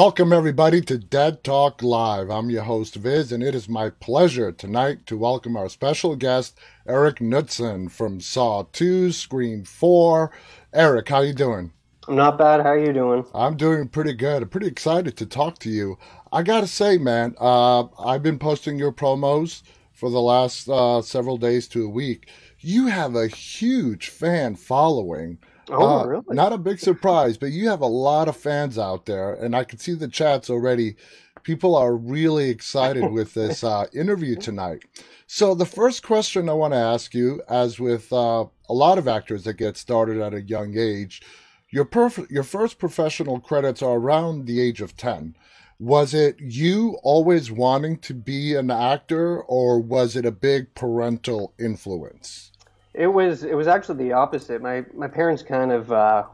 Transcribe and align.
Welcome, 0.00 0.32
everybody, 0.32 0.80
to 0.82 0.96
Dead 0.96 1.42
Talk 1.42 1.82
Live. 1.82 2.30
I'm 2.30 2.50
your 2.50 2.62
host, 2.62 2.94
Viz, 2.94 3.32
and 3.32 3.42
it 3.42 3.52
is 3.52 3.68
my 3.68 3.90
pleasure 3.90 4.52
tonight 4.52 5.06
to 5.06 5.16
welcome 5.16 5.56
our 5.56 5.68
special 5.68 6.14
guest, 6.14 6.56
Eric 6.86 7.20
Knudsen 7.20 7.88
from 7.88 8.20
Saw 8.20 8.62
2, 8.72 9.10
Scream 9.10 9.64
4. 9.64 10.30
Eric, 10.72 11.08
how 11.08 11.22
you 11.22 11.32
doing? 11.32 11.72
I'm 12.06 12.14
not 12.14 12.38
bad. 12.38 12.60
How 12.60 12.68
are 12.68 12.78
you 12.78 12.92
doing? 12.92 13.24
I'm 13.34 13.56
doing 13.56 13.88
pretty 13.88 14.12
good. 14.12 14.44
I'm 14.44 14.48
pretty 14.48 14.68
excited 14.68 15.16
to 15.16 15.26
talk 15.26 15.58
to 15.58 15.68
you. 15.68 15.98
I 16.30 16.44
gotta 16.44 16.68
say, 16.68 16.96
man, 16.96 17.34
uh, 17.40 17.86
I've 17.98 18.22
been 18.22 18.38
posting 18.38 18.78
your 18.78 18.92
promos 18.92 19.62
for 19.92 20.10
the 20.10 20.20
last 20.20 20.68
uh, 20.68 21.02
several 21.02 21.38
days 21.38 21.66
to 21.70 21.84
a 21.84 21.90
week. 21.90 22.28
You 22.60 22.86
have 22.86 23.16
a 23.16 23.26
huge 23.26 24.10
fan 24.10 24.54
following. 24.54 25.38
Oh, 25.70 26.00
Uh, 26.00 26.06
really? 26.06 26.24
Not 26.30 26.52
a 26.52 26.58
big 26.58 26.78
surprise, 26.78 27.36
but 27.36 27.52
you 27.52 27.68
have 27.68 27.80
a 27.80 27.86
lot 27.86 28.28
of 28.28 28.36
fans 28.36 28.78
out 28.78 29.06
there, 29.06 29.34
and 29.34 29.54
I 29.54 29.64
can 29.64 29.78
see 29.78 29.94
the 29.94 30.08
chats 30.08 30.50
already. 30.50 30.96
People 31.42 31.74
are 31.76 31.94
really 31.94 32.50
excited 32.50 33.10
with 33.12 33.34
this 33.34 33.62
uh, 33.64 33.86
interview 33.94 34.36
tonight. 34.36 34.84
So, 35.26 35.54
the 35.54 35.66
first 35.66 36.02
question 36.02 36.48
I 36.48 36.54
want 36.54 36.72
to 36.72 36.78
ask 36.78 37.14
you, 37.14 37.42
as 37.48 37.78
with 37.78 38.12
uh, 38.12 38.46
a 38.68 38.74
lot 38.74 38.98
of 38.98 39.08
actors 39.08 39.44
that 39.44 39.54
get 39.54 39.76
started 39.76 40.18
at 40.20 40.34
a 40.34 40.42
young 40.42 40.76
age, 40.76 41.22
your 41.70 41.84
perf- 41.84 42.30
your 42.30 42.44
first 42.44 42.78
professional 42.78 43.40
credits 43.40 43.82
are 43.82 43.96
around 43.96 44.46
the 44.46 44.60
age 44.60 44.80
of 44.80 44.96
10. 44.96 45.36
Was 45.78 46.12
it 46.12 46.36
you 46.40 46.98
always 47.02 47.52
wanting 47.52 47.98
to 47.98 48.14
be 48.14 48.54
an 48.56 48.70
actor, 48.70 49.40
or 49.40 49.78
was 49.78 50.16
it 50.16 50.24
a 50.26 50.32
big 50.32 50.74
parental 50.74 51.52
influence? 51.58 52.50
It 52.94 53.06
was 53.06 53.44
it 53.44 53.54
was 53.54 53.66
actually 53.66 54.04
the 54.04 54.12
opposite. 54.12 54.62
My 54.62 54.84
my 54.94 55.08
parents 55.08 55.42
kind 55.42 55.72
of 55.72 55.92
uh, 55.92 56.24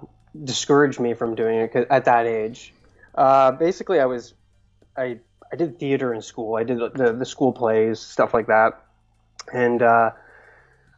discouraged 0.45 1.01
me 1.01 1.15
from 1.15 1.35
doing 1.35 1.59
it 1.59 1.75
at 1.91 2.05
that 2.05 2.27
age. 2.27 2.73
Uh, 3.15 3.53
basically, 3.53 4.01
I 4.01 4.07
was 4.07 4.35
I 4.97 5.19
I 5.53 5.57
did 5.57 5.79
theater 5.79 6.15
in 6.15 6.23
school. 6.23 6.57
I 6.57 6.65
did 6.65 6.79
the 6.79 7.13
the 7.13 7.27
school 7.27 7.53
plays 7.53 8.01
stuff 8.01 8.35
like 8.35 8.47
that, 8.47 8.83
and 9.53 9.83
uh, 9.83 10.11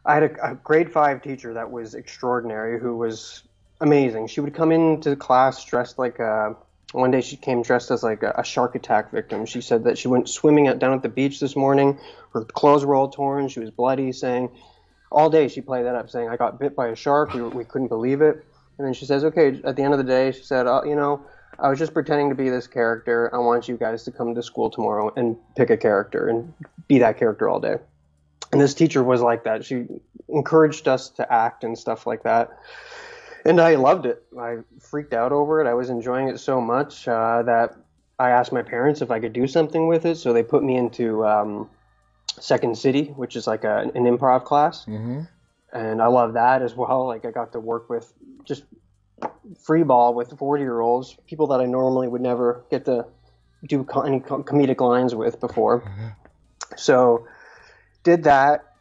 I 0.05 0.13
had 0.13 0.23
a, 0.23 0.51
a 0.51 0.55
grade 0.55 0.91
five 0.91 1.21
teacher 1.21 1.53
that 1.53 1.69
was 1.69 1.93
extraordinary, 1.93 2.79
who 2.79 2.95
was 2.95 3.43
amazing. 3.81 4.27
She 4.27 4.41
would 4.41 4.53
come 4.53 4.71
into 4.71 5.15
class 5.15 5.63
dressed 5.65 5.99
like 5.99 6.19
a. 6.19 6.55
One 6.93 7.11
day 7.11 7.19
she 7.19 7.35
came 7.35 7.63
dressed 7.63 7.91
as 7.91 8.01
like 8.01 8.23
a, 8.23 8.33
a 8.37 8.45
shark 8.45 8.73
attack 8.75 9.11
victim. 9.11 9.45
She 9.45 9.59
said 9.59 9.83
that 9.83 9.97
she 9.97 10.07
went 10.07 10.29
swimming 10.29 10.67
at, 10.67 10.79
down 10.79 10.93
at 10.93 11.01
the 11.03 11.09
beach 11.09 11.41
this 11.41 11.53
morning. 11.53 11.99
Her 12.33 12.45
clothes 12.45 12.85
were 12.85 12.95
all 12.95 13.09
torn. 13.09 13.49
She 13.49 13.59
was 13.59 13.69
bloody, 13.69 14.13
saying 14.13 14.49
all 15.11 15.29
day 15.29 15.47
she 15.47 15.61
played 15.61 15.85
that 15.85 15.95
up, 15.95 16.09
saying 16.09 16.29
I 16.29 16.37
got 16.37 16.59
bit 16.59 16.75
by 16.75 16.87
a 16.87 16.95
shark. 16.95 17.33
We, 17.33 17.41
we 17.41 17.65
couldn't 17.65 17.87
believe 17.87 18.21
it. 18.21 18.45
And 18.77 18.85
then 18.85 18.93
she 18.93 19.05
says, 19.05 19.23
okay. 19.23 19.59
At 19.63 19.75
the 19.75 19.83
end 19.83 19.93
of 19.93 19.97
the 19.97 20.03
day, 20.03 20.31
she 20.31 20.43
said, 20.43 20.67
oh, 20.67 20.83
you 20.83 20.95
know, 20.95 21.23
I 21.59 21.69
was 21.69 21.79
just 21.79 21.93
pretending 21.93 22.29
to 22.29 22.35
be 22.35 22.49
this 22.49 22.67
character. 22.67 23.33
I 23.33 23.39
want 23.39 23.67
you 23.67 23.77
guys 23.77 24.03
to 24.03 24.11
come 24.11 24.35
to 24.35 24.43
school 24.43 24.69
tomorrow 24.69 25.11
and 25.15 25.35
pick 25.55 25.69
a 25.69 25.77
character 25.77 26.27
and 26.27 26.53
be 26.87 26.99
that 26.99 27.17
character 27.17 27.49
all 27.49 27.59
day. 27.59 27.77
And 28.51 28.61
this 28.61 28.73
teacher 28.73 29.03
was 29.03 29.21
like 29.21 29.43
that. 29.45 29.65
She 29.65 29.85
encouraged 30.29 30.87
us 30.87 31.09
to 31.11 31.33
act 31.33 31.63
and 31.63 31.77
stuff 31.77 32.05
like 32.05 32.23
that. 32.23 32.49
And 33.45 33.59
I 33.59 33.75
loved 33.75 34.05
it. 34.05 34.23
I 34.39 34.57
freaked 34.79 35.13
out 35.13 35.31
over 35.31 35.61
it. 35.61 35.67
I 35.67 35.73
was 35.73 35.89
enjoying 35.89 36.27
it 36.27 36.39
so 36.39 36.61
much 36.61 37.07
uh, 37.07 37.43
that 37.43 37.75
I 38.19 38.29
asked 38.31 38.51
my 38.51 38.61
parents 38.61 39.01
if 39.01 39.09
I 39.09 39.19
could 39.19 39.33
do 39.33 39.47
something 39.47 39.87
with 39.87 40.05
it. 40.05 40.17
So 40.17 40.33
they 40.33 40.43
put 40.43 40.63
me 40.63 40.75
into 40.75 41.25
um, 41.25 41.69
Second 42.39 42.77
City, 42.77 43.05
which 43.05 43.35
is 43.35 43.47
like 43.47 43.63
a, 43.63 43.79
an 43.95 44.03
improv 44.05 44.43
class 44.45 44.85
hmm 44.85 45.21
and 45.73 46.01
I 46.01 46.07
love 46.07 46.33
that 46.33 46.61
as 46.61 46.75
well. 46.75 47.07
Like 47.07 47.25
I 47.25 47.31
got 47.31 47.51
to 47.51 47.59
work 47.59 47.89
with 47.89 48.11
just 48.45 48.63
free 49.65 49.83
ball 49.83 50.13
with 50.13 50.37
40 50.37 50.63
year 50.63 50.79
olds, 50.79 51.17
people 51.27 51.47
that 51.47 51.59
I 51.59 51.65
normally 51.65 52.07
would 52.07 52.21
never 52.21 52.63
get 52.69 52.85
to 52.85 53.05
do 53.65 53.83
co- 53.83 54.01
any 54.01 54.19
co- 54.19 54.43
comedic 54.43 54.79
lines 54.79 55.13
with 55.15 55.39
before. 55.39 55.83
So 56.75 57.27
did 58.03 58.23
that, 58.23 58.73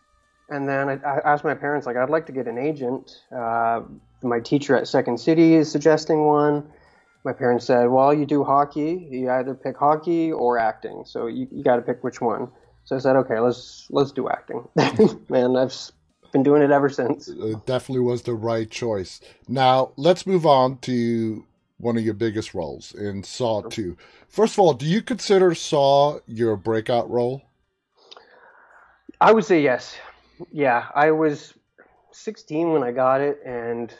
and 0.48 0.68
then 0.68 0.88
I, 0.88 0.92
I 0.94 1.32
asked 1.32 1.44
my 1.44 1.54
parents 1.54 1.86
like 1.86 1.96
I'd 1.96 2.10
like 2.10 2.26
to 2.26 2.32
get 2.32 2.46
an 2.46 2.58
agent. 2.58 3.10
Uh, 3.34 3.82
my 4.22 4.40
teacher 4.40 4.76
at 4.76 4.86
Second 4.88 5.18
City 5.18 5.54
is 5.54 5.70
suggesting 5.70 6.24
one. 6.24 6.70
My 7.24 7.32
parents 7.32 7.66
said, 7.66 7.86
"Well, 7.88 8.14
you 8.14 8.26
do 8.26 8.44
hockey. 8.44 9.08
You 9.10 9.30
either 9.30 9.54
pick 9.54 9.76
hockey 9.76 10.30
or 10.32 10.58
acting. 10.58 11.02
So 11.06 11.26
you, 11.26 11.48
you 11.50 11.64
got 11.64 11.76
to 11.76 11.82
pick 11.82 12.04
which 12.04 12.20
one." 12.20 12.48
So 12.86 12.96
I 12.96 13.00
said, 13.00 13.16
"Okay, 13.16 13.38
let's 13.40 13.86
let's 13.90 14.12
do 14.12 14.28
acting." 14.28 14.66
Man, 15.28 15.56
I've 15.56 15.74
been 16.32 16.44
doing 16.44 16.62
it 16.62 16.70
ever 16.70 16.88
since. 16.88 17.28
It 17.28 17.66
definitely 17.66 18.04
was 18.04 18.22
the 18.22 18.34
right 18.34 18.70
choice. 18.70 19.20
Now, 19.48 19.90
let's 19.96 20.26
move 20.26 20.46
on 20.46 20.78
to 20.78 21.44
one 21.78 21.96
of 21.96 22.04
your 22.04 22.14
biggest 22.14 22.54
roles 22.54 22.94
in 22.94 23.22
Saw 23.22 23.60
2. 23.60 23.96
First 24.28 24.54
of 24.54 24.60
all, 24.60 24.72
do 24.72 24.86
you 24.86 25.02
consider 25.02 25.54
Saw 25.54 26.20
your 26.26 26.56
breakout 26.56 27.10
role? 27.10 27.42
I 29.20 29.32
would 29.32 29.44
say 29.44 29.62
yes. 29.62 29.96
Yeah, 30.52 30.86
I 30.94 31.10
was 31.10 31.54
16 32.12 32.72
when 32.72 32.82
I 32.82 32.92
got 32.92 33.20
it, 33.20 33.40
and 33.44 33.92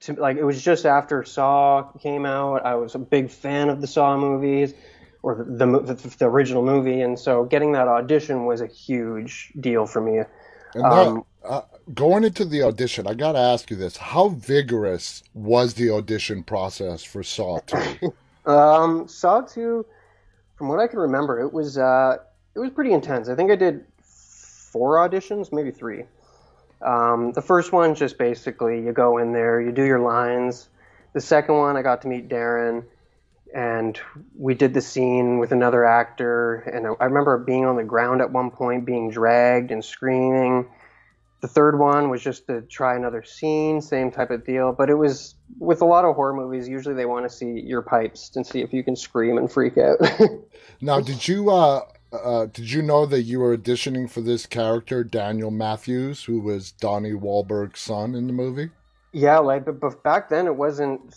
to, 0.00 0.14
like 0.14 0.36
it 0.36 0.44
was 0.44 0.62
just 0.62 0.86
after 0.86 1.22
Saw 1.22 1.90
came 2.00 2.24
out. 2.24 2.64
I 2.64 2.76
was 2.76 2.94
a 2.94 2.98
big 2.98 3.30
fan 3.30 3.68
of 3.68 3.82
the 3.82 3.86
Saw 3.86 4.16
movies, 4.16 4.72
or 5.26 5.34
the 5.34 5.66
the, 5.66 5.94
the, 5.94 6.16
the 6.18 6.24
original 6.24 6.62
movie, 6.64 7.00
and 7.00 7.18
so 7.18 7.44
getting 7.44 7.72
that 7.72 7.88
audition 7.88 8.46
was 8.46 8.60
a 8.60 8.68
huge 8.68 9.52
deal 9.58 9.84
for 9.84 10.00
me. 10.00 10.22
And 10.74 10.84
Um, 10.84 11.24
that, 11.42 11.48
uh, 11.48 11.62
going 11.92 12.22
into 12.22 12.44
the 12.44 12.62
audition, 12.62 13.08
I 13.08 13.14
got 13.14 13.32
to 13.32 13.40
ask 13.40 13.68
you 13.68 13.76
this. 13.76 13.96
How 13.96 14.28
vigorous 14.28 15.24
was 15.34 15.74
the 15.74 15.90
audition 15.90 16.44
process 16.44 17.02
for 17.02 17.24
Saw 17.24 17.58
2? 17.66 18.14
Um, 18.46 19.08
Saw 19.08 19.40
2, 19.40 19.84
from 20.54 20.68
what 20.68 20.78
I 20.78 20.86
can 20.86 21.00
remember, 21.00 21.40
it 21.40 21.52
was 21.52 21.76
uh, 21.76 22.18
it 22.54 22.60
was 22.60 22.70
pretty 22.70 22.92
intense. 22.92 23.28
I 23.28 23.34
think 23.34 23.50
I 23.50 23.56
did 23.56 23.84
four 24.04 24.98
auditions, 24.98 25.52
maybe 25.52 25.72
three. 25.72 26.04
Um, 26.80 27.32
the 27.32 27.42
first 27.42 27.72
one 27.72 27.96
just 27.96 28.18
basically 28.18 28.80
you 28.84 28.92
go 28.92 29.18
in 29.18 29.32
there, 29.32 29.60
you 29.60 29.72
do 29.72 29.82
your 29.82 29.98
lines. 29.98 30.68
The 31.12 31.20
second 31.20 31.56
one, 31.56 31.76
I 31.76 31.82
got 31.82 32.02
to 32.02 32.08
meet 32.08 32.28
Darren, 32.28 32.84
and 33.56 33.98
we 34.36 34.52
did 34.52 34.74
the 34.74 34.82
scene 34.82 35.38
with 35.38 35.50
another 35.50 35.82
actor. 35.82 36.56
And 36.56 36.86
I, 37.00 37.06
remember 37.06 37.38
being 37.38 37.64
on 37.64 37.76
the 37.76 37.84
ground 37.84 38.20
at 38.20 38.30
one 38.30 38.50
point, 38.50 38.84
being 38.84 39.10
dragged 39.10 39.70
and 39.70 39.82
screaming. 39.82 40.68
The 41.40 41.48
third 41.48 41.78
one 41.78 42.10
was 42.10 42.22
just 42.22 42.46
to 42.48 42.60
try 42.60 42.96
another 42.96 43.22
scene, 43.22 43.80
same 43.80 44.10
type 44.10 44.30
of 44.30 44.44
deal. 44.44 44.72
But 44.72 44.90
it 44.90 44.96
was 44.96 45.36
with 45.58 45.80
a 45.80 45.86
lot 45.86 46.04
of 46.04 46.16
horror 46.16 46.34
movies. 46.34 46.68
Usually 46.68 46.94
they 46.94 47.06
want 47.06 47.24
to 47.24 47.34
see 47.34 47.60
your 47.60 47.80
pipes 47.80 48.36
and 48.36 48.46
see 48.46 48.60
if 48.60 48.74
you 48.74 48.84
can 48.84 48.94
scream 48.94 49.38
and 49.38 49.50
freak 49.50 49.78
out. 49.78 50.00
now, 50.82 51.00
did 51.00 51.26
you 51.26 51.48
uh, 51.50 51.80
uh, 52.12 52.46
did 52.52 52.70
you 52.70 52.82
know 52.82 53.06
that 53.06 53.22
you 53.22 53.40
were 53.40 53.56
auditioning 53.56 54.10
for 54.10 54.20
this 54.20 54.44
character, 54.44 55.02
Daniel 55.02 55.50
Matthews, 55.50 56.24
who 56.24 56.40
was 56.40 56.72
Donnie 56.72 57.12
Wahlberg's 57.12 57.80
son 57.80 58.14
in 58.14 58.26
the 58.26 58.34
movie? 58.34 58.68
yeah, 59.16 59.38
like 59.38 59.64
but, 59.64 59.80
but 59.80 60.02
back 60.02 60.28
then 60.28 60.46
it 60.46 60.56
wasn't 60.56 61.14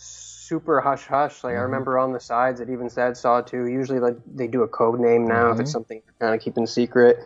super 0.49 0.81
hush 0.81 1.05
hush. 1.05 1.43
Like 1.43 1.53
I 1.53 1.57
Mhm. 1.57 1.63
remember 1.63 1.99
on 1.99 2.11
the 2.11 2.19
sides 2.19 2.59
it 2.59 2.69
even 2.69 2.89
said 2.89 3.15
Saw 3.15 3.41
Two. 3.41 3.67
Usually 3.67 3.99
like 3.99 4.17
they 4.25 4.47
do 4.47 4.63
a 4.63 4.67
code 4.67 4.99
name 4.99 5.27
now 5.27 5.51
if 5.51 5.59
it's 5.59 5.69
Mhm. 5.69 5.73
something 5.73 6.01
you're 6.03 6.15
kind 6.19 6.35
of 6.35 6.41
keeping 6.41 6.65
secret. 6.65 7.17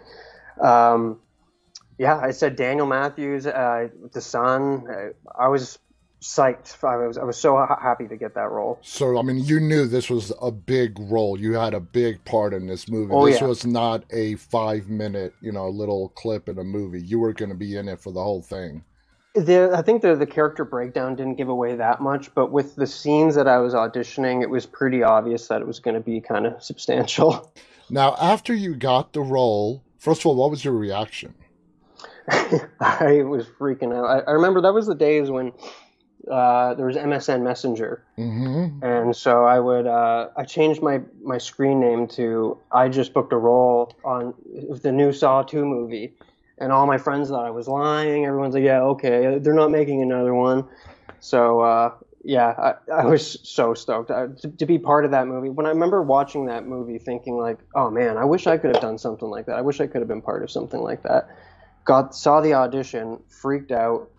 Um, 0.60 1.20
yeah, 1.98 2.18
I 2.18 2.32
said 2.32 2.56
Daniel 2.56 2.86
Matthews, 2.86 3.48
uh, 3.48 3.88
the 4.12 4.22
son. 4.22 4.88
Uh, 4.90 5.10
I 5.40 5.48
was 5.48 5.80
psyched. 6.22 6.84
I 6.84 7.08
was 7.08 7.18
I 7.18 7.24
was 7.24 7.38
so 7.38 7.56
ha- 7.56 7.80
happy 7.82 8.08
to 8.08 8.18
get 8.18 8.36
that 8.36 8.50
role. 8.52 8.80
So, 8.82 9.18
I 9.18 9.22
mean, 9.22 9.38
you 9.38 9.60
knew 9.60 9.88
this 9.88 10.10
was 10.10 10.32
a 10.42 10.52
big 10.52 11.00
role. 11.00 11.40
You 11.40 11.54
had 11.54 11.74
a 11.74 11.80
big 11.80 12.24
part 12.26 12.54
in 12.54 12.68
this 12.68 12.90
movie. 12.90 13.14
Oh, 13.14 13.26
this 13.26 13.40
yeah. 13.40 13.48
was 13.48 13.66
not 13.66 14.04
a 14.12 14.36
five 14.36 14.90
minute, 14.90 15.34
you 15.42 15.52
know, 15.52 15.70
little 15.70 16.10
clip 16.10 16.50
in 16.50 16.60
a 16.60 16.64
movie. 16.64 17.02
You 17.02 17.20
were 17.20 17.34
going 17.34 17.50
to 17.50 17.56
be 17.56 17.78
in 17.78 17.88
it 17.88 18.00
for 18.00 18.12
the 18.12 18.24
whole 18.24 18.42
thing. 18.42 18.84
The, 19.36 19.72
I 19.74 19.82
think 19.82 20.04
the 20.04 20.16
the 20.16 20.28
character 20.28 20.64
breakdown 20.64 21.16
didn't 21.16 21.36
give 21.36 21.50
away 21.50 21.76
that 21.76 22.02
much, 22.02 22.34
but 22.36 22.52
with 22.52 22.76
the 22.76 22.86
scenes 22.86 23.34
that 23.36 23.48
I 23.48 23.58
was 23.58 23.74
auditioning, 23.74 24.44
it 24.44 24.50
was 24.50 24.66
pretty 24.68 25.02
obvious 25.02 25.48
that 25.48 25.60
it 25.62 25.68
was 25.68 25.80
going 25.80 25.96
to 25.96 26.02
be 26.02 26.22
kind 26.22 26.46
of 26.46 26.64
substantial. 26.64 27.52
Now, 27.90 28.16
after 28.22 28.54
you 28.54 28.76
got 28.76 29.14
the 29.14 29.22
role, 29.22 29.84
first 29.98 30.22
of 30.22 30.28
all, 30.28 30.36
what 30.36 30.50
was 30.52 30.64
your 30.64 30.74
reaction? 30.74 31.34
I 32.30 33.24
was 33.24 33.46
freaking 33.60 33.94
out. 33.94 34.06
I, 34.06 34.20
I 34.20 34.32
remember 34.32 34.62
that 34.62 34.74
was 34.74 34.88
the 34.88 34.96
days 34.96 35.30
when 35.30 35.52
uh, 36.32 36.74
there 36.76 36.86
was 36.86 36.96
MSN 36.96 37.44
Messenger, 37.44 38.04
Mm-hmm. 38.18 38.84
and 38.86 39.16
so 39.16 39.44
I 39.44 39.60
would 39.60 39.88
uh, 39.88 40.30
I 40.38 40.44
changed 40.46 40.82
my 40.82 41.02
my 41.22 41.38
screen 41.38 41.80
name 41.82 42.08
to 42.10 42.58
I 42.72 42.88
just 42.88 43.14
booked 43.14 43.34
a 43.34 43.38
role 43.38 43.94
on 44.06 44.34
the 44.82 44.92
new 44.92 45.12
Saw 45.12 45.44
two 45.44 45.66
movie, 45.66 46.14
and 46.64 46.72
all 46.72 46.88
my 46.88 46.98
friends 46.98 47.30
thought 47.30 47.46
I 47.46 47.52
was 47.52 47.68
lying. 47.68 48.26
Everyone's 48.26 48.56
like, 48.56 48.64
yeah, 48.64 48.82
okay, 48.82 49.38
they're 49.40 49.54
not 49.54 49.70
making 49.70 50.02
another 50.02 50.34
one. 50.34 50.66
So 51.20 51.60
uh, 51.60 51.92
yeah, 52.24 52.76
I, 52.90 52.92
I 53.02 53.06
was 53.06 53.38
so 53.44 53.74
stoked 53.74 54.10
uh, 54.10 54.28
to, 54.42 54.50
to 54.50 54.66
be 54.66 54.80
part 54.80 55.06
of 55.06 55.12
that 55.12 55.28
movie. 55.28 55.50
When 55.50 55.66
I 55.66 55.70
remember 55.70 56.02
watching 56.02 56.46
that 56.46 56.66
movie, 56.66 56.98
thinking 56.98 57.38
like, 57.38 57.60
oh 57.76 57.92
man, 57.92 58.18
I 58.18 58.24
wish 58.24 58.48
I 58.48 58.58
could 58.58 58.74
have 58.74 58.82
done 58.82 58.98
something 58.98 59.28
like 59.28 59.46
that. 59.48 59.58
I 59.58 59.62
wish 59.62 59.82
I 59.82 59.88
could 59.88 60.02
have 60.02 60.08
been 60.08 60.22
part 60.22 60.42
of 60.42 60.50
something 60.50 60.82
like 60.82 61.04
that. 61.04 61.28
Got 61.86 62.16
saw 62.16 62.40
the 62.40 62.54
audition, 62.54 63.20
freaked 63.28 63.74
out, 63.74 64.10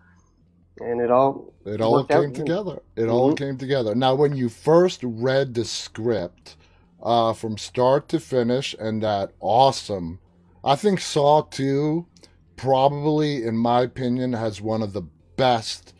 and 0.79 1.01
it 1.01 1.09
all 1.09 1.51
it 1.65 1.81
all 1.81 2.03
came 2.03 2.29
out. 2.29 2.33
together. 2.35 2.81
It 2.95 3.01
mm-hmm. 3.01 3.11
all 3.11 3.35
came 3.35 3.57
together. 3.57 3.95
Now, 3.95 4.13
when 4.13 4.35
you 4.35 4.49
first 4.49 4.99
read 5.03 5.55
the 5.55 5.65
script 5.65 6.57
uh, 7.01 7.33
from 7.33 7.57
start 7.57 8.07
to 8.09 8.19
finish, 8.19 8.75
and 8.79 9.01
that 9.01 9.31
awesome, 9.39 10.19
I 10.63 10.75
think 10.75 11.01
Saw 11.01 11.41
Two 11.41 12.05
probably, 12.55 13.43
in 13.43 13.57
my 13.57 13.81
opinion, 13.81 14.33
has 14.33 14.61
one 14.61 14.81
of 14.81 14.93
the 14.93 15.03
best 15.35 15.93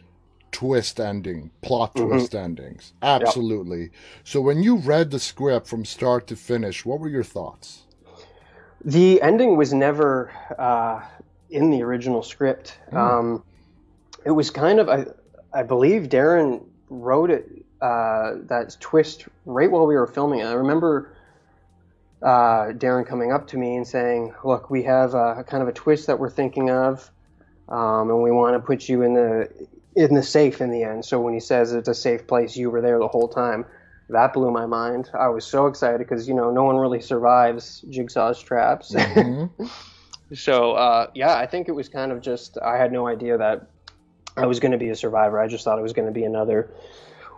twist 0.51 0.99
ending, 0.99 1.51
plot 1.61 1.95
mm-hmm. 1.95 2.07
twist 2.07 2.33
endings. 2.33 2.93
Absolutely. 3.01 3.81
Yep. 3.81 3.91
So 4.23 4.41
when 4.41 4.63
you 4.63 4.77
read 4.77 5.11
the 5.11 5.19
script 5.19 5.67
from 5.67 5.83
start 5.83 6.27
to 6.27 6.35
finish, 6.35 6.85
what 6.85 6.99
were 6.99 7.09
your 7.09 7.23
thoughts? 7.23 7.83
The 8.83 9.21
ending 9.21 9.57
was 9.57 9.73
never 9.73 10.31
uh, 10.57 11.01
in 11.49 11.71
the 11.71 11.81
original 11.81 12.23
script. 12.23 12.77
Mm. 12.91 12.97
Um, 12.97 13.43
it 14.25 14.31
was 14.31 14.49
kind 14.49 14.79
of, 14.79 14.87
I, 14.89 15.05
I 15.53 15.63
believe 15.63 16.03
Darren 16.03 16.63
wrote 16.89 17.31
it, 17.31 17.65
uh, 17.81 18.35
that 18.47 18.77
twist 18.79 19.27
right 19.45 19.69
while 19.69 19.85
we 19.85 19.95
were 19.95 20.07
filming 20.07 20.39
it. 20.39 20.45
I 20.45 20.53
remember 20.53 21.14
uh, 22.21 22.71
Darren 22.71 23.05
coming 23.05 23.31
up 23.31 23.47
to 23.47 23.57
me 23.57 23.75
and 23.75 23.87
saying, 23.87 24.33
"Look, 24.43 24.69
we 24.69 24.83
have 24.83 25.13
a, 25.13 25.39
a 25.39 25.43
kind 25.43 25.61
of 25.61 25.69
a 25.69 25.73
twist 25.73 26.07
that 26.07 26.19
we're 26.19 26.29
thinking 26.29 26.69
of, 26.69 27.09
um, 27.69 28.09
and 28.09 28.21
we 28.21 28.31
want 28.31 28.55
to 28.55 28.59
put 28.59 28.87
you 28.87 29.01
in 29.01 29.13
the 29.13 29.67
in 29.95 30.13
the 30.13 30.23
safe 30.23 30.61
in 30.61 30.71
the 30.71 30.83
end. 30.83 31.05
So 31.05 31.21
when 31.21 31.33
he 31.33 31.39
says 31.39 31.73
it's 31.73 31.87
a 31.87 31.93
safe 31.93 32.27
place, 32.27 32.55
you 32.55 32.69
were 32.69 32.81
there 32.81 32.99
the 32.99 33.07
whole 33.07 33.27
time. 33.27 33.65
That 34.09 34.33
blew 34.33 34.51
my 34.51 34.65
mind. 34.65 35.09
I 35.17 35.29
was 35.29 35.45
so 35.45 35.65
excited 35.67 35.99
because 35.99 36.27
you 36.27 36.33
know 36.33 36.51
no 36.51 36.63
one 36.63 36.77
really 36.77 37.01
survives 37.01 37.83
Jigsaw's 37.89 38.41
traps. 38.41 38.93
Mm-hmm. 38.93 39.65
so 40.33 40.73
uh, 40.73 41.07
yeah, 41.15 41.35
I 41.35 41.47
think 41.47 41.67
it 41.69 41.71
was 41.71 41.89
kind 41.89 42.11
of 42.11 42.21
just 42.21 42.57
I 42.63 42.77
had 42.77 42.91
no 42.91 43.07
idea 43.07 43.37
that 43.37 43.67
I 44.37 44.45
was 44.45 44.59
going 44.59 44.73
to 44.73 44.77
be 44.77 44.89
a 44.89 44.95
survivor. 44.95 45.39
I 45.39 45.47
just 45.47 45.63
thought 45.63 45.79
it 45.79 45.81
was 45.81 45.93
going 45.93 46.07
to 46.07 46.13
be 46.13 46.23
another 46.23 46.69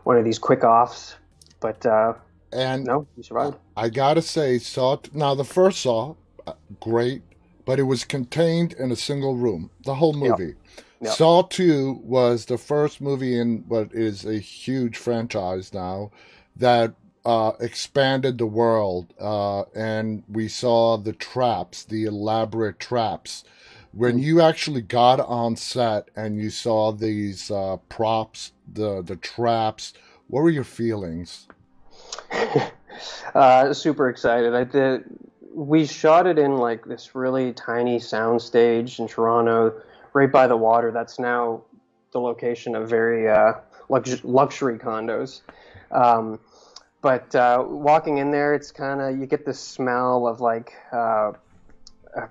one 0.03 0.18
of 0.18 0.25
these 0.25 0.39
quick 0.39 0.63
offs. 0.63 1.15
But 1.59 1.85
uh, 1.85 2.13
and 2.52 2.86
no, 2.86 3.08
you 3.16 3.24
survived. 3.24 3.58
I 3.76 3.90
gotta 3.90 4.22
say, 4.22 4.58
Saw 4.60 4.98
now 5.14 5.36
the 5.36 5.44
first 5.44 5.82
Saw, 5.82 6.16
uh, 6.46 6.54
great, 6.80 7.22
but 7.66 7.80
it 7.80 7.84
was 7.84 8.06
contained 8.06 8.74
in 8.74 8.92
a 8.92 8.96
single 8.96 9.36
room. 9.36 9.70
The 9.84 9.96
whole 9.96 10.14
movie. 10.14 10.46
Yep. 10.46 10.84
Yep. 11.02 11.14
Saw 11.14 11.42
2 11.44 12.02
was 12.04 12.46
the 12.46 12.58
first 12.58 13.02
movie 13.02 13.40
in 13.40 13.64
what 13.68 13.94
is 13.94 14.26
a 14.26 14.40
huge 14.40 14.98
franchise 14.98 15.72
now 15.72 16.10
that 16.56 16.96
uh, 17.24 17.52
expanded 17.60 18.38
the 18.38 18.48
world, 18.48 19.14
uh, 19.20 19.64
and 19.76 20.24
we 20.30 20.48
saw 20.48 20.98
the 20.98 21.14
traps, 21.14 21.84
the 21.84 22.06
elaborate 22.06 22.80
traps. 22.80 23.44
When 23.92 24.18
you 24.18 24.42
actually 24.42 24.82
got 24.82 25.20
on 25.20 25.56
set 25.56 26.10
and 26.16 26.40
you 26.40 26.50
saw 26.50 26.92
these 26.92 27.52
uh, 27.52 27.78
props, 27.90 28.54
the 28.72 29.02
the 29.02 29.18
traps, 29.18 29.94
what 30.28 30.42
were 30.42 30.50
your 30.50 30.64
feelings? 30.64 31.48
Uh, 33.35 33.71
super 33.74 34.09
excited. 34.09 34.56
I 34.56 34.63
did. 34.63 35.03
We 35.53 35.85
shot 35.85 36.25
it 36.25 36.39
in 36.39 36.57
like 36.57 36.85
this 36.85 37.13
really 37.13 37.53
tiny 37.53 38.00
sound 38.00 38.41
stage 38.41 39.00
in 39.00 39.07
Toronto 39.07 39.79
right 40.13 40.31
by 40.31 40.47
the 40.47 40.57
water. 40.57 40.91
That's 40.91 41.19
now 41.19 41.62
the 42.12 42.19
location 42.19 42.75
of 42.75 42.89
very 42.89 43.29
uh, 43.29 43.53
lux- 43.89 44.24
luxury 44.24 44.79
condos. 44.79 45.41
Um, 45.91 46.39
but 47.01 47.35
uh, 47.35 47.63
walking 47.68 48.18
in 48.18 48.31
there, 48.31 48.56
it's 48.56 48.71
kind 48.71 49.01
of 49.01 49.19
you 49.19 49.25
get 49.27 49.45
the 49.45 49.53
smell 49.53 50.27
of 50.27 50.41
like 50.41 50.74
uh, 50.91 51.33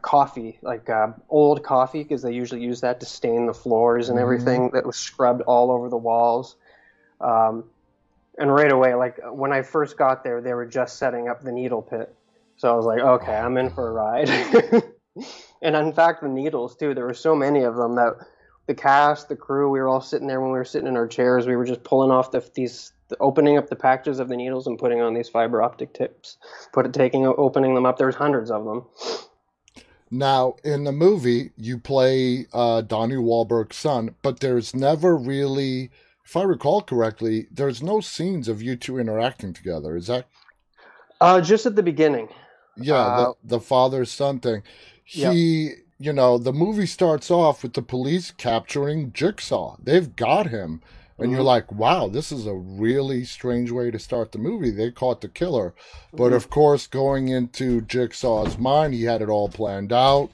coffee, 0.02 0.58
like 0.62 0.90
uh, 0.90 1.12
old 1.28 1.62
coffee, 1.62 2.02
because 2.02 2.22
they 2.22 2.32
usually 2.32 2.62
use 2.62 2.80
that 2.80 3.00
to 3.00 3.06
stain 3.06 3.46
the 3.46 3.54
floors 3.54 4.08
and 4.08 4.16
mm-hmm. 4.16 4.22
everything 4.22 4.60
mm-hmm. 4.62 4.76
that 4.76 4.84
was 4.84 4.96
scrubbed 4.96 5.42
all 5.42 5.70
over 5.70 5.88
the 5.88 5.96
walls. 5.96 6.56
Um, 7.20 7.64
and 8.38 8.52
right 8.52 8.70
away, 8.70 8.94
like 8.94 9.18
when 9.30 9.52
I 9.52 9.62
first 9.62 9.96
got 9.96 10.24
there, 10.24 10.40
they 10.40 10.54
were 10.54 10.66
just 10.66 10.98
setting 10.98 11.28
up 11.28 11.42
the 11.42 11.52
needle 11.52 11.82
pit. 11.82 12.14
So 12.56 12.72
I 12.72 12.76
was 12.76 12.86
like, 12.86 13.00
okay, 13.00 13.34
I'm 13.34 13.56
in 13.58 13.70
for 13.70 13.88
a 13.88 13.92
ride. 13.92 14.28
and 15.62 15.76
in 15.76 15.92
fact, 15.92 16.22
the 16.22 16.28
needles 16.28 16.76
too. 16.76 16.94
There 16.94 17.06
were 17.06 17.14
so 17.14 17.34
many 17.34 17.62
of 17.62 17.76
them 17.76 17.96
that 17.96 18.14
the 18.66 18.74
cast, 18.74 19.28
the 19.28 19.36
crew, 19.36 19.70
we 19.70 19.78
were 19.78 19.88
all 19.88 20.00
sitting 20.00 20.26
there 20.26 20.40
when 20.40 20.50
we 20.50 20.58
were 20.58 20.64
sitting 20.64 20.88
in 20.88 20.96
our 20.96 21.06
chairs. 21.06 21.46
We 21.46 21.56
were 21.56 21.64
just 21.64 21.84
pulling 21.84 22.10
off 22.10 22.30
the, 22.30 22.48
these, 22.54 22.92
the, 23.08 23.16
opening 23.20 23.56
up 23.56 23.68
the 23.68 23.76
packages 23.76 24.18
of 24.18 24.28
the 24.28 24.36
needles 24.36 24.66
and 24.66 24.78
putting 24.78 25.00
on 25.00 25.14
these 25.14 25.28
fiber 25.28 25.62
optic 25.62 25.94
tips. 25.94 26.38
Put 26.72 26.86
it, 26.86 26.92
taking, 26.92 27.26
opening 27.26 27.74
them 27.74 27.86
up. 27.86 27.98
There's 27.98 28.16
hundreds 28.16 28.50
of 28.50 28.64
them. 28.64 28.84
Now, 30.10 30.54
in 30.64 30.84
the 30.84 30.92
movie, 30.92 31.50
you 31.56 31.78
play 31.78 32.46
uh, 32.52 32.82
Donnie 32.82 33.16
Wahlberg's 33.16 33.76
son, 33.76 34.14
but 34.22 34.40
there's 34.40 34.74
never 34.74 35.16
really, 35.16 35.90
if 36.26 36.36
I 36.36 36.42
recall 36.42 36.82
correctly, 36.82 37.46
there's 37.50 37.82
no 37.82 38.00
scenes 38.00 38.48
of 38.48 38.60
you 38.60 38.76
two 38.76 38.98
interacting 38.98 39.54
together. 39.54 39.96
Is 39.96 40.08
that? 40.08 40.26
Uh, 41.20 41.40
just 41.40 41.64
at 41.64 41.76
the 41.76 41.82
beginning. 41.82 42.28
Yeah, 42.76 42.96
uh, 42.96 43.18
the, 43.42 43.56
the 43.56 43.60
father 43.60 44.04
son 44.04 44.40
thing 44.40 44.62
he, 45.06 45.70
you 45.98 46.12
know, 46.12 46.36
the 46.36 46.52
movie 46.52 46.86
starts 46.86 47.30
off 47.30 47.62
with 47.62 47.74
the 47.74 47.82
police 47.82 48.32
capturing 48.32 49.12
Jigsaw. 49.12 49.76
They've 49.82 50.14
got 50.14 50.48
him. 50.48 50.82
And 51.18 51.28
mm-hmm. 51.28 51.34
you're 51.34 51.44
like, 51.44 51.72
wow, 51.72 52.08
this 52.08 52.30
is 52.30 52.46
a 52.46 52.54
really 52.54 53.24
strange 53.24 53.70
way 53.70 53.90
to 53.90 53.98
start 53.98 54.32
the 54.32 54.38
movie. 54.38 54.70
They 54.70 54.90
caught 54.90 55.22
the 55.22 55.28
killer. 55.28 55.70
Mm-hmm. 55.70 56.16
But 56.18 56.32
of 56.32 56.50
course, 56.50 56.86
going 56.86 57.28
into 57.28 57.80
Jigsaw's 57.82 58.58
mind, 58.58 58.92
he 58.92 59.04
had 59.04 59.22
it 59.22 59.30
all 59.30 59.48
planned 59.48 59.92
out. 59.92 60.30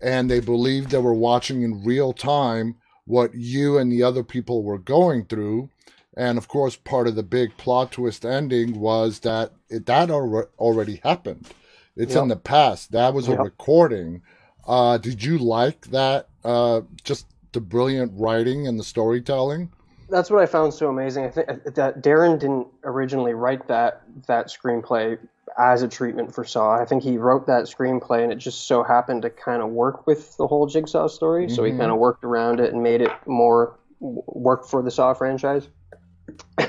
And 0.00 0.30
they 0.30 0.40
believed 0.40 0.90
they 0.90 0.98
were 0.98 1.14
watching 1.14 1.62
in 1.62 1.84
real 1.84 2.12
time 2.12 2.76
what 3.04 3.34
you 3.34 3.78
and 3.78 3.90
the 3.90 4.02
other 4.02 4.22
people 4.22 4.62
were 4.62 4.78
going 4.78 5.24
through. 5.24 5.68
And 6.16 6.36
of 6.38 6.48
course, 6.48 6.76
part 6.76 7.08
of 7.08 7.14
the 7.14 7.22
big 7.22 7.56
plot 7.56 7.92
twist 7.92 8.24
ending 8.24 8.78
was 8.78 9.20
that 9.20 9.52
it, 9.68 9.86
that 9.86 10.10
already 10.10 11.00
happened. 11.02 11.48
It's 11.96 12.14
yep. 12.14 12.22
in 12.22 12.28
the 12.28 12.36
past. 12.36 12.92
That 12.92 13.14
was 13.14 13.28
a 13.28 13.32
yep. 13.32 13.40
recording. 13.40 14.22
Uh, 14.66 14.98
did 14.98 15.22
you 15.22 15.38
like 15.38 15.90
that? 15.90 16.28
Uh, 16.44 16.82
just 17.04 17.26
the 17.52 17.60
brilliant 17.60 18.12
writing 18.14 18.66
and 18.66 18.78
the 18.78 18.84
storytelling. 18.84 19.70
That's 20.08 20.30
what 20.30 20.42
I 20.42 20.46
found 20.46 20.74
so 20.74 20.88
amazing. 20.88 21.24
I 21.24 21.30
think 21.30 21.48
uh, 21.48 21.56
that 21.74 22.02
Darren 22.02 22.38
didn't 22.38 22.68
originally 22.84 23.32
write 23.32 23.66
that 23.68 24.02
that 24.26 24.48
screenplay 24.48 25.18
as 25.58 25.82
a 25.82 25.88
treatment 25.88 26.34
for 26.34 26.44
Saw. 26.44 26.74
I 26.74 26.84
think 26.84 27.02
he 27.02 27.18
wrote 27.18 27.46
that 27.46 27.64
screenplay, 27.64 28.22
and 28.22 28.32
it 28.32 28.36
just 28.36 28.66
so 28.66 28.82
happened 28.82 29.22
to 29.22 29.30
kind 29.30 29.62
of 29.62 29.70
work 29.70 30.06
with 30.06 30.36
the 30.36 30.46
whole 30.46 30.66
Jigsaw 30.66 31.08
story. 31.08 31.46
Mm-hmm. 31.46 31.54
So 31.54 31.64
he 31.64 31.70
mm-hmm. 31.70 31.80
kind 31.80 31.92
of 31.92 31.98
worked 31.98 32.24
around 32.24 32.60
it 32.60 32.72
and 32.72 32.82
made 32.82 33.00
it 33.00 33.12
more 33.26 33.78
work 34.00 34.66
for 34.66 34.82
the 34.82 34.90
Saw 34.90 35.14
franchise. 35.14 35.68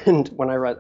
And 0.06 0.28
when 0.30 0.50
I 0.50 0.56
read 0.56 0.78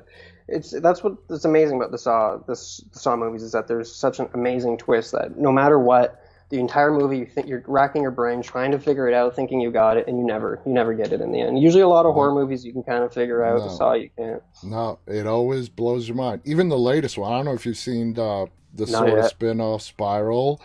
it's 0.47 0.71
that's 0.81 1.03
what 1.03 1.15
that's 1.27 1.45
amazing 1.45 1.77
about 1.77 1.91
the 1.91 1.97
Saw 1.97 2.37
this 2.47 2.83
the 2.91 2.99
Saw 2.99 3.15
movies 3.15 3.43
is 3.43 3.51
that 3.53 3.67
there's 3.67 3.93
such 3.93 4.19
an 4.19 4.29
amazing 4.33 4.77
twist 4.77 5.11
that 5.13 5.37
no 5.37 5.51
matter 5.51 5.79
what 5.79 6.22
the 6.53 6.59
entire 6.59 6.91
movie 6.91 7.17
you 7.17 7.25
think 7.25 7.47
you're 7.47 7.63
racking 7.65 8.03
your 8.03 8.11
brain 8.11 8.39
trying 8.39 8.69
to 8.69 8.77
figure 8.77 9.07
it 9.07 9.13
out 9.15 9.35
thinking 9.35 9.59
you 9.59 9.71
got 9.71 9.97
it 9.97 10.07
and 10.07 10.19
you 10.19 10.23
never 10.23 10.61
you 10.67 10.71
never 10.71 10.93
get 10.93 11.11
it 11.11 11.19
in 11.19 11.31
the 11.31 11.41
end 11.41 11.59
usually 11.59 11.81
a 11.81 11.87
lot 11.87 12.05
of 12.05 12.13
horror 12.13 12.31
movies 12.31 12.63
you 12.63 12.71
can 12.71 12.83
kind 12.83 13.03
of 13.03 13.11
figure 13.11 13.43
out 13.43 13.57
no. 13.57 13.63
the 13.63 13.69
Saw 13.71 13.93
you 13.93 14.11
can't 14.15 14.43
no 14.61 14.99
it 15.07 15.25
always 15.25 15.67
blows 15.67 16.07
your 16.07 16.15
mind 16.15 16.41
even 16.45 16.69
the 16.69 16.77
latest 16.77 17.17
one 17.17 17.33
I 17.33 17.37
don't 17.37 17.45
know 17.45 17.53
if 17.53 17.65
you've 17.65 17.75
seen 17.75 18.13
the 18.13 18.45
the 18.71 18.85
Not 18.85 18.99
sort 18.99 19.09
yet. 19.09 19.17
of 19.17 19.25
spin-off 19.25 19.81
Spiral 19.81 20.61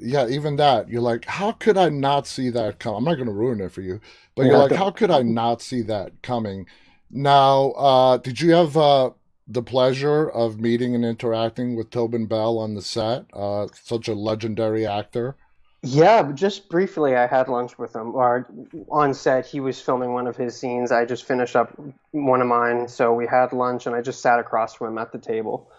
yeah, 0.00 0.26
even 0.26 0.56
that, 0.56 0.88
you're 0.88 1.00
like, 1.00 1.24
how 1.24 1.52
could 1.52 1.78
I 1.78 1.88
not 1.88 2.26
see 2.26 2.50
that 2.50 2.80
come? 2.80 2.96
I'm 2.96 3.04
not 3.04 3.14
going 3.14 3.28
to 3.28 3.32
ruin 3.32 3.60
it 3.60 3.70
for 3.70 3.80
you, 3.80 4.00
but 4.34 4.44
you're 4.44 4.58
like, 4.58 4.72
how 4.72 4.90
could 4.90 5.12
I 5.12 5.22
not 5.22 5.62
see 5.62 5.82
that 5.82 6.20
coming? 6.20 6.66
Now, 7.12 7.70
uh, 7.70 8.16
did 8.16 8.40
you 8.40 8.50
have 8.54 8.76
uh, 8.76 9.10
the 9.46 9.62
pleasure 9.62 10.28
of 10.28 10.60
meeting 10.60 10.94
and 10.94 11.04
interacting 11.04 11.76
with 11.76 11.90
Tobin 11.90 12.26
Bell 12.26 12.58
on 12.58 12.74
the 12.74 12.82
set? 12.82 13.26
Uh, 13.32 13.66
such 13.72 14.08
a 14.08 14.14
legendary 14.14 14.86
actor. 14.86 15.36
Yeah, 15.82 16.32
just 16.32 16.70
briefly, 16.70 17.14
I 17.14 17.26
had 17.26 17.48
lunch 17.48 17.78
with 17.78 17.94
him. 17.94 18.14
Or 18.14 18.48
on 18.90 19.12
set, 19.12 19.44
he 19.46 19.60
was 19.60 19.78
filming 19.78 20.14
one 20.14 20.26
of 20.26 20.34
his 20.34 20.58
scenes. 20.58 20.90
I 20.90 21.04
just 21.04 21.26
finished 21.26 21.54
up 21.56 21.78
one 22.10 22.40
of 22.40 22.46
mine, 22.46 22.88
so 22.88 23.12
we 23.12 23.26
had 23.26 23.52
lunch, 23.52 23.86
and 23.86 23.94
I 23.94 24.00
just 24.00 24.22
sat 24.22 24.38
across 24.38 24.74
from 24.74 24.88
him 24.88 24.98
at 24.98 25.12
the 25.12 25.18
table, 25.18 25.70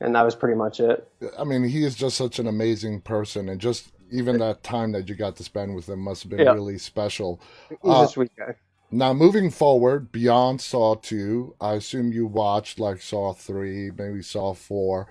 and 0.00 0.14
that 0.14 0.22
was 0.22 0.34
pretty 0.34 0.56
much 0.56 0.80
it. 0.80 1.06
I 1.38 1.44
mean, 1.44 1.64
he 1.64 1.84
is 1.84 1.94
just 1.94 2.16
such 2.16 2.38
an 2.38 2.46
amazing 2.46 3.02
person, 3.02 3.50
and 3.50 3.60
just 3.60 3.92
even 4.10 4.38
that 4.38 4.62
time 4.62 4.92
that 4.92 5.10
you 5.10 5.14
got 5.14 5.36
to 5.36 5.44
spend 5.44 5.74
with 5.74 5.90
him 5.90 6.00
must 6.00 6.22
have 6.22 6.30
been 6.30 6.40
yeah. 6.40 6.52
really 6.52 6.78
special. 6.78 7.38
He's 7.68 7.78
uh, 7.84 8.04
a 8.04 8.08
sweet 8.08 8.32
guy. 8.36 8.54
Now, 8.92 9.12
moving 9.12 9.50
forward 9.50 10.10
beyond 10.10 10.60
Saw 10.60 10.96
2, 10.96 11.54
I 11.60 11.74
assume 11.74 12.12
you 12.12 12.26
watched 12.26 12.80
like 12.80 13.00
Saw 13.00 13.32
3, 13.32 13.92
maybe 13.96 14.20
Saw 14.22 14.52
4. 14.52 15.06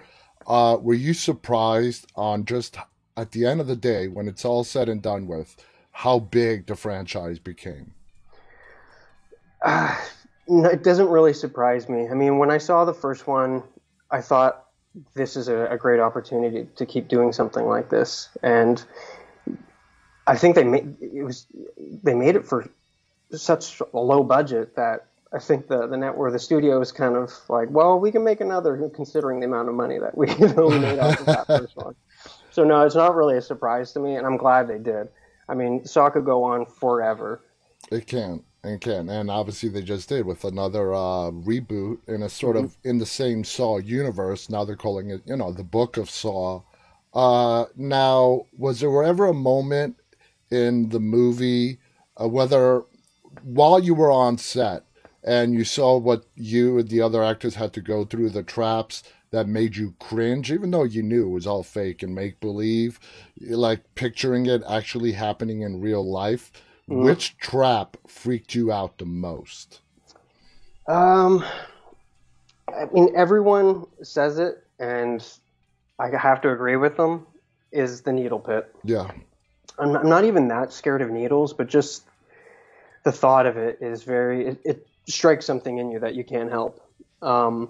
Uh, 0.46 0.78
were 0.82 0.94
you 0.94 1.14
surprised 1.14 2.12
on 2.16 2.44
just 2.44 2.78
at 3.16 3.32
the 3.32 3.46
end 3.46 3.62
of 3.62 3.68
the 3.68 3.76
day, 3.76 4.08
when 4.08 4.28
it's 4.28 4.44
all 4.46 4.64
said 4.64 4.90
and 4.90 5.02
done 5.02 5.28
with, 5.28 5.56
how 5.92 6.20
big 6.20 6.66
the 6.66 6.76
franchise 6.76 7.40
became? 7.40 7.94
Uh, 9.62 9.96
it 10.48 10.84
doesn't 10.84 11.10
really 11.10 11.34
surprise 11.34 11.90
me. 11.90 12.08
I 12.08 12.14
mean, 12.14 12.38
when 12.38 12.50
I 12.50 12.58
saw 12.58 12.86
the 12.86 12.94
first 12.94 13.28
one, 13.28 13.64
I 14.12 14.22
thought 14.22 14.66
this 15.14 15.36
is 15.36 15.48
a, 15.48 15.68
a 15.68 15.78
great 15.78 16.00
opportunity 16.00 16.68
to 16.76 16.86
keep 16.86 17.08
doing 17.08 17.34
something 17.34 17.66
like 17.66 17.90
this. 17.90 18.30
And 18.42 18.84
I 20.28 20.38
think 20.38 20.56
they 20.56 20.64
made 20.64 20.96
it 21.02 21.24
was 21.24 21.46
they 22.04 22.14
made 22.14 22.36
it 22.36 22.46
for 22.46 22.70
such 23.34 23.82
a 23.94 24.00
low 24.00 24.24
budget 24.24 24.76
that 24.76 25.08
I 25.32 25.40
think 25.40 25.68
the 25.68 25.88
the 25.88 25.98
net 25.98 26.18
where 26.18 26.32
the 26.32 26.40
studio 26.40 26.82
is 26.82 26.92
kind 26.92 27.16
of 27.16 27.32
like, 27.50 27.70
well, 27.70 28.00
we 28.00 28.12
can 28.12 28.24
make 28.24 28.42
another 28.42 28.90
considering 28.96 29.40
the 29.40 29.46
amount 29.46 29.70
of 29.70 29.76
money 29.76 30.00
that 30.00 30.18
we 30.18 30.28
made 30.80 31.00
off 31.00 31.20
of 31.20 31.26
that 31.26 31.48
first 31.48 31.76
one. 31.76 31.96
So 32.52 32.64
no, 32.64 32.82
it's 32.82 32.96
not 32.96 33.16
really 33.16 33.38
a 33.38 33.42
surprise 33.42 33.94
to 33.94 34.00
me, 34.00 34.16
and 34.16 34.26
I'm 34.26 34.38
glad 34.38 34.68
they 34.68 34.80
did. 34.80 35.08
I 35.48 35.54
mean, 35.54 35.86
Saw 35.86 36.10
could 36.10 36.26
go 36.26 36.44
on 36.44 36.66
forever. 36.66 37.42
It 37.92 38.08
can. 38.08 38.44
It 38.64 38.82
can. 38.82 39.10
And 39.10 39.32
obviously 39.32 39.70
they 39.70 39.82
just 39.82 40.10
did 40.10 40.26
with 40.26 40.44
another 40.44 40.94
uh, 40.94 41.32
reboot 41.32 42.00
in 42.08 42.24
a 42.24 42.30
sort 42.30 42.56
mm-hmm. 42.56 42.66
of 42.66 42.78
in 42.84 42.98
the 42.98 43.06
same 43.06 43.44
Saw 43.44 43.78
universe. 43.78 44.50
Now 44.50 44.66
they're 44.66 44.76
calling 44.76 45.12
it, 45.12 45.22
you 45.26 45.38
know, 45.38 45.52
the 45.52 45.64
Book 45.64 45.98
of 45.98 46.10
Saw. 46.10 46.62
Uh, 47.14 47.66
now, 47.76 48.46
was 48.58 48.80
there 48.82 49.04
ever 49.04 49.28
a 49.28 49.34
moment 49.34 49.96
in 50.52 50.90
the 50.90 51.00
movie, 51.00 51.80
uh, 52.22 52.28
whether 52.28 52.84
while 53.44 53.80
you 53.80 53.94
were 53.94 54.12
on 54.12 54.38
set 54.38 54.84
and 55.24 55.54
you 55.54 55.64
saw 55.64 55.98
what 55.98 56.26
you 56.36 56.80
and 56.80 56.90
the 56.90 57.02
other 57.02 57.24
actors 57.24 57.56
had 57.56 57.74
to 57.74 57.82
go 57.82 58.06
through, 58.06 58.30
the 58.30 58.44
traps 58.44 59.04
that 59.32 59.48
made 59.48 59.76
you 59.76 59.94
cringe, 60.00 60.52
even 60.52 60.72
though 60.72 60.84
you 60.84 61.04
knew 61.04 61.28
it 61.28 61.34
was 61.34 61.46
all 61.48 61.64
fake 61.64 62.02
and 62.02 62.16
make 62.16 62.40
believe, 62.40 63.00
like 63.42 63.82
picturing 63.96 64.46
it 64.46 64.64
actually 64.68 65.12
happening 65.12 65.62
in 65.62 65.82
real 65.82 66.10
life? 66.10 66.52
Mm. 66.90 67.04
Which 67.04 67.38
trap 67.38 67.98
freaked 68.08 68.56
you 68.56 68.72
out 68.72 68.98
the 68.98 69.06
most? 69.06 69.82
Um, 70.88 71.46
I 72.68 72.86
mean, 72.92 73.14
everyone 73.16 73.86
says 74.02 74.40
it, 74.40 74.64
and 74.80 75.26
I 76.00 76.10
have 76.18 76.42
to 76.42 76.52
agree 76.52 76.78
with 76.78 76.98
them. 76.98 77.28
Is 77.72 78.02
the 78.02 78.12
needle 78.12 78.40
pit? 78.40 78.74
Yeah. 78.84 79.12
I'm, 79.78 79.96
I'm 79.96 80.10
not 80.10 80.24
even 80.24 80.48
that 80.48 80.74
scared 80.74 81.04
of 81.04 81.12
needles, 81.12 81.54
but 81.54 81.68
just 81.68 82.09
the 83.04 83.12
thought 83.12 83.46
of 83.46 83.58
it 83.58 83.80
is 83.82 84.04
very. 84.04 84.48
It, 84.48 84.62
it 84.66 84.88
strikes 85.08 85.46
something 85.46 85.78
in 85.78 85.92
you 85.92 86.00
that 86.00 86.16
you 86.16 86.24
can't 86.24 86.50
help. 86.50 86.86
Um, 87.22 87.70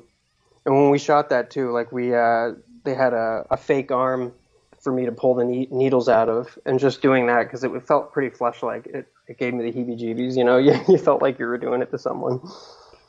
and 0.65 0.75
when 0.75 0.89
we 0.89 0.99
shot 0.99 1.29
that 1.29 1.49
too, 1.49 1.71
like 1.71 1.91
we, 1.91 2.13
uh, 2.13 2.51
they 2.83 2.93
had 2.93 3.13
a, 3.13 3.45
a 3.49 3.57
fake 3.57 3.91
arm 3.91 4.33
for 4.81 4.93
me 4.93 5.05
to 5.05 5.11
pull 5.11 5.35
the 5.35 5.43
ne- 5.43 5.67
needles 5.71 6.07
out 6.07 6.29
of, 6.29 6.57
and 6.65 6.79
just 6.79 7.01
doing 7.01 7.27
that 7.27 7.43
because 7.43 7.63
it 7.63 7.71
felt 7.87 8.13
pretty 8.13 8.35
flesh-like. 8.35 8.85
It, 8.87 9.07
it 9.27 9.37
gave 9.37 9.53
me 9.53 9.69
the 9.69 9.77
heebie-jeebies. 9.77 10.37
You 10.37 10.43
know, 10.43 10.57
you, 10.57 10.79
you 10.87 10.97
felt 10.97 11.21
like 11.21 11.39
you 11.39 11.45
were 11.45 11.57
doing 11.57 11.81
it 11.81 11.91
to 11.91 11.97
someone. 11.97 12.39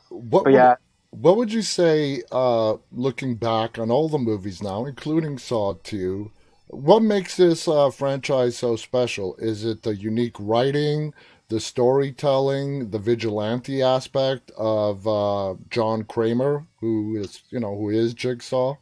What 0.08 0.44
but 0.44 0.52
yeah. 0.52 0.70
Would, 0.70 1.22
what 1.22 1.36
would 1.36 1.52
you 1.52 1.62
say, 1.62 2.22
uh, 2.30 2.76
looking 2.92 3.34
back 3.34 3.78
on 3.78 3.90
all 3.90 4.08
the 4.08 4.18
movies 4.18 4.62
now, 4.62 4.84
including 4.84 5.38
Saw 5.38 5.74
2, 5.82 6.30
what 6.68 7.02
makes 7.02 7.36
this 7.36 7.66
uh, 7.66 7.90
franchise 7.90 8.56
so 8.56 8.76
special? 8.76 9.34
Is 9.36 9.64
it 9.64 9.82
the 9.82 9.96
unique 9.96 10.36
writing, 10.38 11.12
the 11.50 11.60
storytelling, 11.60 12.90
the 12.90 12.98
vigilante 12.98 13.82
aspect 13.82 14.52
of 14.56 15.06
uh, 15.06 15.56
John 15.68 16.04
Kramer, 16.04 16.64
who 16.80 17.16
is 17.16 17.42
you 17.50 17.60
know 17.60 17.76
who 17.76 17.90
is 17.90 18.14
Jigsaw? 18.14 18.76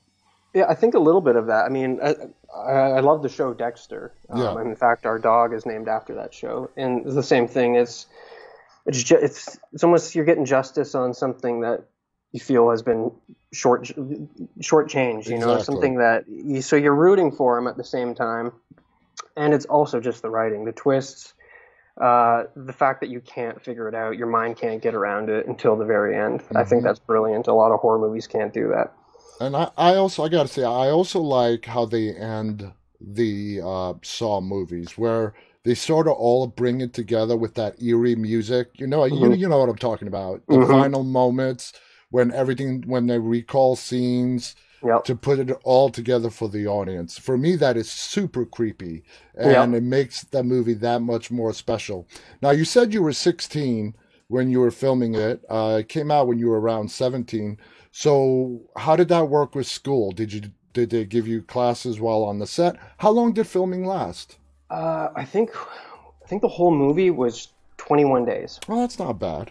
Yeah, 0.55 0.67
I 0.69 0.75
think 0.75 0.95
a 0.95 0.99
little 0.99 1.21
bit 1.21 1.37
of 1.37 1.47
that. 1.47 1.65
I 1.65 1.69
mean, 1.71 1.99
I, 2.03 2.15
I 2.55 3.01
love 3.01 3.23
the 3.23 3.29
show 3.29 3.55
Dexter. 3.55 4.13
Um, 4.29 4.41
yeah. 4.41 4.61
In 4.61 4.77
fact, 4.77 5.07
our 5.07 5.19
dog 5.19 5.53
is 5.53 5.67
named 5.67 5.89
after 5.89 6.15
that 6.15 6.33
show, 6.33 6.71
and 6.77 7.05
it's 7.05 7.15
the 7.15 7.23
same 7.23 7.49
thing. 7.49 7.75
It's 7.75 8.07
it's 8.87 9.03
just, 9.03 9.23
it's 9.23 9.59
it's 9.73 9.83
almost 9.83 10.15
you're 10.15 10.27
getting 10.27 10.45
justice 10.45 10.95
on 10.95 11.15
something 11.15 11.61
that 11.63 11.85
you 12.33 12.41
feel 12.41 12.71
has 12.71 12.83
been 12.83 13.11
short 13.53 13.91
short 14.61 14.91
change. 14.91 15.27
You 15.27 15.37
exactly. 15.37 15.55
know, 15.55 15.63
something 15.63 15.95
that 15.97 16.25
you, 16.29 16.61
so 16.61 16.77
you're 16.77 16.95
rooting 16.95 17.33
for 17.33 17.57
him 17.57 17.67
at 17.67 17.79
the 17.79 17.85
same 17.85 18.15
time, 18.15 18.53
and 19.39 19.55
it's 19.55 19.65
also 19.65 20.01
just 20.01 20.21
the 20.21 20.29
writing, 20.29 20.67
the 20.67 20.73
twists. 20.73 21.33
Uh, 22.01 22.45
the 22.55 22.73
fact 22.73 23.01
that 23.01 23.09
you 23.11 23.21
can't 23.21 23.61
figure 23.61 23.89
it 23.89 23.95
out, 23.95 24.17
your 24.17 24.29
mind 24.29 24.57
can't 24.57 24.81
get 24.81 24.95
around 24.95 25.29
it 25.29 25.47
until 25.47 25.77
the 25.77 25.85
very 25.85 26.17
end. 26.17 26.41
Mm-hmm. 26.41 26.57
I 26.57 26.65
think 26.65 26.81
mm-hmm. 26.81 26.87
that's 26.87 27.01
brilliant. 27.01 27.49
A 27.49 27.53
lot 27.53 27.73
of 27.73 27.81
horror 27.81 27.99
movies 27.99 28.27
can't 28.27 28.53
do 28.53 28.69
that. 28.69 28.93
And 29.41 29.57
I, 29.57 29.71
I 29.77 29.95
also 29.97 30.25
I 30.25 30.29
gotta 30.29 30.49
say 30.49 30.63
I 30.63 30.91
also 30.91 31.21
like 31.21 31.65
how 31.65 31.85
they 31.85 32.15
end 32.15 32.73
the 33.01 33.61
uh, 33.65 33.95
Saw 34.03 34.41
movies 34.41 34.99
where 34.99 35.35
they 35.65 35.75
sort 35.75 36.09
of 36.09 36.15
all 36.15 36.47
bring 36.47 36.81
it 36.81 36.93
together 36.93 37.37
with 37.37 37.55
that 37.55 37.81
eerie 37.83 38.17
music. 38.17 38.71
You 38.75 38.87
know, 38.87 39.01
mm-hmm. 39.01 39.33
you 39.33 39.35
you 39.35 39.49
know 39.49 39.59
what 39.59 39.69
I'm 39.69 39.77
talking 39.77 40.09
about. 40.09 40.47
The 40.47 40.55
mm-hmm. 40.55 40.71
final 40.71 41.05
moments 41.05 41.73
when 42.11 42.33
everything 42.33 42.83
when 42.87 43.07
they 43.07 43.19
recall 43.19 43.77
scenes 43.77 44.55
yep. 44.85 45.05
to 45.05 45.15
put 45.15 45.39
it 45.39 45.51
all 45.65 45.91
together 45.91 46.31
for 46.31 46.49
the 46.49 46.67
audience. 46.67 47.19
For 47.19 47.37
me, 47.37 47.57
that 47.57 47.77
is 47.77 47.91
super 47.91 48.45
creepy, 48.45 49.03
and 49.35 49.73
yep. 49.73 49.83
it 49.83 49.85
makes 49.85 50.23
the 50.25 50.43
movie 50.43 50.75
that 50.75 51.03
much 51.03 51.31
more 51.31 51.53
special. 51.53 52.07
Now, 52.43 52.51
you 52.51 52.65
said 52.65 52.93
you 52.93 53.03
were 53.03 53.13
16 53.13 53.95
when 54.29 54.51
you 54.51 54.61
were 54.61 54.71
filming 54.71 55.15
it. 55.15 55.45
Uh, 55.49 55.79
it 55.81 55.89
came 55.89 56.11
out 56.11 56.29
when 56.29 56.39
you 56.39 56.49
were 56.49 56.61
around 56.61 56.91
17. 56.91 57.59
So 57.91 58.61
how 58.77 58.97
did 58.97 59.09
that 59.09 59.29
work 59.29 59.55
with 59.55 59.67
school? 59.67 60.13
Did 60.13 60.33
you 60.33 60.43
did 60.75 60.91
they 60.91 61.05
give 61.05 61.27
you 61.27 61.43
classes 61.43 61.99
while 61.99 62.23
on 62.23 62.39
the 62.39 62.47
set? 62.47 62.77
How 62.99 63.11
long 63.11 63.33
did 63.33 63.47
filming 63.47 63.85
last? 63.85 64.37
Uh, 64.71 65.09
I 65.17 65.25
think 65.25 65.51
I 65.57 66.27
think 66.29 66.43
the 66.43 66.49
whole 66.49 66.71
movie 66.71 67.11
was 67.11 67.49
21 67.79 68.27
days. 68.27 68.61
Well, 68.69 68.81
that's 68.81 68.99
not 68.99 69.19
bad. 69.19 69.51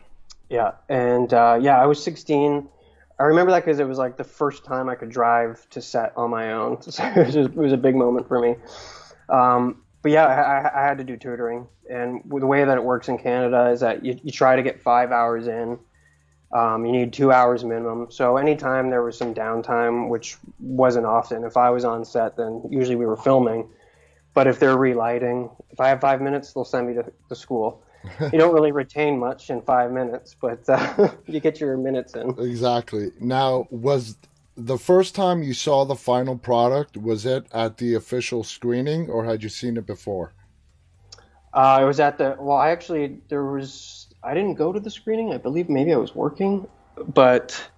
Yeah, 0.49 0.73
and 0.87 1.33
uh, 1.33 1.57
yeah, 1.59 1.81
I 1.81 1.85
was 1.85 2.01
16. 2.01 2.69
I 3.19 3.23
remember 3.23 3.51
that 3.51 3.65
because 3.65 3.79
it 3.79 3.87
was 3.87 3.97
like 3.97 4.17
the 4.17 4.23
first 4.23 4.63
time 4.63 4.89
I 4.89 4.95
could 4.95 5.09
drive 5.09 5.67
to 5.71 5.81
set 5.81 6.13
on 6.15 6.29
my 6.29 6.53
own. 6.53 6.77
So 6.91 7.03
it, 7.03 7.25
was 7.25 7.35
it 7.35 7.55
was 7.55 7.73
a 7.73 7.77
big 7.77 7.95
moment 7.95 8.27
for 8.27 8.39
me. 8.39 8.55
Um, 9.29 9.81
but 10.01 10.11
yeah, 10.11 10.25
I, 10.25 10.79
I, 10.79 10.87
had 10.87 10.99
to 10.99 11.03
do 11.03 11.17
tutoring, 11.17 11.67
and 11.89 12.21
the 12.25 12.45
way 12.45 12.63
that 12.63 12.77
it 12.77 12.83
works 12.83 13.09
in 13.09 13.17
Canada 13.17 13.69
is 13.71 13.81
that 13.81 14.05
you, 14.05 14.17
you 14.23 14.31
try 14.31 14.55
to 14.55 14.63
get 14.63 14.81
five 14.81 15.11
hours 15.11 15.47
in 15.47 15.79
um, 16.51 16.85
you 16.85 16.91
need 16.91 17.11
two 17.11 17.31
hours 17.31 17.63
minimum. 17.65 18.07
So 18.09 18.37
anytime 18.37 18.89
there 18.89 19.03
was 19.03 19.17
some 19.17 19.33
downtime, 19.33 20.09
which 20.09 20.37
wasn't 20.59 21.05
often, 21.05 21.43
if 21.43 21.57
I 21.57 21.69
was 21.69 21.83
on 21.83 22.05
set, 22.05 22.37
then 22.37 22.63
usually 22.69 22.95
we 22.95 23.05
were 23.05 23.17
filming. 23.17 23.69
But 24.33 24.47
if 24.47 24.59
they're 24.59 24.77
relighting, 24.77 25.49
if 25.71 25.79
I 25.79 25.89
have 25.89 25.99
five 25.99 26.21
minutes, 26.21 26.53
they'll 26.53 26.63
send 26.63 26.87
me 26.87 26.93
to, 26.93 27.11
to 27.29 27.35
school. 27.35 27.83
you 28.33 28.39
don't 28.39 28.53
really 28.53 28.71
retain 28.71 29.17
much 29.19 29.49
in 29.49 29.61
five 29.61 29.91
minutes, 29.91 30.35
but 30.39 30.67
uh, 30.69 31.09
you 31.27 31.39
get 31.39 31.59
your 31.59 31.77
minutes 31.77 32.15
in. 32.15 32.29
Exactly. 32.39 33.11
Now, 33.19 33.67
was 33.69 34.17
the 34.55 34.77
first 34.77 35.15
time 35.15 35.43
you 35.43 35.53
saw 35.53 35.85
the 35.85 35.95
final 35.95 36.37
product, 36.37 36.97
was 36.97 37.25
it 37.25 37.45
at 37.51 37.77
the 37.77 37.93
official 37.93 38.43
screening 38.43 39.09
or 39.09 39.25
had 39.25 39.43
you 39.43 39.49
seen 39.49 39.77
it 39.77 39.85
before? 39.85 40.33
Uh, 41.53 41.79
it 41.81 41.85
was 41.85 41.99
at 41.99 42.17
the, 42.17 42.35
well, 42.39 42.57
I 42.57 42.69
actually, 42.69 43.19
there 43.29 43.43
was 43.43 44.07
I 44.23 44.33
didn't 44.33 44.55
go 44.55 44.73
to 44.73 44.79
the 44.79 44.89
screening. 44.89 45.33
I 45.33 45.37
believe 45.37 45.69
maybe 45.69 45.93
I 45.93 45.97
was 45.97 46.13
working, 46.13 46.67
but 47.13 47.69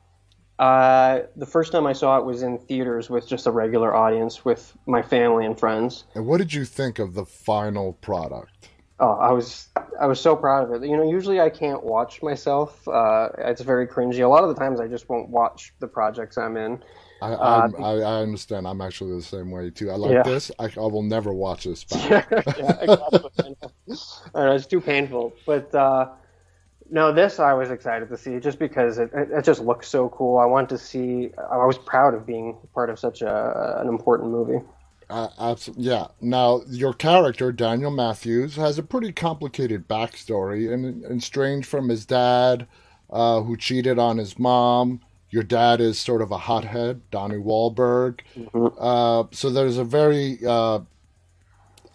uh, 0.58 1.22
the 1.36 1.46
first 1.46 1.72
time 1.72 1.86
I 1.86 1.94
saw 1.94 2.18
it 2.18 2.26
was 2.26 2.42
in 2.42 2.58
theaters 2.58 3.10
with 3.10 3.28
just 3.28 3.46
a 3.46 3.52
regular 3.52 3.96
audience 3.96 4.44
with 4.44 4.76
my 4.86 5.02
family 5.02 5.46
and 5.46 5.60
friends. 5.60 6.06
And 6.16 6.26
what 6.26 6.38
did 6.38 6.54
you 6.54 6.66
think 6.66 6.98
of 6.98 7.14
the 7.14 7.26
final 7.26 7.94
product? 7.94 8.70
Oh, 9.00 9.14
I 9.14 9.32
was 9.32 9.70
I 10.00 10.08
was 10.08 10.20
so 10.20 10.36
proud 10.36 10.70
of 10.70 10.84
it. 10.84 10.88
You 10.88 10.98
know, 10.98 11.10
usually 11.10 11.40
I 11.40 11.50
can't 11.50 11.84
watch 11.84 12.22
myself. 12.22 12.86
Uh, 12.88 13.30
it's 13.38 13.62
very 13.62 13.88
cringy. 13.88 14.24
A 14.24 14.28
lot 14.28 14.44
of 14.44 14.50
the 14.50 14.56
times 14.56 14.80
I 14.80 14.88
just 14.88 15.08
won't 15.08 15.30
watch 15.30 15.74
the 15.80 15.88
projects 15.88 16.38
I'm 16.38 16.58
in. 16.58 16.84
I, 17.22 17.32
uh, 17.34 17.70
I, 17.80 17.92
I 17.96 18.22
understand. 18.22 18.68
I'm 18.68 18.82
actually 18.82 19.16
the 19.16 19.22
same 19.22 19.52
way 19.52 19.70
too. 19.70 19.92
I 19.92 19.96
like 19.96 20.12
yeah. 20.12 20.24
this. 20.24 20.52
I, 20.60 20.66
I, 20.66 20.80
will 20.80 21.04
never 21.04 21.34
watch 21.34 21.66
this 21.66 21.84
back. 21.86 22.28
yeah, 22.32 22.78
exactly. 22.82 23.56
Know. 24.34 24.52
it's 24.52 24.66
too 24.66 24.80
painful. 24.80 25.34
But 25.46 25.74
uh, 25.76 26.10
no, 26.90 27.12
this 27.14 27.40
I 27.40 27.54
was 27.54 27.72
excited 27.72 28.10
to 28.10 28.18
see 28.18 28.40
just 28.40 28.58
because 28.58 28.98
it, 28.98 29.12
it 29.14 29.44
just 29.44 29.62
looks 29.62 29.88
so 29.88 30.10
cool. 30.10 30.38
I 30.38 30.46
want 30.46 30.70
to 30.70 30.78
see. 30.78 31.32
I 31.38 31.66
was 31.66 31.78
proud 31.78 32.14
of 32.14 32.26
being 32.26 32.58
part 32.74 32.90
of 32.90 33.00
such 33.00 33.22
a, 33.22 33.80
an 33.80 33.88
important 33.88 34.32
movie. 34.32 34.64
Uh, 35.10 35.30
absolutely, 35.40 35.86
yeah. 35.86 36.08
Now, 36.22 36.62
your 36.68 36.94
character, 36.94 37.52
Daniel 37.52 37.92
Matthews, 37.92 38.56
has 38.58 38.78
a 38.78 38.84
pretty 38.84 39.12
complicated 39.12 39.88
backstory 39.88 40.72
and, 40.72 41.04
and 41.04 41.24
strange 41.24 41.66
from 41.66 41.90
his 41.90 42.06
dad, 42.06 42.68
uh, 43.10 43.42
who 43.42 43.58
cheated 43.58 43.98
on 43.98 44.18
his 44.18 44.38
mom. 44.38 45.02
Your 45.32 45.44
dad 45.44 45.82
is 45.82 46.00
sort 46.00 46.22
of 46.22 46.32
a 46.32 46.38
hothead, 46.38 47.02
Donnie 47.12 47.36
Wahlberg. 47.36 48.20
Mm-hmm. 48.38 48.68
Uh, 48.80 49.24
so 49.32 49.50
there's 49.50 49.78
a 49.78 49.84
very 49.84 50.40
uh, 50.46 50.80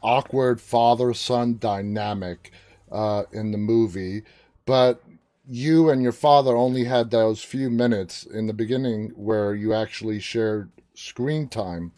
awkward 0.02 0.61
father 0.61 1.14
son 1.14 1.59
dynamic 1.59 2.52
uh, 2.90 3.25
in 3.33 3.52
the 3.52 3.59
movie 3.59 4.23
but 4.66 5.02
you 5.49 5.90
and 5.90 6.02
your 6.02 6.12
father 6.12 6.56
only 6.56 6.85
had 6.85 7.11
those 7.11 7.42
few 7.42 7.71
minutes 7.71 8.25
in 8.25 8.47
the 8.47 8.52
beginning 8.52 9.11
where 9.11 9.54
you 9.54 9.75
actually 9.75 10.18
shared 10.18 10.71
screen 10.94 11.49
time. 11.49 11.92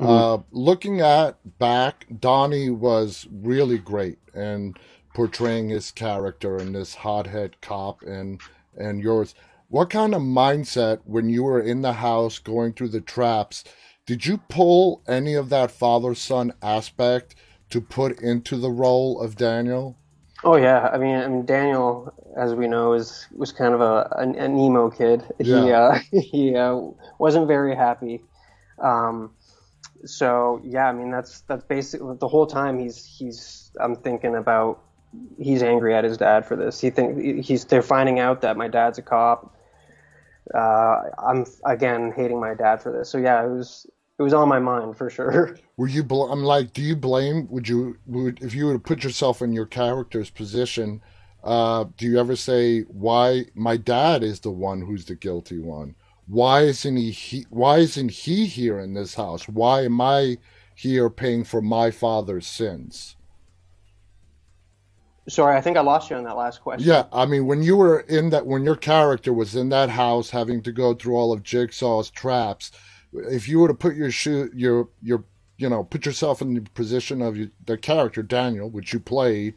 Mm-hmm. 0.00 0.06
Uh, 0.06 0.38
looking 0.50 1.00
at 1.00 1.58
back, 1.58 2.06
Donnie 2.20 2.70
was 2.70 3.26
really 3.32 3.78
great 3.78 4.18
in 4.34 4.74
portraying 5.14 5.70
his 5.70 5.90
character 5.90 6.56
and 6.58 6.74
this 6.74 6.94
hothead 6.96 7.60
cop 7.62 8.02
and 8.02 8.40
and 8.76 9.02
yours. 9.02 9.34
What 9.68 9.90
kind 9.90 10.14
of 10.14 10.22
mindset 10.22 11.00
when 11.04 11.28
you 11.30 11.44
were 11.44 11.60
in 11.60 11.82
the 11.82 11.94
house 11.94 12.38
going 12.38 12.74
through 12.74 12.88
the 12.90 13.00
traps? 13.00 13.64
Did 14.06 14.26
you 14.26 14.38
pull 14.38 15.02
any 15.08 15.34
of 15.34 15.48
that 15.48 15.70
father 15.70 16.14
son 16.14 16.52
aspect 16.62 17.34
to 17.70 17.80
put 17.80 18.20
into 18.20 18.56
the 18.58 18.70
role 18.70 19.20
of 19.20 19.36
Daniel? 19.36 19.98
Oh 20.44 20.56
yeah, 20.56 20.88
I 20.92 20.98
mean, 20.98 21.16
I 21.16 21.28
mean 21.28 21.46
Daniel, 21.46 22.12
as 22.36 22.54
we 22.54 22.68
know, 22.68 22.92
is 22.94 23.26
was 23.32 23.52
kind 23.52 23.74
of 23.74 23.80
a 23.80 24.08
an, 24.18 24.34
an 24.36 24.58
emo 24.58 24.90
kid. 24.90 25.24
He 25.38 25.68
Yeah. 25.68 25.78
uh, 25.78 25.98
he 26.12 26.54
uh, 26.56 26.80
wasn't 27.18 27.48
very 27.48 27.74
happy. 27.74 28.22
Um, 28.78 29.35
so 30.06 30.60
yeah, 30.64 30.88
I 30.88 30.92
mean 30.92 31.10
that's 31.10 31.40
that's 31.42 31.64
basically 31.64 32.16
the 32.18 32.28
whole 32.28 32.46
time 32.46 32.78
he's 32.78 33.04
he's 33.04 33.70
I'm 33.80 33.96
thinking 33.96 34.34
about 34.34 34.82
he's 35.38 35.62
angry 35.62 35.94
at 35.94 36.04
his 36.04 36.16
dad 36.16 36.46
for 36.46 36.56
this. 36.56 36.80
He 36.80 36.90
think 36.90 37.44
he's 37.44 37.64
they're 37.64 37.82
finding 37.82 38.18
out 38.18 38.40
that 38.42 38.56
my 38.56 38.68
dad's 38.68 38.98
a 38.98 39.02
cop. 39.02 39.54
Uh, 40.54 41.02
I'm 41.18 41.44
again 41.64 42.12
hating 42.14 42.40
my 42.40 42.54
dad 42.54 42.82
for 42.82 42.92
this. 42.92 43.08
So 43.08 43.18
yeah, 43.18 43.44
it 43.44 43.48
was 43.48 43.86
it 44.18 44.22
was 44.22 44.32
on 44.32 44.48
my 44.48 44.58
mind 44.58 44.96
for 44.96 45.10
sure. 45.10 45.58
Were 45.76 45.88
you? 45.88 46.02
Bl- 46.02 46.32
I'm 46.32 46.42
like, 46.42 46.72
do 46.72 46.82
you 46.82 46.96
blame? 46.96 47.48
Would 47.50 47.68
you? 47.68 47.96
Would 48.06 48.42
if 48.42 48.54
you 48.54 48.66
were 48.66 48.72
to 48.74 48.78
put 48.78 49.04
yourself 49.04 49.42
in 49.42 49.52
your 49.52 49.66
character's 49.66 50.30
position? 50.30 51.02
Uh, 51.44 51.84
do 51.96 52.06
you 52.06 52.18
ever 52.18 52.34
say 52.34 52.80
why 52.82 53.44
my 53.54 53.76
dad 53.76 54.24
is 54.24 54.40
the 54.40 54.50
one 54.50 54.80
who's 54.80 55.04
the 55.04 55.14
guilty 55.14 55.60
one? 55.60 55.94
Why 56.26 56.62
isn't 56.62 56.96
he, 56.96 57.10
he? 57.10 57.46
Why 57.50 57.78
isn't 57.78 58.10
he 58.10 58.46
here 58.46 58.78
in 58.80 58.94
this 58.94 59.14
house? 59.14 59.48
Why 59.48 59.84
am 59.84 60.00
I 60.00 60.38
here 60.74 61.08
paying 61.08 61.44
for 61.44 61.62
my 61.62 61.90
father's 61.90 62.46
sins? 62.46 63.16
Sorry, 65.28 65.56
I 65.56 65.60
think 65.60 65.76
I 65.76 65.80
lost 65.80 66.10
you 66.10 66.16
on 66.16 66.24
that 66.24 66.36
last 66.36 66.60
question. 66.60 66.88
Yeah, 66.88 67.06
I 67.12 67.26
mean, 67.26 67.46
when 67.46 67.62
you 67.62 67.76
were 67.76 68.00
in 68.00 68.30
that, 68.30 68.46
when 68.46 68.64
your 68.64 68.76
character 68.76 69.32
was 69.32 69.56
in 69.56 69.70
that 69.70 69.90
house, 69.90 70.30
having 70.30 70.62
to 70.62 70.72
go 70.72 70.94
through 70.94 71.16
all 71.16 71.32
of 71.32 71.42
Jigsaw's 71.42 72.10
traps, 72.10 72.70
if 73.12 73.48
you 73.48 73.58
were 73.58 73.68
to 73.68 73.74
put 73.74 73.96
your 73.96 74.10
shoe, 74.10 74.50
your 74.54 74.88
your, 75.02 75.24
you 75.58 75.68
know, 75.68 75.82
put 75.82 76.06
yourself 76.06 76.42
in 76.42 76.54
the 76.54 76.60
position 76.60 77.22
of 77.22 77.36
your, 77.36 77.48
the 77.64 77.76
character 77.76 78.22
Daniel, 78.22 78.70
which 78.70 78.92
you 78.92 79.00
played, 79.00 79.54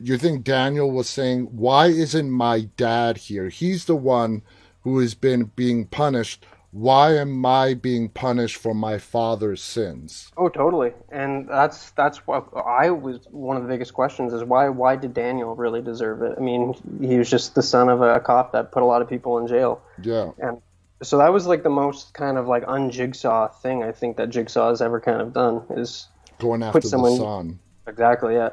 you 0.00 0.16
think 0.16 0.44
Daniel 0.44 0.90
was 0.90 1.10
saying, 1.10 1.44
"Why 1.52 1.88
isn't 1.88 2.30
my 2.30 2.62
dad 2.76 3.18
here? 3.18 3.48
He's 3.50 3.84
the 3.84 3.96
one 3.96 4.42
who 4.82 4.98
has 5.00 5.14
been 5.14 5.44
being 5.56 5.86
punished. 5.86 6.44
Why 6.70 7.16
am 7.16 7.44
I 7.44 7.74
being 7.74 8.08
punished 8.08 8.56
for 8.56 8.72
my 8.74 8.96
father's 8.98 9.62
sins?" 9.62 10.32
Oh, 10.38 10.48
totally. 10.48 10.92
And 11.10 11.46
that's 11.48 11.90
that's 11.90 12.26
what 12.26 12.48
I 12.56 12.88
was. 12.90 13.18
One 13.30 13.56
of 13.58 13.62
the 13.62 13.68
biggest 13.68 13.92
questions 13.92 14.32
is 14.32 14.42
why 14.42 14.68
why 14.70 14.96
did 14.96 15.12
Daniel 15.12 15.54
really 15.54 15.82
deserve 15.82 16.22
it? 16.22 16.34
I 16.38 16.40
mean, 16.40 16.74
he 17.02 17.18
was 17.18 17.28
just 17.28 17.54
the 17.54 17.62
son 17.62 17.90
of 17.90 18.00
a 18.00 18.20
cop 18.20 18.52
that 18.52 18.72
put 18.72 18.82
a 18.82 18.86
lot 18.86 19.02
of 19.02 19.08
people 19.08 19.36
in 19.38 19.46
jail, 19.46 19.82
Yeah, 20.02 20.30
and 20.38 20.62
so 21.02 21.18
that 21.18 21.30
was 21.30 21.46
like 21.46 21.62
the 21.62 21.68
most 21.84 22.14
kind 22.14 22.38
of 22.38 22.46
like 22.48 22.64
unjigsaw 22.66 23.48
thing 23.60 23.82
I 23.82 23.92
think 23.92 24.16
that 24.16 24.30
Jigsaw 24.30 24.70
has 24.70 24.80
ever 24.80 24.98
kind 24.98 25.20
of 25.20 25.34
done 25.34 25.62
is 25.70 26.08
going 26.38 26.62
after 26.62 26.80
the 26.80 26.88
someone- 26.88 27.16
son. 27.18 27.58
exactly 27.86 28.34
yeah. 28.36 28.48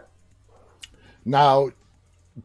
Now, 1.23 1.69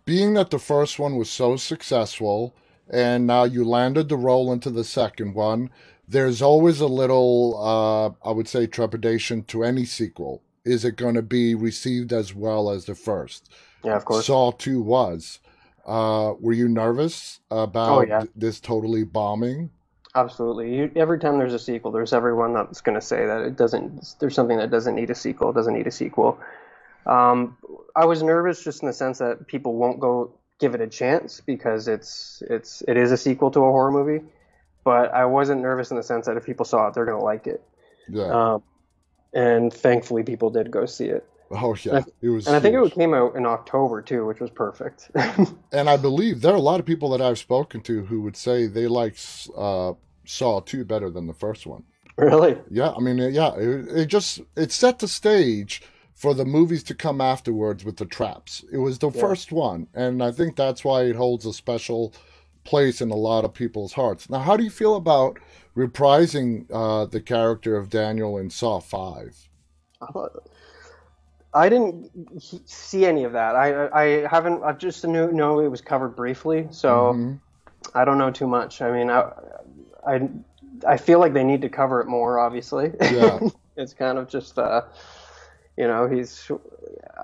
being 0.04 0.34
that 0.34 0.50
the 0.50 0.58
first 0.58 0.98
one 0.98 1.16
was 1.16 1.30
so 1.30 1.56
successful, 1.56 2.54
and 2.90 3.26
now 3.26 3.44
you 3.44 3.64
landed 3.64 4.08
the 4.08 4.16
role 4.16 4.52
into 4.52 4.70
the 4.70 4.84
second 4.84 5.34
one, 5.34 5.70
there's 6.08 6.42
always 6.42 6.80
a 6.80 6.86
little, 6.86 7.56
uh, 8.24 8.28
I 8.28 8.32
would 8.32 8.48
say, 8.48 8.66
trepidation 8.66 9.44
to 9.44 9.64
any 9.64 9.84
sequel. 9.84 10.42
Is 10.64 10.84
it 10.84 10.96
going 10.96 11.14
to 11.14 11.22
be 11.22 11.54
received 11.54 12.12
as 12.12 12.34
well 12.34 12.70
as 12.70 12.84
the 12.86 12.94
first? 12.94 13.50
Yeah, 13.82 13.96
of 13.96 14.04
course. 14.04 14.26
Saw 14.26 14.52
2 14.52 14.80
was. 14.80 15.40
Uh, 15.86 16.32
were 16.40 16.54
you 16.54 16.68
nervous 16.68 17.40
about 17.50 17.98
Oh, 17.98 18.00
yeah. 18.06 18.24
this 18.34 18.60
totally 18.60 19.04
bombing? 19.04 19.70
Absolutely. 20.14 20.74
You, 20.76 20.90
every 20.96 21.18
time 21.18 21.38
there's 21.38 21.52
a 21.52 21.58
sequel, 21.58 21.90
there's 21.90 22.12
everyone 22.12 22.54
that's 22.54 22.80
going 22.80 22.94
to 22.94 23.04
say 23.04 23.26
that 23.26 23.42
it 23.42 23.56
doesn't. 23.56 24.14
There's 24.20 24.34
something 24.34 24.56
that 24.58 24.70
doesn't 24.70 24.94
need 24.94 25.10
a 25.10 25.14
sequel. 25.14 25.52
Doesn't 25.52 25.74
need 25.74 25.86
a 25.86 25.90
sequel. 25.90 26.38
Um, 27.04 27.58
I 27.96 28.04
was 28.06 28.22
nervous 28.22 28.62
just 28.64 28.80
in 28.82 28.86
the 28.86 28.92
sense 28.94 29.18
that 29.18 29.46
people 29.46 29.74
won't 29.74 30.00
go 30.00 30.32
give 30.60 30.74
it 30.74 30.80
a 30.80 30.86
chance 30.86 31.40
because 31.40 31.88
it's 31.88 32.42
it's 32.48 32.82
it 32.86 32.96
is 32.96 33.12
a 33.12 33.16
sequel 33.16 33.50
to 33.52 33.60
a 33.60 33.70
horror 33.70 33.90
movie. 33.90 34.24
But 34.84 35.14
I 35.14 35.24
wasn't 35.24 35.62
nervous 35.62 35.90
in 35.90 35.96
the 35.96 36.02
sense 36.02 36.26
that 36.26 36.36
if 36.36 36.44
people 36.44 36.64
saw 36.66 36.88
it, 36.88 36.94
they're 36.94 37.06
going 37.06 37.18
to 37.18 37.24
like 37.24 37.46
it. 37.46 37.62
Yeah. 38.08 38.54
Um, 38.54 38.62
and 39.32 39.72
thankfully, 39.72 40.22
people 40.22 40.50
did 40.50 40.70
go 40.70 40.84
see 40.84 41.06
it. 41.06 41.26
oh, 41.50 41.74
yeah. 41.82 42.02
It 42.20 42.28
was. 42.28 42.46
And 42.46 42.54
I 42.54 42.60
think 42.60 42.76
it 42.76 42.92
came 42.92 43.14
out 43.14 43.34
in 43.34 43.46
October 43.46 44.02
too, 44.02 44.26
which 44.26 44.40
was 44.40 44.50
perfect. 44.50 45.10
and 45.72 45.88
I 45.88 45.96
believe 45.96 46.42
there 46.42 46.52
are 46.52 46.56
a 46.56 46.60
lot 46.60 46.80
of 46.80 46.86
people 46.86 47.10
that 47.10 47.22
I've 47.22 47.38
spoken 47.38 47.80
to 47.82 48.04
who 48.04 48.20
would 48.22 48.36
say 48.36 48.66
they 48.66 48.86
like 48.86 49.16
uh, 49.56 49.94
Saw 50.26 50.60
2 50.60 50.84
better 50.84 51.10
than 51.10 51.26
the 51.26 51.34
first 51.34 51.66
one. 51.66 51.84
really? 52.16 52.56
Yeah, 52.70 52.92
I 52.92 53.00
mean, 53.00 53.18
yeah, 53.18 53.54
it, 53.56 53.88
it 53.88 54.06
just 54.06 54.40
it 54.56 54.70
set 54.70 54.98
the 54.98 55.08
stage 55.08 55.82
for 56.14 56.34
the 56.34 56.44
movies 56.44 56.82
to 56.84 56.94
come 56.94 57.20
afterwards 57.20 57.84
with 57.84 57.96
the 57.96 58.06
traps. 58.06 58.64
It 58.72 58.78
was 58.78 58.98
the 58.98 59.10
Yeah. 59.12 59.20
first 59.20 59.52
one, 59.52 59.88
and 59.94 60.22
I 60.22 60.32
think 60.32 60.56
that's 60.56 60.84
why 60.84 61.02
it 61.04 61.16
holds 61.16 61.46
a 61.46 61.52
special 61.52 62.14
place 62.64 63.00
in 63.00 63.10
a 63.10 63.16
lot 63.16 63.44
of 63.44 63.52
people's 63.54 63.92
hearts. 63.94 64.30
Now, 64.30 64.40
how 64.40 64.56
do 64.56 64.64
you 64.64 64.70
feel 64.70 64.96
about 64.96 65.38
reprising 65.76 66.66
uh, 66.72 67.06
the 67.06 67.20
character 67.20 67.76
of 67.76 67.90
Daniel 67.90 68.38
in 68.38 68.50
Saw 68.50 68.80
Five? 68.80 69.48
I 71.52 71.68
didn't 71.68 72.10
see 72.68 73.06
any 73.06 73.24
of 73.24 73.32
that. 73.32 73.54
I 73.54 73.88
I 73.88 74.26
haven't. 74.28 74.62
I 74.64 74.72
just 74.72 75.04
knew 75.06 75.30
know 75.30 75.60
it 75.60 75.68
was 75.68 75.80
covered 75.80 76.16
briefly, 76.16 76.66
so 76.70 77.12
Mhm. 77.12 77.40
I 77.94 78.04
don't 78.04 78.18
know 78.18 78.30
too 78.30 78.48
much. 78.48 78.82
I 78.82 78.90
mean, 78.90 79.10
I 79.10 79.30
I, 80.06 80.28
I 80.86 80.96
feel 80.96 81.20
like 81.20 81.32
they 81.32 81.44
need 81.44 81.62
to 81.62 81.68
cover 81.68 82.00
it 82.00 82.08
more. 82.08 82.40
Obviously, 82.40 82.92
Yeah. 83.00 83.38
it's 83.76 83.94
kind 83.94 84.18
of 84.18 84.28
just 84.28 84.58
uh, 84.58 84.82
you 85.76 85.86
know, 85.86 86.08
he's. 86.08 86.50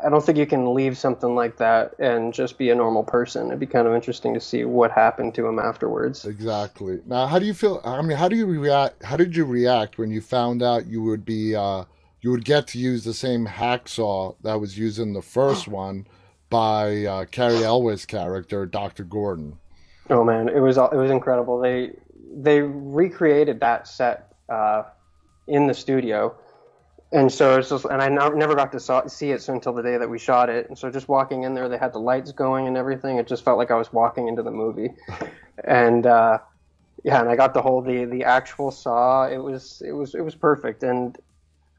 I 0.03 0.09
don't 0.09 0.25
think 0.25 0.39
you 0.39 0.47
can 0.47 0.73
leave 0.73 0.97
something 0.97 1.35
like 1.35 1.57
that 1.59 1.95
and 1.99 2.33
just 2.33 2.59
be 2.59 2.71
a 2.71 2.75
normal 2.75 3.03
person. 3.03 3.49
It'd 3.49 3.61
be 3.61 3.67
kind 3.67 3.87
of 3.87 3.95
interesting 3.95 4.33
to 4.35 4.41
see 4.41 4.65
what 4.65 4.91
happened 4.91 5.35
to 5.35 5.47
him 5.47 5.59
afterwards. 5.59 6.25
Exactly. 6.25 7.01
Now, 7.07 7.27
how 7.27 7.39
do 7.39 7.47
you 7.47 7.55
feel? 7.55 7.81
I 7.85 8.01
mean, 8.03 8.17
how 8.17 8.29
do 8.29 8.37
you 8.37 8.47
react? 8.47 9.03
How 9.03 9.17
did 9.17 9.37
you 9.37 9.45
react 9.45 9.99
when 9.99 10.11
you 10.11 10.21
found 10.21 10.63
out 10.63 10.87
you 10.87 11.03
would 11.03 11.25
be 11.25 11.55
uh, 11.55 11.85
you 12.21 12.31
would 12.31 12.45
get 12.45 12.67
to 12.69 12.79
use 12.79 13.05
the 13.05 13.15
same 13.15 13.47
hacksaw 13.47 14.37
that 14.43 14.61
was 14.61 14.79
used 14.79 14.99
in 14.99 15.13
the 15.13 15.23
first 15.23 15.69
one 15.69 16.07
by 16.49 17.05
uh, 17.05 17.25
Cary 17.27 17.63
Elwes' 17.65 18.07
character, 18.07 18.67
Doctor 18.67 19.05
Gordon? 19.05 19.59
Oh 20.09 20.25
man, 20.25 20.49
it 20.49 20.61
was 20.61 20.77
it 20.77 20.97
was 20.97 21.11
incredible. 21.11 21.61
They 21.61 21.93
they 22.33 22.63
recreated 22.63 23.61
that 23.61 23.87
set 23.87 24.35
uh, 24.49 24.85
in 25.47 25.67
the 25.67 25.75
studio, 25.75 26.35
and 27.13 27.31
so 27.33 27.59
it's 27.59 27.71
just 27.71 27.85
and 27.87 28.01
I 28.03 28.09
never 28.09 28.55
got 28.55 28.73
to 28.73 28.81
saw, 28.81 29.07
see 29.07 29.33
it 29.33 29.49
until 29.49 29.73
the 29.73 29.83
day 29.83 29.99
that 29.99 30.09
we 30.09 30.19
shot 30.19 30.49
it. 30.51 30.69
And 30.69 30.79
so 30.79 30.91
just 30.91 31.09
walking 31.09 31.43
in 31.45 31.55
there, 31.55 31.69
they 31.69 31.79
had 31.79 31.93
the 31.93 31.99
lights 32.01 32.33
going 32.33 32.67
and 32.69 32.77
everything. 32.77 33.19
It 33.19 33.27
just 33.27 33.45
felt 33.45 33.59
like 33.59 33.71
I 33.71 33.77
was 33.77 33.93
walking 33.93 34.29
into 34.29 34.43
the 34.43 34.51
movie, 34.53 34.91
and 35.65 36.07
uh, 36.07 36.39
yeah, 37.05 37.21
and 37.21 37.29
I 37.31 37.37
got 37.37 37.55
to 37.55 37.63
hold 37.63 37.87
the 37.87 38.05
the 38.07 38.25
actual 38.25 38.71
saw. 38.71 39.27
It 39.29 39.39
was 39.39 39.83
it 39.87 39.93
was 39.93 40.15
it 40.15 40.23
was 40.23 40.35
perfect, 40.35 40.83
and. 40.83 41.17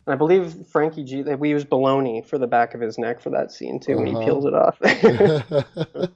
And 0.07 0.15
I 0.15 0.17
believe 0.17 0.55
Frankie 0.71 1.03
G. 1.03 1.21
That 1.21 1.39
we 1.39 1.49
used 1.51 1.69
baloney 1.69 2.25
for 2.25 2.39
the 2.39 2.47
back 2.47 2.73
of 2.73 2.81
his 2.81 2.97
neck 2.97 3.21
for 3.21 3.29
that 3.31 3.51
scene 3.51 3.79
too 3.79 3.99
when 3.99 4.07
he 4.07 4.15
Uh-huh. 4.15 4.15
peels 4.15 4.45
it 4.45 4.53
off. 4.55 4.79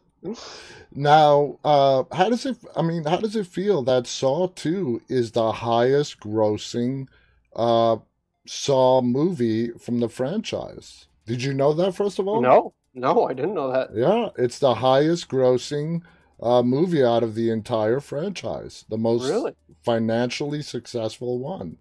now, 0.95 1.59
uh, 1.63 2.03
how 2.13 2.29
does 2.29 2.45
it? 2.45 2.57
I 2.75 2.81
mean, 2.81 3.05
how 3.05 3.17
does 3.17 3.35
it 3.35 3.47
feel 3.47 3.83
that 3.83 4.07
Saw 4.07 4.47
Two 4.47 5.01
is 5.07 5.31
the 5.31 5.51
highest 5.51 6.19
grossing 6.19 7.07
uh, 7.55 7.97
Saw 8.45 9.01
movie 9.01 9.69
from 9.71 9.99
the 9.99 10.09
franchise? 10.09 11.07
Did 11.25 11.43
you 11.43 11.53
know 11.53 11.73
that? 11.73 11.95
First 11.95 12.19
of 12.19 12.27
all, 12.27 12.41
no, 12.41 12.73
no, 12.93 13.25
I 13.27 13.33
didn't 13.33 13.55
know 13.55 13.71
that. 13.71 13.89
Yeah, 13.95 14.29
it's 14.37 14.59
the 14.59 14.75
highest 14.75 15.27
grossing 15.29 16.01
uh, 16.41 16.61
movie 16.61 17.03
out 17.03 17.23
of 17.23 17.35
the 17.35 17.49
entire 17.49 17.99
franchise, 17.99 18.85
the 18.89 18.97
most 18.97 19.27
Really? 19.27 19.53
financially 19.83 20.61
successful 20.61 21.39
one. 21.39 21.77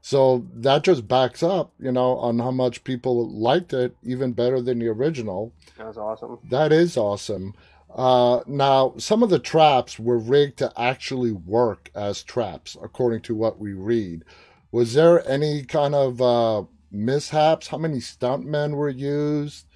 So 0.00 0.46
that 0.54 0.84
just 0.84 1.08
backs 1.08 1.42
up, 1.42 1.72
you 1.78 1.92
know, 1.92 2.16
on 2.16 2.38
how 2.38 2.50
much 2.50 2.84
people 2.84 3.28
liked 3.28 3.72
it 3.72 3.96
even 4.02 4.32
better 4.32 4.60
than 4.60 4.78
the 4.78 4.88
original. 4.88 5.52
That 5.76 5.86
was 5.88 5.98
awesome. 5.98 6.38
That 6.50 6.72
is 6.72 6.96
awesome. 6.96 7.54
Uh, 7.94 8.40
now, 8.46 8.94
some 8.98 9.22
of 9.22 9.30
the 9.30 9.38
traps 9.38 9.98
were 9.98 10.18
rigged 10.18 10.58
to 10.58 10.72
actually 10.80 11.32
work 11.32 11.90
as 11.94 12.22
traps, 12.22 12.76
according 12.82 13.22
to 13.22 13.34
what 13.34 13.58
we 13.58 13.72
read. 13.72 14.24
Was 14.70 14.94
there 14.94 15.26
any 15.28 15.64
kind 15.64 15.94
of 15.94 16.20
uh, 16.20 16.64
mishaps? 16.90 17.68
How 17.68 17.78
many 17.78 17.98
stuntmen 17.98 18.74
were 18.74 18.90
used? 18.90 19.66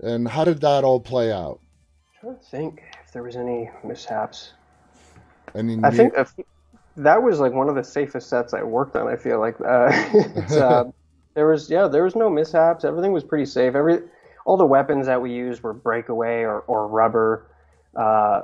And 0.00 0.28
how 0.28 0.44
did 0.44 0.60
that 0.62 0.84
all 0.84 1.00
play 1.00 1.32
out? 1.32 1.60
I 2.16 2.20
trying 2.20 2.36
to 2.36 2.44
think 2.44 2.82
if 3.04 3.12
there 3.12 3.22
was 3.22 3.36
any 3.36 3.70
mishaps. 3.84 4.52
Any 5.54 5.78
I 5.84 5.90
think 5.90 6.14
if, 6.16 6.34
that 6.96 7.22
was 7.22 7.38
like 7.38 7.52
one 7.52 7.68
of 7.68 7.74
the 7.74 7.84
safest 7.84 8.28
sets 8.28 8.54
I 8.54 8.62
worked 8.62 8.96
on. 8.96 9.08
I 9.08 9.16
feel 9.16 9.38
like 9.38 9.60
uh, 9.60 9.64
uh, 10.54 10.84
there 11.34 11.46
was 11.46 11.70
yeah 11.70 11.86
there 11.86 12.04
was 12.04 12.16
no 12.16 12.28
mishaps. 12.28 12.84
Everything 12.84 13.12
was 13.12 13.22
pretty 13.22 13.46
safe. 13.46 13.74
Every 13.74 14.00
all 14.44 14.56
the 14.56 14.66
weapons 14.66 15.06
that 15.06 15.20
we 15.22 15.32
used 15.32 15.62
were 15.62 15.72
breakaway 15.72 16.42
or, 16.42 16.60
or 16.60 16.88
rubber. 16.88 17.46
Uh, 17.96 18.42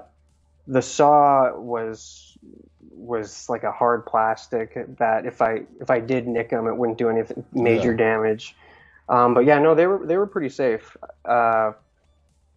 the 0.67 0.81
saw 0.81 1.53
was 1.59 2.30
was 3.01 3.49
like 3.49 3.65
a 3.65 3.73
hard 3.73 4.07
plastic 4.07 4.75
that 4.99 5.27
if 5.27 5.41
I 5.43 5.63
if 5.81 5.91
I 5.91 6.01
did 6.01 6.27
nick 6.27 6.51
them, 6.51 6.67
it 6.67 6.77
wouldn't 6.77 6.99
do 6.99 7.09
any 7.09 7.23
major 7.53 7.91
Yeah. 7.93 7.97
damage. 7.97 8.57
Um, 9.09 9.35
but 9.35 9.45
yeah, 9.45 9.59
no, 9.59 9.75
they 9.75 9.87
were 9.87 10.07
they 10.07 10.17
were 10.17 10.27
pretty 10.27 10.51
safe. 10.51 10.97
Uh, 11.25 11.73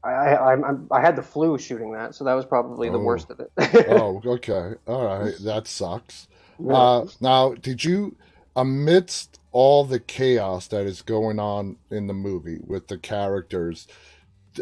I, 0.03 0.35
I 0.35 0.55
I 0.91 0.99
had 1.01 1.15
the 1.15 1.23
flu 1.23 1.57
shooting 1.57 1.93
that, 1.93 2.13
so 2.13 2.25
that 2.25 2.33
was 2.33 2.45
probably 2.45 2.89
the 2.89 2.97
Oh. 2.97 3.03
worst 3.03 3.29
of 3.31 3.39
it. 3.39 3.51
oh, 3.89 4.21
okay. 4.25 4.73
All 4.85 5.05
right. 5.05 5.33
That 5.43 5.65
sucks. 5.67 6.27
Yeah. 6.59 6.73
Uh, 6.73 7.07
now, 7.21 7.53
did 7.53 7.83
you, 7.83 8.15
amidst 8.55 9.39
all 9.53 9.85
the 9.85 9.99
chaos 9.99 10.67
that 10.67 10.85
is 10.85 11.01
going 11.01 11.39
on 11.39 11.77
in 11.89 12.07
the 12.07 12.13
movie 12.13 12.59
with 12.65 12.87
the 12.87 12.97
characters, 12.97 13.87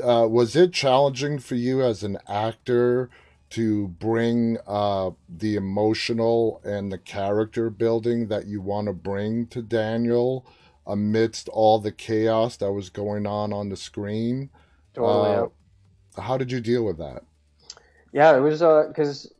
uh, 0.01 0.27
was 0.29 0.55
it 0.55 0.71
challenging 0.73 1.39
for 1.39 1.55
you 1.55 1.81
as 1.81 2.03
an 2.03 2.17
actor 2.27 3.09
to 3.51 3.87
bring 3.87 4.57
uh, 4.67 5.11
the 5.29 5.55
emotional 5.55 6.61
and 6.63 6.91
the 6.91 6.97
character 6.97 7.69
building 7.69 8.27
that 8.27 8.47
you 8.47 8.61
want 8.61 8.87
to 8.87 8.93
bring 8.93 9.47
to 9.47 9.61
Daniel 9.61 10.45
amidst 10.87 11.47
all 11.49 11.79
the 11.79 11.91
chaos 11.91 12.57
that 12.57 12.71
was 12.71 12.89
going 12.89 13.27
on 13.27 13.53
on 13.53 13.69
the 13.69 13.77
screen? 13.77 14.49
totally. 14.93 15.35
Uh. 15.35 16.21
How 16.21 16.37
did 16.37 16.51
you 16.51 16.59
deal 16.59 16.83
with 16.83 16.97
that? 16.97 17.23
Yeah, 18.11 18.35
it 18.35 18.41
was 18.41 18.59
because 18.59 19.31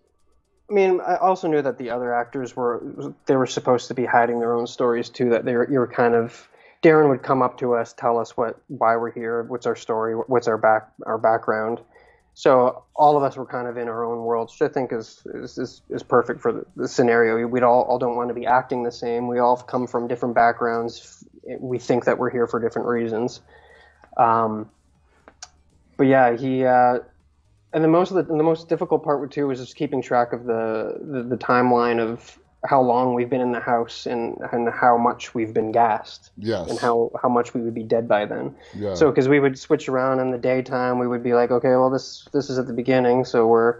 I 0.69 0.73
mean 0.73 1.01
I 1.01 1.17
also 1.17 1.47
knew 1.47 1.61
that 1.61 1.77
the 1.77 1.89
other 1.89 2.13
actors 2.13 2.55
were 2.55 3.13
they 3.25 3.35
were 3.35 3.47
supposed 3.47 3.89
to 3.89 3.93
be 3.93 4.05
hiding 4.05 4.39
their 4.39 4.53
own 4.53 4.67
stories 4.67 5.09
too. 5.09 5.29
That 5.29 5.43
they 5.43 5.55
were 5.55 5.69
you 5.69 5.79
were 5.79 5.87
kind 5.87 6.15
of 6.15 6.47
Darren 6.81 7.09
would 7.09 7.21
come 7.21 7.41
up 7.41 7.59
to 7.59 7.75
us, 7.75 7.93
tell 7.93 8.17
us 8.17 8.35
what 8.37 8.59
why 8.67 8.95
we're 8.95 9.11
here, 9.11 9.43
what's 9.43 9.65
our 9.65 9.75
story, 9.75 10.13
what's 10.13 10.47
our 10.47 10.57
back 10.57 10.89
our 11.05 11.17
background. 11.17 11.81
So 12.33 12.85
all 12.95 13.17
of 13.17 13.23
us 13.23 13.35
were 13.35 13.45
kind 13.45 13.67
of 13.67 13.77
in 13.77 13.87
our 13.87 14.05
own 14.05 14.23
worlds, 14.23 14.53
which 14.53 14.69
I 14.69 14.73
think 14.73 14.93
is 14.93 15.21
is, 15.33 15.57
is, 15.57 15.81
is 15.89 16.03
perfect 16.03 16.41
for 16.41 16.53
the, 16.53 16.65
the 16.75 16.87
scenario. 16.87 17.45
We'd 17.45 17.63
all, 17.63 17.83
all 17.83 17.99
don't 17.99 18.15
want 18.15 18.29
to 18.29 18.33
be 18.33 18.45
acting 18.45 18.83
the 18.83 18.91
same. 18.91 19.27
We 19.27 19.39
all 19.39 19.57
come 19.57 19.85
from 19.87 20.07
different 20.07 20.35
backgrounds. 20.35 21.25
We 21.59 21.77
think 21.77 22.05
that 22.05 22.17
we're 22.17 22.29
here 22.29 22.47
for 22.47 22.59
different 22.59 22.87
reasons. 22.87 23.41
Um, 24.17 24.69
but 25.97 26.07
yeah, 26.07 26.35
he 26.37 26.63
uh, 26.65 26.99
and 27.73 27.83
the 27.83 27.87
most 27.87 28.11
of 28.11 28.17
the, 28.17 28.23
the 28.23 28.43
most 28.43 28.69
difficult 28.69 29.03
part 29.03 29.31
too 29.31 29.47
was 29.47 29.59
just 29.59 29.75
keeping 29.75 30.01
track 30.01 30.33
of 30.33 30.45
the, 30.45 30.97
the 31.01 31.23
the 31.23 31.37
timeline 31.37 31.99
of 31.99 32.39
how 32.63 32.79
long 32.81 33.15
we've 33.15 33.29
been 33.29 33.41
in 33.41 33.51
the 33.51 33.59
house 33.59 34.05
and 34.05 34.37
and 34.51 34.69
how 34.69 34.97
much 34.97 35.33
we've 35.33 35.53
been 35.53 35.71
gassed 35.71 36.29
Yes. 36.37 36.69
and 36.69 36.77
how 36.79 37.11
how 37.21 37.27
much 37.29 37.53
we 37.53 37.61
would 37.61 37.73
be 37.73 37.83
dead 37.83 38.07
by 38.07 38.25
then. 38.25 38.55
yeah. 38.75 38.93
So 38.93 39.09
because 39.09 39.27
we 39.27 39.39
would 39.39 39.57
switch 39.57 39.89
around 39.89 40.19
in 40.19 40.31
the 40.31 40.37
daytime, 40.37 40.99
we 40.99 41.07
would 41.07 41.23
be 41.23 41.33
like, 41.33 41.49
okay, 41.51 41.69
well 41.69 41.89
this 41.89 42.27
this 42.33 42.49
is 42.49 42.59
at 42.59 42.67
the 42.67 42.73
beginning, 42.73 43.25
so 43.25 43.47
we're 43.47 43.77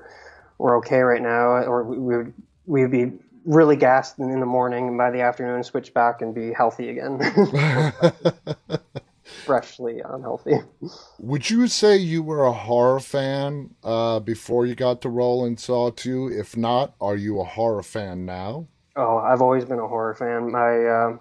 we're 0.58 0.78
okay 0.80 1.02
right 1.02 1.22
now, 1.22 1.64
or 1.64 1.84
we, 1.84 1.98
we 1.98 2.18
would 2.18 2.34
we 2.66 2.82
would 2.82 2.92
be 2.92 3.12
really 3.46 3.76
gassed 3.76 4.20
in 4.20 4.40
the 4.40 4.46
morning, 4.46 4.88
and 4.88 4.98
by 4.98 5.10
the 5.12 5.22
afternoon 5.22 5.64
switch 5.64 5.94
back 5.94 6.22
and 6.22 6.34
be 6.34 6.54
healthy 6.54 6.90
again, 6.90 7.18
freshly 9.46 10.02
unhealthy. 10.02 10.56
Would 11.20 11.50
you 11.50 11.68
say 11.68 11.98
you 11.98 12.24
were 12.24 12.46
a 12.46 12.52
horror 12.52 13.00
fan 13.00 13.76
uh, 13.84 14.20
before 14.20 14.66
you 14.66 14.76
got 14.76 15.02
to 15.02 15.10
role 15.10 15.46
in 15.46 15.58
Saw 15.58 15.92
2? 15.92 16.28
If 16.28 16.56
not, 16.56 16.96
are 17.02 17.16
you 17.16 17.40
a 17.40 17.44
horror 17.44 17.84
fan 17.84 18.26
now? 18.26 18.68
Oh, 18.96 19.18
I've 19.18 19.42
always 19.42 19.66
been 19.66 19.80
a 19.80 19.88
horror 19.88 20.16
fan. 20.16 20.52
My 20.52 20.86
uh, 20.86 21.18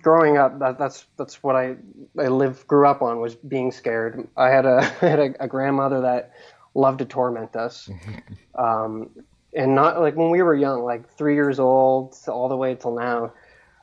growing 0.00 0.36
up, 0.36 0.58
that, 0.60 0.78
that's 0.78 1.06
that's 1.16 1.42
what 1.42 1.56
I 1.56 1.76
I 2.18 2.28
lived 2.28 2.66
grew 2.66 2.86
up 2.86 3.02
on 3.02 3.20
was 3.20 3.34
being 3.34 3.72
scared. 3.72 4.26
I 4.36 4.48
had 4.48 4.66
a 4.66 4.78
I 5.02 5.06
had 5.06 5.18
a, 5.18 5.44
a 5.44 5.48
grandmother 5.48 6.00
that 6.02 6.32
loved 6.74 7.00
to 7.00 7.04
torment 7.04 7.56
us, 7.56 7.90
um, 8.54 9.10
and 9.52 9.74
not 9.74 10.00
like 10.00 10.16
when 10.16 10.30
we 10.30 10.42
were 10.42 10.54
young, 10.54 10.84
like 10.84 11.08
three 11.16 11.34
years 11.34 11.58
old 11.58 12.16
all 12.28 12.48
the 12.48 12.56
way 12.56 12.74
till 12.74 12.94
now. 12.94 13.32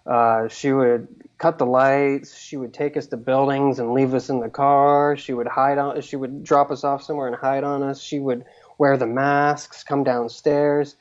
Uh, 0.06 0.48
she 0.48 0.72
would 0.72 1.08
cut 1.38 1.58
the 1.58 1.66
lights. 1.66 2.38
She 2.38 2.58
would 2.58 2.74
take 2.74 2.98
us 2.98 3.08
to 3.08 3.18
buildings 3.18 3.80
and 3.80 3.94
leave 3.94 4.14
us 4.14 4.30
in 4.30 4.40
the 4.40 4.50
car. 4.50 5.16
She 5.18 5.34
would 5.34 5.48
hide 5.48 5.78
on. 5.78 6.02
She 6.02 6.16
would 6.16 6.44
drop 6.44 6.72
us 6.72 6.84
off 6.84 7.04
somewhere 7.04 7.28
and 7.28 7.36
hide 7.36 7.64
on 7.64 7.84
us. 7.84 8.02
She 8.02 8.20
would 8.20 8.46
wear 8.78 8.98
the 8.98 9.08
masks, 9.08 9.84
come 9.84 10.04
downstairs. 10.04 10.96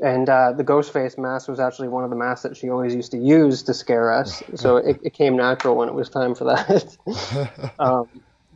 And 0.00 0.28
uh, 0.28 0.52
the 0.52 0.64
ghost 0.64 0.92
face 0.92 1.16
mask 1.16 1.48
was 1.48 1.60
actually 1.60 1.88
one 1.88 2.04
of 2.04 2.10
the 2.10 2.16
masks 2.16 2.42
that 2.42 2.56
she 2.56 2.68
always 2.68 2.94
used 2.94 3.12
to 3.12 3.18
use 3.18 3.62
to 3.62 3.74
scare 3.74 4.12
us. 4.12 4.42
So 4.56 4.76
it, 4.76 4.98
it 5.02 5.14
came 5.14 5.36
natural 5.36 5.76
when 5.76 5.88
it 5.88 5.94
was 5.94 6.10
time 6.10 6.34
for 6.34 6.44
that. 6.44 7.74
um, 7.78 8.08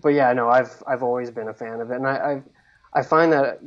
but 0.03 0.11
yeah, 0.11 0.33
no, 0.33 0.49
I've 0.49 0.83
I've 0.87 1.03
always 1.03 1.31
been 1.31 1.49
a 1.49 1.55
fan 1.55 1.81
of 1.81 1.91
it, 1.91 1.97
and 1.97 2.07
I 2.07 2.33
I've, 2.33 2.43
I 2.95 3.03
find 3.03 3.33
that 3.33 3.59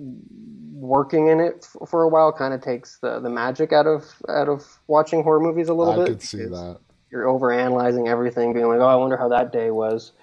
working 0.82 1.30
in 1.30 1.42
it 1.42 1.68
f- 1.82 1.90
for 1.90 2.04
a 2.04 2.10
while 2.10 2.34
kind 2.34 2.54
of 2.54 2.62
takes 2.62 3.00
the, 3.00 3.22
the 3.22 3.30
magic 3.30 3.74
out 3.74 3.88
of 3.88 4.06
out 4.30 4.50
of 4.50 4.66
watching 4.88 5.24
horror 5.24 5.42
movies 5.42 5.70
a 5.70 5.76
little 5.76 5.94
I 5.94 5.96
bit. 5.96 6.12
I 6.14 6.14
could 6.14 6.22
see 6.22 6.46
that. 6.48 6.80
You're 7.12 7.28
over 7.30 7.52
analyzing 7.52 8.08
everything, 8.08 8.54
being 8.54 8.68
like, 8.68 8.80
oh, 8.80 8.86
I 8.88 8.96
wonder 8.96 9.18
how 9.18 9.30
that 9.30 9.54
day 9.54 9.72
was. 9.72 10.14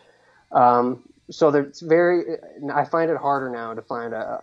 Um, 0.53 1.05
so 1.31 1.49
it's 1.51 1.81
very. 1.81 2.25
I 2.75 2.85
find 2.85 3.11
it 3.11 3.19
harder 3.19 3.51
now 3.51 3.75
to 3.75 3.83
find 3.83 4.15
a, 4.15 4.41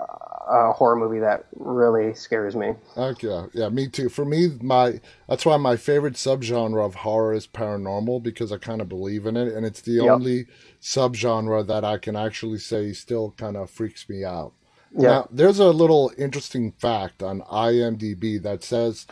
a 0.50 0.74
horror 0.74 0.96
movie 0.98 1.20
that 1.20 1.46
really 1.56 2.14
scares 2.16 2.56
me. 2.56 2.74
Okay, 2.98 3.48
yeah, 3.54 3.70
me 3.70 3.90
too. 3.90 4.10
For 4.10 4.24
me, 4.26 4.50
my 4.62 5.02
that's 5.28 5.46
why 5.46 5.58
my 5.58 5.76
favorite 5.78 6.14
subgenre 6.16 6.86
of 6.86 6.96
horror 6.96 7.34
is 7.34 7.48
paranormal 7.48 8.24
because 8.24 8.52
I 8.54 8.58
kind 8.58 8.82
of 8.82 8.88
believe 8.90 9.26
in 9.26 9.36
it, 9.38 9.50
and 9.54 9.66
it's 9.66 9.82
the 9.82 10.00
Yep. 10.00 10.26
only 10.26 10.48
subgenre 10.82 11.68
that 11.68 11.84
I 11.84 11.98
can 11.98 12.16
actually 12.16 12.60
say 12.60 12.94
still 12.94 13.32
kind 13.38 13.58
of 13.58 13.70
freaks 13.70 14.08
me 14.08 14.24
out. 14.24 14.54
Yeah. 14.98 15.10
Now, 15.10 15.28
there's 15.32 15.60
a 15.60 15.72
little 15.72 16.12
interesting 16.18 16.72
fact 16.72 17.22
on 17.22 17.42
IMDb 17.42 18.42
that 18.42 18.64
says 18.64 19.06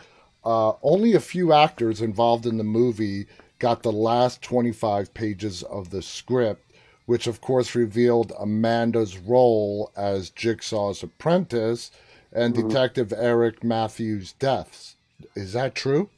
uh, 0.44 0.72
only 0.82 1.14
a 1.14 1.20
few 1.20 1.52
actors 1.52 2.00
involved 2.00 2.46
in 2.46 2.56
the 2.56 2.64
movie 2.64 3.26
got 3.58 3.82
the 3.82 3.92
last 3.92 4.42
25 4.42 5.12
pages 5.14 5.62
of 5.64 5.90
the 5.90 6.02
script, 6.02 6.72
which 7.06 7.26
of 7.26 7.40
course 7.40 7.74
revealed 7.74 8.32
Amanda's 8.38 9.18
role 9.18 9.90
as 9.96 10.30
Jigsaw's 10.30 11.02
apprentice 11.02 11.90
and 12.32 12.54
Detective 12.54 13.12
Eric 13.16 13.62
Matthews' 13.62 14.32
deaths. 14.32 14.96
Is 15.36 15.52
that 15.52 15.74
true? 15.74 16.08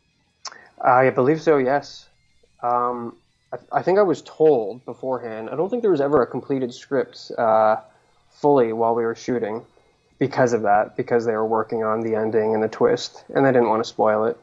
I 0.80 1.10
believe 1.10 1.40
so. 1.42 1.58
Yes. 1.58 2.08
Um, 2.62 3.16
I, 3.52 3.78
I 3.78 3.82
think 3.82 3.98
I 3.98 4.02
was 4.02 4.22
told 4.22 4.84
beforehand. 4.84 5.50
I 5.50 5.56
don't 5.56 5.68
think 5.68 5.82
there 5.82 5.90
was 5.90 6.00
ever 6.00 6.22
a 6.22 6.26
completed 6.26 6.72
script 6.72 7.30
uh, 7.36 7.76
fully 8.40 8.72
while 8.72 8.94
we 8.94 9.04
were 9.04 9.14
shooting 9.14 9.62
because 10.18 10.52
of 10.52 10.62
that. 10.62 10.96
Because 10.96 11.24
they 11.24 11.32
were 11.32 11.46
working 11.46 11.84
on 11.84 12.00
the 12.00 12.14
ending 12.14 12.54
and 12.54 12.62
the 12.62 12.68
twist, 12.68 13.24
and 13.34 13.44
they 13.44 13.52
didn't 13.52 13.68
want 13.68 13.82
to 13.82 13.88
spoil 13.88 14.24
it. 14.24 14.38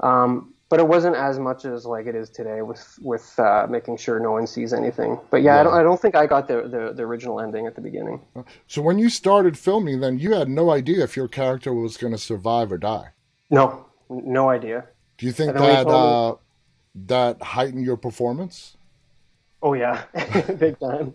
Um, 0.00 0.54
but 0.70 0.80
it 0.80 0.88
wasn't 0.88 1.14
as 1.14 1.38
much 1.38 1.64
as 1.64 1.84
like 1.84 2.06
it 2.06 2.14
is 2.14 2.30
today 2.30 2.62
with 2.62 2.98
with 3.00 3.38
uh, 3.38 3.66
making 3.70 3.96
sure 3.96 4.18
no 4.18 4.32
one 4.32 4.46
sees 4.46 4.72
anything. 4.72 5.20
But 5.30 5.42
yeah, 5.42 5.54
Yeah. 5.54 5.60
I, 5.60 5.62
don't, 5.64 5.74
I 5.74 5.82
don't 5.82 6.00
think 6.00 6.14
I 6.16 6.26
got 6.26 6.48
the, 6.48 6.62
the 6.62 6.92
the 6.94 7.02
original 7.02 7.38
ending 7.40 7.66
at 7.66 7.74
the 7.74 7.80
beginning. 7.80 8.20
So 8.66 8.82
when 8.82 8.98
you 8.98 9.08
started 9.08 9.56
filming, 9.58 10.00
then 10.00 10.18
you 10.18 10.32
had 10.32 10.48
no 10.48 10.70
idea 10.70 11.04
if 11.04 11.16
your 11.16 11.28
character 11.28 11.72
was 11.72 11.96
going 11.96 12.12
to 12.12 12.18
survive 12.18 12.72
or 12.72 12.78
die. 12.78 13.10
No, 13.50 13.86
no 14.10 14.48
idea. 14.50 14.86
Do 15.18 15.26
you 15.26 15.32
think 15.32 15.50
And 15.50 15.60
then 15.60 15.68
we 15.68 15.74
that 15.74 15.86
uh, 15.86 16.34
that 17.06 17.42
heightened 17.42 17.84
your 17.84 17.96
performance? 17.96 18.76
Oh 19.64 19.72
yeah, 19.72 20.04
big 20.58 20.78
time. 20.78 21.14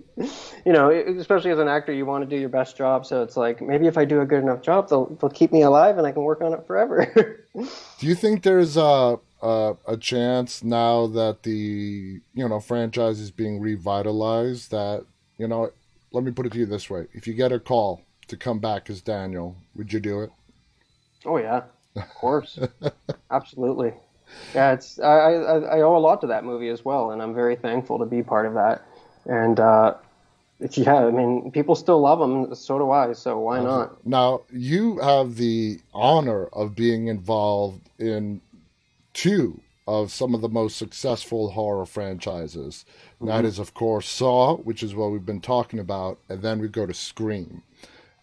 You 0.66 0.74
know, 0.74 0.90
especially 0.90 1.52
as 1.52 1.60
an 1.60 1.68
actor, 1.68 1.94
you 1.94 2.08
want 2.08 2.28
to 2.28 2.36
do 2.36 2.40
your 2.40 2.50
best 2.50 2.76
job. 2.76 3.06
So 3.06 3.22
it's 3.22 3.38
like 3.38 3.62
maybe 3.62 3.86
if 3.86 3.96
I 3.96 4.06
do 4.06 4.22
a 4.22 4.26
good 4.26 4.42
enough 4.42 4.64
job, 4.64 4.90
they'll 4.90 5.06
they'll 5.06 5.30
keep 5.30 5.52
me 5.52 5.62
alive 5.62 6.00
and 6.00 6.08
I 6.08 6.12
can 6.12 6.24
work 6.24 6.42
on 6.42 6.54
it 6.54 6.66
forever. 6.66 7.46
Do 7.56 8.08
you 8.08 8.16
think 8.16 8.42
there's 8.42 8.76
a, 8.76 9.20
a 9.44 9.76
a 9.88 9.98
chance 9.98 10.64
now 10.64 11.06
that 11.06 11.44
the 11.44 12.22
you 12.34 12.50
know 12.50 12.60
franchise 12.60 13.20
is 13.20 13.30
being 13.30 13.60
revitalized 13.60 14.72
that 14.72 15.06
you 15.38 15.48
know? 15.48 15.72
Let 16.12 16.24
me 16.24 16.32
put 16.32 16.48
it 16.48 16.54
to 16.54 16.58
you 16.58 16.66
this 16.66 16.90
way: 16.90 17.06
if 17.14 17.28
you 17.28 17.36
get 17.36 17.52
a 17.52 17.60
call 17.60 18.02
to 18.30 18.36
come 18.36 18.58
back 18.58 18.90
as 18.90 19.00
Daniel, 19.00 19.58
would 19.76 19.94
you 19.94 20.00
do 20.00 20.22
it? 20.22 20.32
oh 21.24 21.38
yeah, 21.38 21.66
of 21.96 22.10
course, 22.16 22.58
absolutely. 23.32 23.94
Yeah, 24.54 24.74
it's 24.74 25.00
I, 25.00 25.06
I 25.06 25.60
I 25.60 25.82
owe 25.82 25.96
a 25.96 26.00
lot 26.00 26.22
to 26.22 26.28
that 26.28 26.44
movie 26.44 26.70
as 26.70 26.84
well, 26.84 27.12
and 27.12 27.22
I'm 27.22 27.34
very 27.34 27.56
thankful 27.56 28.00
to 28.00 28.06
be 28.06 28.24
part 28.24 28.46
of 28.46 28.54
that. 28.56 28.84
And 29.26 29.60
uh, 29.60 29.96
it's, 30.60 30.78
yeah, 30.78 30.96
I 30.96 31.12
mean, 31.12 31.52
people 31.52 31.76
still 31.76 32.02
love 32.02 32.20
them. 32.20 32.54
So 32.56 32.80
do 32.80 32.92
I. 32.92 33.14
So 33.14 33.40
why 33.40 33.62
not? 33.62 34.06
Now 34.06 34.42
you 34.52 35.00
have 35.00 35.36
the 35.36 35.80
honor 35.94 36.46
of 36.48 36.76
being 36.76 37.08
involved 37.08 37.90
in 37.98 38.42
two 39.14 39.62
of 39.88 40.12
some 40.12 40.36
of 40.36 40.42
the 40.42 40.50
most 40.50 40.78
successful 40.78 41.52
horror 41.52 41.86
franchises. 41.86 42.86
And 43.20 43.28
That 43.28 43.44
is, 43.44 43.58
of 43.58 43.74
course, 43.74 44.08
Saw, 44.08 44.58
which 44.58 44.84
is 44.84 44.94
what 44.94 45.12
we've 45.12 45.26
been 45.26 45.42
talking 45.42 45.80
about, 45.80 46.20
and 46.30 46.44
then 46.44 46.60
we 46.60 46.68
go 46.68 46.86
to 46.86 46.94
Scream. 46.94 47.64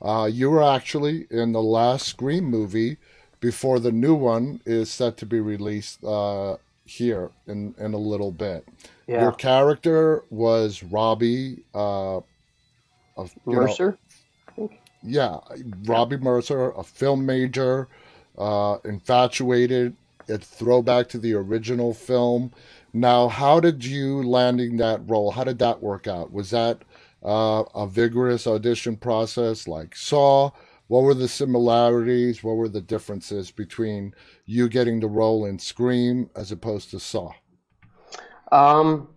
Uh, 0.00 0.28
you 0.30 0.48
were 0.48 0.62
actually 0.62 1.26
in 1.28 1.52
the 1.52 1.62
last 1.62 2.06
Scream 2.06 2.44
movie 2.44 2.98
before 3.40 3.78
the 3.80 3.92
new 3.92 4.14
one 4.14 4.60
is 4.66 4.90
set 4.90 5.16
to 5.18 5.26
be 5.26 5.40
released 5.40 6.02
uh, 6.04 6.56
here 6.84 7.30
in, 7.46 7.74
in 7.78 7.94
a 7.94 7.98
little 7.98 8.32
bit. 8.32 8.66
Yeah, 9.06 9.22
Your 9.22 9.32
character 9.32 10.24
was 10.30 10.82
Robbie. 10.82 11.62
Uh, 11.74 12.20
of, 13.16 13.34
you 13.46 13.54
know, 13.54 13.60
Mercer. 13.62 13.98
yeah, 15.02 15.38
Robbie 15.84 16.18
Mercer, 16.18 16.70
a 16.70 16.82
film 16.82 17.24
major, 17.24 17.88
uh, 18.36 18.76
infatuated, 18.84 19.94
a 20.28 20.38
throwback 20.38 21.08
to 21.10 21.18
the 21.18 21.34
original 21.34 21.94
film. 21.94 22.52
Now, 22.92 23.28
how 23.28 23.60
did 23.60 23.84
you 23.84 24.22
landing 24.22 24.76
that 24.78 25.08
role? 25.08 25.30
How 25.30 25.44
did 25.44 25.58
that 25.60 25.82
work 25.82 26.06
out? 26.06 26.32
Was 26.32 26.50
that 26.50 26.82
uh, 27.24 27.64
a 27.74 27.86
vigorous 27.86 28.46
audition 28.46 28.96
process 28.96 29.66
like 29.68 29.94
Saw? 29.96 30.50
What 30.88 31.02
were 31.02 31.14
the 31.14 31.28
similarities? 31.28 32.44
What 32.44 32.56
were 32.56 32.68
the 32.68 32.80
differences 32.80 33.50
between 33.50 34.14
you 34.44 34.68
getting 34.68 35.00
the 35.00 35.08
role 35.08 35.44
in 35.44 35.58
Scream 35.58 36.30
as 36.36 36.52
opposed 36.52 36.90
to 36.90 37.00
Saw? 37.00 37.32
Um, 38.52 39.08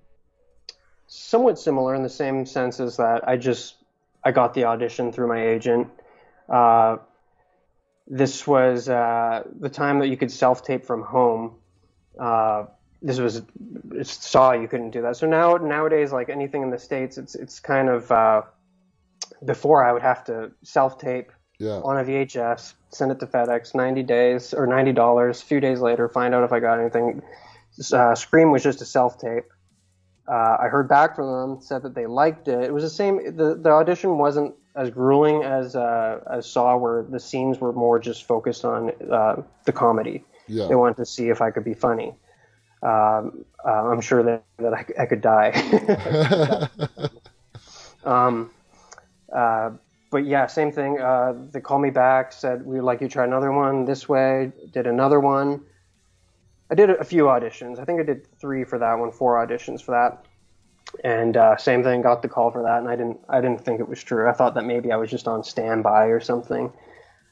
somewhat 1.08 1.60
similar 1.60 1.94
in 1.94 2.02
the 2.02 2.10
same 2.10 2.46
sense 2.46 2.80
as 2.80 2.98
that 2.98 3.28
I 3.28 3.38
just 3.38 3.76
I 4.24 4.32
got 4.32 4.54
the 4.54 4.66
audition 4.66 5.12
through 5.12 5.28
my 5.28 5.48
agent. 5.48 5.88
Uh, 6.50 6.98
this 8.08 8.48
was 8.48 8.90
uh, 8.90 9.44
the 9.60 9.70
time 9.70 10.00
that 10.00 10.08
you 10.08 10.18
could 10.18 10.32
self 10.32 10.64
tape 10.64 10.86
from 10.86 11.04
home. 11.04 11.56
Uh, 12.20 12.66
this 13.02 13.20
was 13.20 13.44
saw 14.02 14.52
you 14.54 14.68
couldn't 14.68 14.90
do 14.90 15.04
that. 15.04 15.16
So 15.18 15.28
now 15.28 15.56
nowadays, 15.56 16.12
like 16.12 16.30
anything 16.30 16.64
in 16.64 16.72
the 16.72 16.80
states, 16.80 17.20
it's 17.20 17.36
it's 17.36 17.60
kind 17.60 17.90
of 17.90 18.12
uh, 18.12 18.42
before 19.46 19.86
I 19.86 19.94
would 19.94 20.02
have 20.02 20.24
to 20.26 20.52
self 20.64 20.98
tape 20.98 21.32
Yeah. 21.60 21.82
on 21.84 21.98
a 21.98 22.04
VHS, 22.06 22.74
send 22.89 23.12
it 23.12 23.19
to 23.19 23.28
FedEx, 23.28 23.76
90 23.76 24.04
days 24.04 24.54
or 24.54 24.65
90 24.65 24.93
dollars. 24.93 25.41
A 25.41 25.45
few 25.45 25.60
days 25.60 25.82
later, 25.82 26.08
find 26.08 26.34
out 26.34 26.43
if 26.43 26.54
I 26.54 26.60
got 26.60 26.80
anything. 26.80 27.22
Uh, 27.93 28.15
Scream 28.15 28.52
was 28.52 28.63
just 28.63 28.82
a 28.82 28.86
self 28.86 29.19
tape. 29.19 29.43
Uh, 30.28 30.58
I 30.62 30.67
heard 30.67 30.88
back 30.88 31.15
from 31.15 31.28
them, 31.28 31.62
said 31.62 31.84
that 31.84 31.95
they 31.95 32.06
liked 32.06 32.48
it. 32.48 32.63
It 32.63 32.74
was 32.74 32.84
the 32.84 32.89
same. 32.89 33.36
The, 33.36 33.56
the 33.56 33.72
audition 33.72 34.17
wasn't 34.17 34.56
as 34.76 34.89
grueling 34.89 35.43
as 35.43 35.76
uh, 35.76 36.19
as 36.32 36.50
Saw, 36.50 36.78
where 36.78 37.04
the 37.04 37.19
scenes 37.19 37.60
were 37.60 37.74
more 37.74 38.00
just 38.00 38.24
focused 38.26 38.63
on 38.63 38.91
uh, 39.12 39.41
the 39.65 39.72
comedy. 39.74 40.24
Yeah. 40.48 40.67
They 40.67 40.76
wanted 40.76 40.98
to 40.98 41.06
see 41.06 41.30
if 41.30 41.41
I 41.41 41.52
could 41.52 41.65
be 41.65 41.74
funny. 41.74 42.13
Um, 42.82 43.43
uh, 43.65 43.89
I'm 43.91 44.02
sure 44.02 44.24
that, 44.24 44.43
that 44.58 44.74
I, 44.74 44.86
I 44.98 45.06
could 45.06 45.22
die. 45.22 46.69
um, 48.06 48.52
uh, 49.34 49.72
but 50.12 50.26
yeah, 50.26 50.48
same 50.48 50.72
thing. 50.72 51.00
Uh, 51.00 51.34
they 51.52 51.60
called 51.62 51.82
me 51.82 51.89
back, 51.91 52.32
said 52.34 52.65
we 52.65 52.76
would 52.76 52.86
like 52.86 53.02
you 53.02 53.08
to 53.08 53.13
try 53.13 53.24
another 53.26 53.52
one 53.52 53.86
this 53.86 54.10
way. 54.10 54.52
Did 54.74 54.88
another 54.88 55.19
one. 55.19 55.62
I 56.72 56.76
did 56.76 56.89
a 56.89 57.04
few 57.04 57.24
auditions. 57.24 57.80
I 57.80 57.86
think 57.86 58.00
I 58.00 58.04
did 58.04 58.28
three 58.39 58.63
for 58.63 58.78
that 58.80 58.93
one, 59.00 59.12
four 59.12 59.36
auditions 59.45 59.82
for 59.82 59.91
that. 59.91 60.26
And 61.04 61.38
uh, 61.38 61.58
same 61.58 61.84
thing, 61.84 62.02
got 62.02 62.22
the 62.24 62.28
call 62.30 62.50
for 62.52 62.63
that, 62.63 62.80
and 62.80 62.88
I 62.88 62.95
didn't. 62.95 63.19
I 63.30 63.41
didn't 63.41 63.63
think 63.63 63.80
it 63.80 63.88
was 63.88 64.04
true. 64.04 64.28
I 64.28 64.34
thought 64.34 64.56
that 64.56 64.65
maybe 64.65 64.91
I 64.91 64.98
was 64.98 65.10
just 65.12 65.28
on 65.28 65.43
standby 65.43 66.06
or 66.06 66.19
something 66.19 66.72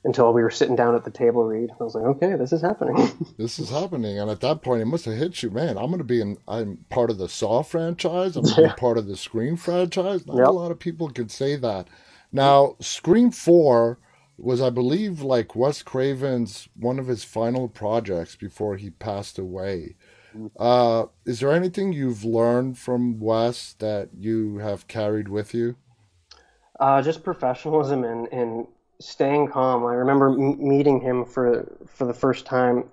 until 0.04 0.32
we 0.32 0.44
were 0.44 0.52
sitting 0.52 0.76
down 0.76 0.94
at 0.94 1.04
the 1.04 1.10
table 1.12 1.44
read. 1.44 1.72
I 1.82 1.84
was 1.84 1.96
like, 1.96 2.04
okay, 2.04 2.36
this 2.36 2.54
is 2.54 2.62
happening. 2.62 2.96
this 3.38 3.58
is 3.58 3.72
happening, 3.72 4.20
and 4.20 4.30
at 4.30 4.42
that 4.42 4.62
point, 4.62 4.84
it 4.84 4.86
must 4.86 5.06
have 5.06 5.18
hit 5.18 5.42
you, 5.42 5.50
man. 5.50 5.78
I'm 5.78 5.88
going 5.88 5.98
to 5.98 6.04
be 6.04 6.22
in. 6.22 6.38
I'm 6.48 6.86
part 6.90 7.10
of 7.10 7.18
the 7.18 7.28
Saw 7.28 7.64
franchise. 7.64 8.36
I'm 8.38 8.46
Yeah. 8.46 8.74
part 8.76 9.00
of 9.00 9.08
the 9.08 9.18
Scream 9.18 9.56
franchise. 9.58 10.28
Not 10.28 10.38
Yep. 10.38 10.48
a 10.48 10.52
lot 10.52 10.72
of 10.72 10.78
people 10.78 11.10
could 11.10 11.32
say 11.32 11.56
that. 11.56 11.88
Now, 12.32 12.76
Scream 12.80 13.32
Four 13.32 14.00
was, 14.38 14.62
I 14.62 14.70
believe, 14.70 15.22
like 15.22 15.56
Wes 15.56 15.82
Craven's 15.82 16.70
one 16.76 17.00
of 17.00 17.08
his 17.08 17.24
final 17.24 17.68
projects 17.68 18.36
before 18.36 18.78
he 18.78 18.90
passed 18.90 19.40
away. 19.40 19.96
Uh, 20.60 21.06
is 21.26 21.40
there 21.40 21.52
anything 21.52 21.94
you've 21.94 22.24
learned 22.24 22.78
from 22.78 23.20
Wes 23.20 23.74
that 23.80 24.10
you 24.16 24.60
have 24.60 24.88
carried 24.88 25.28
with 25.30 25.54
you? 25.54 25.76
Uh, 26.80 27.02
just 27.02 27.24
professionalism 27.24 28.04
and, 28.04 28.28
and 28.32 28.68
staying 29.00 29.48
calm. 29.48 29.86
I 29.86 29.94
remember 29.94 30.30
m- 30.30 30.68
meeting 30.68 31.02
him 31.02 31.26
for 31.26 31.66
for 31.88 32.06
the 32.06 32.14
first 32.14 32.46
time, 32.46 32.86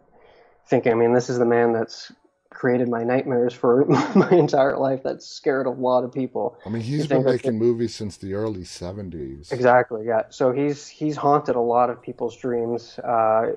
thinking, 0.66 0.92
I 0.92 0.94
mean, 0.94 1.12
this 1.12 1.29
is 1.29 1.38
the 1.38 1.44
man 1.44 1.73
that's 1.73 2.12
created 2.55 2.88
my 2.88 3.03
nightmares 3.03 3.53
for 3.53 3.85
my 4.14 4.31
entire 4.31 4.79
life. 4.79 5.03
That's 5.03 5.27
scared 5.27 5.67
a 5.67 5.71
lot 5.71 6.05
of 6.05 6.12
people. 6.12 6.59
I 6.64 6.71
mean, 6.71 6.83
he's 6.83 7.07
been 7.07 7.25
making 7.25 7.59
movies 7.59 7.95
since 7.95 8.17
the 8.17 8.35
early 8.35 8.62
70s. 8.62 9.53
Exactly, 9.53 10.07
yeah. 10.07 10.23
So 10.31 10.53
he's 10.53 10.87
he's 10.87 11.17
haunted 11.17 11.57
a 11.57 11.61
lot 11.61 11.90
of 11.90 12.01
people's 12.01 12.37
dreams. 12.37 12.99
Uh, 13.01 13.53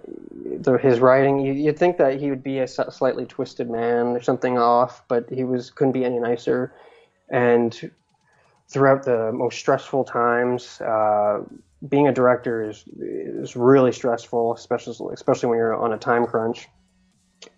the, 0.59 0.77
his 0.77 0.99
writing, 0.99 1.39
you, 1.39 1.53
you'd 1.53 1.79
think 1.79 1.97
that 1.97 2.19
he 2.19 2.29
would 2.29 2.43
be 2.43 2.59
a 2.59 2.67
slightly 2.67 3.25
twisted 3.25 3.69
man 3.69 4.07
or 4.07 4.21
something 4.21 4.57
off, 4.57 5.03
but 5.07 5.29
he 5.29 5.43
was 5.43 5.69
couldn't 5.69 5.93
be 5.93 6.03
any 6.03 6.19
nicer. 6.19 6.73
And 7.29 7.91
throughout 8.67 9.03
the 9.03 9.31
most 9.31 9.59
stressful 9.59 10.03
times, 10.05 10.81
uh, 10.81 11.41
being 11.87 12.07
a 12.07 12.13
director 12.13 12.69
is 12.69 12.83
is 12.99 13.55
really 13.55 13.91
stressful, 13.91 14.53
especially 14.53 15.13
especially 15.13 15.49
when 15.49 15.57
you're 15.57 15.75
on 15.75 15.93
a 15.93 15.97
time 15.97 16.25
crunch. 16.25 16.67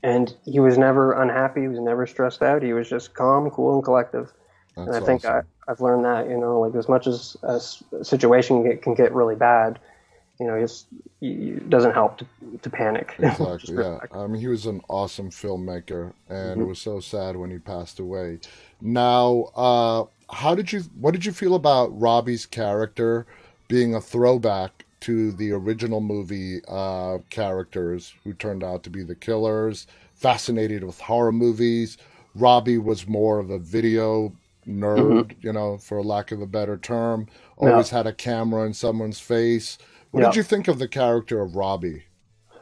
And 0.03 0.35
he 0.45 0.59
was 0.59 0.77
never 0.77 1.13
unhappy. 1.13 1.61
He 1.61 1.67
was 1.67 1.79
never 1.79 2.07
stressed 2.07 2.41
out. 2.41 2.63
He 2.63 2.73
was 2.73 2.89
just 2.89 3.13
calm, 3.13 3.49
cool, 3.49 3.75
and 3.75 3.83
collective. 3.83 4.31
That's 4.75 4.87
And 4.87 4.95
I 4.95 4.99
think 4.99 5.25
awesome. 5.25 5.35
I, 5.67 5.71
I've 5.71 5.81
learned 5.81 6.05
that, 6.05 6.29
you 6.29 6.37
know, 6.37 6.59
like 6.61 6.75
as 6.75 6.89
much 6.89 7.07
as 7.07 7.37
a 7.43 7.59
situation 8.03 8.61
can 8.63 8.71
get, 8.71 8.81
can 8.81 8.93
get 8.95 9.13
really 9.13 9.35
bad, 9.35 9.79
you 10.39 10.47
know, 10.47 10.55
it's, 10.55 10.85
it 11.21 11.69
doesn't 11.69 11.93
help 11.93 12.17
to, 12.19 12.27
to 12.61 12.69
panic. 12.69 13.15
Exactly. 13.19 13.75
Yeah. 13.75 13.99
I 14.11 14.27
mean, 14.27 14.41
he 14.41 14.47
was 14.47 14.65
an 14.65 14.81
awesome 14.89 15.29
filmmaker, 15.29 16.13
and 16.29 16.61
it 16.61 16.63
Mhm. 16.63 16.65
was 16.65 16.79
so 16.81 16.99
sad 16.99 17.35
when 17.35 17.51
he 17.51 17.57
passed 17.59 17.99
away. 17.99 18.39
Now, 18.81 19.51
uh, 19.55 20.05
how 20.33 20.55
did 20.55 20.71
you? 20.71 20.81
What 20.99 21.11
did 21.11 21.25
you 21.25 21.33
feel 21.33 21.55
about 21.55 21.99
Robbie's 21.99 22.45
character 22.45 23.25
being 23.67 23.93
a 23.93 24.01
throwback 24.01 24.85
to 25.01 25.31
the 25.31 25.51
original 25.51 26.01
movie 26.01 26.61
uh, 26.67 27.19
characters 27.29 28.13
who 28.23 28.33
turned 28.33 28.63
out 28.63 28.83
to 28.83 28.89
be 28.89 29.03
the 29.03 29.15
killers? 29.15 29.87
Fascinated 30.15 30.83
with 30.83 30.99
horror 30.99 31.31
movies. 31.31 31.97
Robbie 32.35 32.77
was 32.77 33.07
more 33.07 33.39
of 33.39 33.49
a 33.49 33.59
video 33.59 34.33
nerd, 34.67 35.35
you 35.41 35.51
know, 35.53 35.77
for 35.77 36.03
lack 36.03 36.31
of 36.31 36.41
a 36.41 36.45
better 36.47 36.77
term. 36.77 37.25
Mm-hmm. 37.25 37.65
Yeah. 37.65 37.71
Always 37.71 37.89
had 37.89 38.07
a 38.07 38.13
camera 38.13 38.63
in 38.65 38.73
someone's 38.73 39.19
face. 39.19 39.77
What 40.11 40.21
Yeah. 40.21 40.27
did 40.29 40.35
you 40.37 40.43
think 40.43 40.67
of 40.67 40.79
the 40.79 40.87
character 40.87 41.41
of 41.41 41.55
Robbie? 41.55 42.03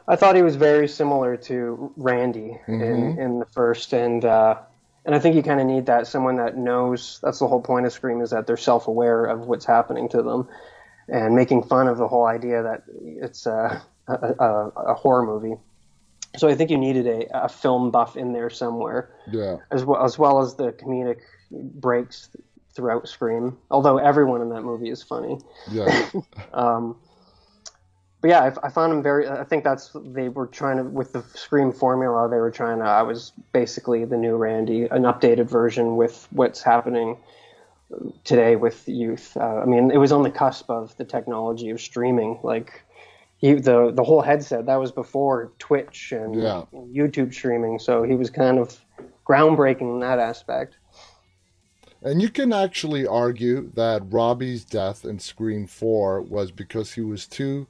I 0.06 0.16
thought 0.16 0.36
he 0.36 0.42
was 0.42 0.56
very 0.56 0.88
similar 0.88 1.36
to 1.36 1.92
Randy 1.96 2.58
in, 2.66 2.78
Mhm. 2.80 3.18
in 3.18 3.38
the 3.40 3.44
first, 3.46 3.92
and 3.92 4.24
uh, 4.24 4.56
and 5.04 5.14
I 5.14 5.18
think 5.18 5.36
you 5.36 5.42
kind 5.42 5.60
of 5.60 5.66
need 5.66 5.86
that 5.86 6.06
someone 6.06 6.36
that 6.36 6.56
knows. 6.56 7.18
That's 7.22 7.38
the 7.38 7.46
whole 7.48 7.60
point 7.60 7.84
of 7.86 7.92
Scream 7.92 8.20
is 8.22 8.30
that 8.30 8.46
they're 8.46 8.56
self 8.56 8.88
aware 8.88 9.26
of 9.26 9.46
what's 9.46 9.64
happening 9.66 10.08
to 10.10 10.22
them, 10.22 10.48
and 11.08 11.34
making 11.34 11.62
fun 11.62 11.88
of 11.88 11.98
the 11.98 12.08
whole 12.08 12.26
idea 12.26 12.62
that 12.62 12.82
it's 13.02 13.46
a 13.46 13.82
a, 14.08 14.12
a, 14.12 14.68
a 14.92 14.94
horror 14.94 15.24
movie. 15.24 15.56
So 16.36 16.48
I 16.48 16.54
think 16.54 16.70
you 16.70 16.78
needed 16.78 17.06
a, 17.06 17.44
a 17.44 17.48
film 17.48 17.90
buff 17.90 18.16
in 18.16 18.32
there 18.32 18.50
somewhere. 18.50 19.10
Yeah. 19.30 19.56
as 19.70 19.84
well 19.84 20.04
as 20.04 20.18
well 20.18 20.40
as 20.42 20.54
the 20.54 20.72
comedic 20.72 21.20
breaks 21.50 22.30
throughout 22.74 23.08
Scream. 23.08 23.56
Although 23.70 23.98
everyone 23.98 24.40
in 24.40 24.50
that 24.50 24.62
movie 24.62 24.90
is 24.90 25.02
funny. 25.02 25.38
Yeah. 25.70 26.10
Um, 26.52 26.96
but 28.20 28.30
yeah, 28.30 28.40
I, 28.40 28.66
I 28.66 28.70
found 28.70 28.92
him 28.92 29.02
very. 29.02 29.28
I 29.28 29.44
think 29.44 29.62
that's 29.62 29.92
they 29.94 30.28
were 30.28 30.48
trying 30.48 30.78
to 30.78 30.82
with 30.82 31.12
the 31.12 31.22
Scream 31.34 31.72
formula. 31.72 32.28
They 32.28 32.38
were 32.38 32.50
trying 32.50 32.80
to. 32.80 32.84
I 32.84 33.02
was 33.02 33.32
basically 33.52 34.04
the 34.04 34.16
new 34.16 34.34
Randy, 34.36 34.84
an 34.84 35.02
updated 35.02 35.48
version 35.48 35.96
with 35.96 36.26
what's 36.30 36.60
happening 36.60 37.16
today 38.24 38.56
with 38.56 38.88
youth. 38.88 39.36
Uh, 39.36 39.60
I 39.62 39.64
mean, 39.64 39.90
it 39.90 39.96
was 39.98 40.12
on 40.12 40.22
the 40.22 40.30
cusp 40.30 40.68
of 40.70 40.96
the 40.96 41.04
technology 41.04 41.70
of 41.70 41.80
streaming. 41.80 42.38
Like 42.42 42.82
he, 43.38 43.54
the 43.54 43.90
the 43.92 44.04
whole 44.04 44.20
headset 44.22 44.66
that 44.66 44.76
was 44.76 44.92
before 44.92 45.52
Twitch 45.58 46.12
and 46.12 46.34
Yeah. 46.34 46.64
YouTube 46.72 47.32
streaming. 47.32 47.78
So 47.78 48.02
he 48.02 48.14
was 48.14 48.30
kind 48.30 48.58
of 48.58 48.78
groundbreaking 49.26 49.94
in 49.94 50.00
that 50.00 50.18
aspect. 50.18 50.76
And 52.02 52.22
you 52.22 52.28
can 52.28 52.52
actually 52.52 53.06
argue 53.06 53.72
that 53.74 54.02
Robbie's 54.12 54.64
death 54.64 55.04
in 55.04 55.18
Scream 55.18 55.66
4 55.66 56.22
was 56.22 56.52
because 56.52 56.92
he 56.92 57.00
was 57.00 57.26
too 57.26 57.66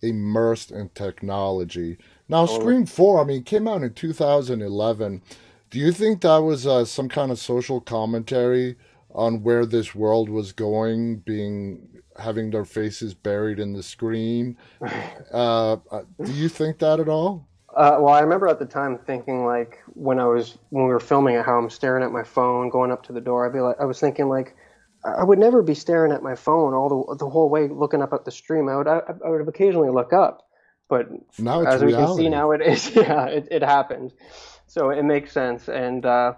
immersed 0.00 0.70
in 0.70 0.90
technology. 0.90 1.98
Now, 2.28 2.46
Totally. 2.46 2.60
Scream 2.60 2.86
4, 2.86 3.20
I 3.20 3.24
mean, 3.24 3.42
came 3.42 3.66
out 3.66 3.82
in 3.82 3.92
2011. 3.92 5.22
Do 5.70 5.78
you 5.78 5.90
think 5.90 6.20
that 6.20 6.38
was 6.38 6.64
uh, 6.66 6.84
some 6.84 7.08
kind 7.08 7.32
of 7.32 7.38
social 7.40 7.80
commentary 7.80 8.76
on 9.14 9.42
where 9.42 9.66
this 9.66 9.94
world 9.94 10.28
was 10.28 10.52
going, 10.52 11.18
being 11.18 11.88
having 12.18 12.50
their 12.50 12.64
faces 12.64 13.14
buried 13.14 13.58
in 13.58 13.72
the 13.72 13.82
screen? 13.82 14.56
Uh, 15.32 15.78
uh, 15.90 16.02
do 16.22 16.30
you 16.30 16.46
think 16.46 16.78
that 16.78 17.00
at 17.00 17.08
all? 17.08 17.48
Uh, 17.74 17.96
well, 18.00 18.12
I 18.12 18.20
remember 18.20 18.48
at 18.48 18.58
the 18.58 18.66
time 18.66 18.98
thinking 18.98 19.46
like 19.46 19.78
when 19.94 20.18
I 20.18 20.26
was 20.26 20.58
when 20.68 20.84
we 20.84 20.90
were 20.90 21.00
filming 21.00 21.36
it, 21.36 21.46
how 21.46 21.56
I'm 21.56 21.70
staring 21.70 22.04
at 22.04 22.12
my 22.12 22.22
phone, 22.22 22.68
going 22.68 22.92
up 22.92 23.04
to 23.04 23.14
the 23.14 23.20
door. 23.20 23.46
I'd 23.46 23.54
be 23.54 23.60
like, 23.60 23.76
I 23.80 23.86
was 23.86 23.98
thinking 23.98 24.28
like, 24.28 24.54
I 25.04 25.24
would 25.24 25.38
never 25.38 25.62
be 25.62 25.74
staring 25.74 26.12
at 26.12 26.22
my 26.22 26.34
phone 26.34 26.74
all 26.74 26.88
the 27.08 27.16
the 27.16 27.30
whole 27.30 27.48
way, 27.48 27.68
looking 27.68 28.02
up 28.02 28.12
at 28.12 28.26
the 28.26 28.30
stream. 28.30 28.68
I 28.68 28.76
would 28.76 28.88
I, 28.88 29.00
I 29.24 29.28
would 29.30 29.48
occasionally 29.48 29.88
look 29.88 30.12
up, 30.12 30.46
but 30.88 31.08
Now 31.38 31.62
it's 31.62 31.76
as 31.76 31.82
we 31.82 31.92
can 31.92 32.14
see 32.14 32.28
now, 32.28 32.50
it 32.50 32.60
is 32.60 32.94
yeah, 32.94 33.24
it, 33.26 33.48
it 33.50 33.62
happened. 33.62 34.12
So 34.66 34.90
it 34.90 35.02
makes 35.02 35.32
sense, 35.32 35.68
and 35.68 36.04
uh, 36.04 36.34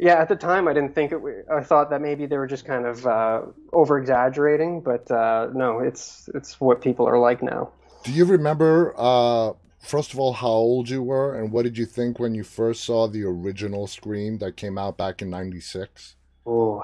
yeah, 0.00 0.14
at 0.14 0.28
the 0.28 0.36
time 0.36 0.66
I 0.66 0.72
didn't 0.72 0.94
think 0.94 1.12
it. 1.12 1.20
I 1.52 1.62
thought 1.62 1.90
that 1.90 2.00
maybe 2.00 2.24
they 2.24 2.38
were 2.38 2.46
just 2.46 2.64
kind 2.64 2.86
of 2.86 3.06
uh, 3.06 3.42
over 3.70 3.98
exaggerating, 3.98 4.80
but 4.80 5.10
uh, 5.10 5.48
no, 5.52 5.80
it's 5.80 6.30
it's 6.34 6.58
what 6.58 6.80
people 6.80 7.06
are 7.06 7.18
like 7.18 7.42
now. 7.42 7.70
Do 8.02 8.12
you 8.12 8.24
remember, 8.24 8.94
uh, 8.96 9.52
first 9.78 10.14
of 10.14 10.18
all, 10.18 10.32
how 10.32 10.48
old 10.48 10.88
you 10.88 11.02
were, 11.02 11.38
and 11.38 11.52
what 11.52 11.64
did 11.64 11.76
you 11.76 11.84
think 11.84 12.18
when 12.18 12.34
you 12.34 12.44
first 12.44 12.82
saw 12.82 13.08
the 13.08 13.24
original 13.24 13.86
Scream 13.86 14.38
that 14.38 14.56
came 14.56 14.78
out 14.78 14.96
back 14.96 15.20
in 15.20 15.28
'96? 15.28 16.16
Oh, 16.46 16.82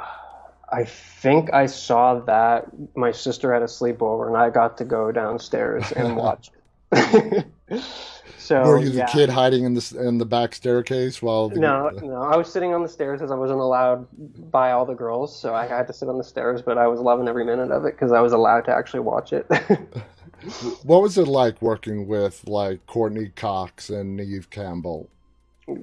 I 0.71 0.85
think 0.85 1.55
I 1.55 1.67
saw 1.67 2.21
that 2.21 2.67
my 2.95 3.13
sister 3.13 3.51
had 3.51 3.63
a 3.63 3.67
sleepover 3.67 4.27
and 4.27 4.37
I 4.37 4.51
got 4.51 4.77
to 4.79 4.85
go 4.85 5.11
downstairs 5.11 5.91
and 5.93 6.17
watch 6.23 6.51
it. 6.93 7.47
so 8.47 8.63
were 8.63 8.79
you 8.79 8.91
the 8.91 8.99
yeah. 8.99 9.07
kid 9.07 9.29
hiding 9.29 9.65
in 9.65 9.75
the 9.75 9.97
in 9.99 10.19
the 10.19 10.25
back 10.25 10.55
staircase 10.55 11.21
while? 11.21 11.49
The, 11.49 11.59
no, 11.59 11.89
no, 11.89 12.23
I 12.23 12.37
was 12.37 12.51
sitting 12.53 12.73
on 12.75 12.83
the 12.83 12.89
stairs 12.89 13.19
because 13.19 13.33
I 13.33 13.35
wasn't 13.35 13.59
allowed 13.59 14.07
by 14.53 14.71
all 14.71 14.87
the 14.87 14.95
girls, 14.95 15.37
so 15.37 15.53
I 15.53 15.67
had 15.67 15.89
to 15.89 15.93
sit 15.93 16.09
on 16.09 16.17
the 16.17 16.25
stairs. 16.25 16.63
But 16.63 16.79
I 16.79 16.87
was 16.87 17.01
loving 17.01 17.27
every 17.27 17.45
minute 17.45 17.73
of 17.73 17.85
it 17.85 17.95
because 17.95 18.13
I 18.13 18.21
was 18.21 18.33
allowed 18.33 18.63
to 18.67 18.71
actually 18.73 19.01
watch 19.01 19.33
it. 19.33 19.47
what 20.85 21.03
was 21.03 21.19
it 21.19 21.27
like 21.27 21.61
working 21.61 22.07
with 22.07 22.47
like 22.47 22.87
Courteney 22.87 23.31
Cox 23.35 23.91
and 23.91 24.17
Neve 24.17 24.49
Campbell? 24.51 25.09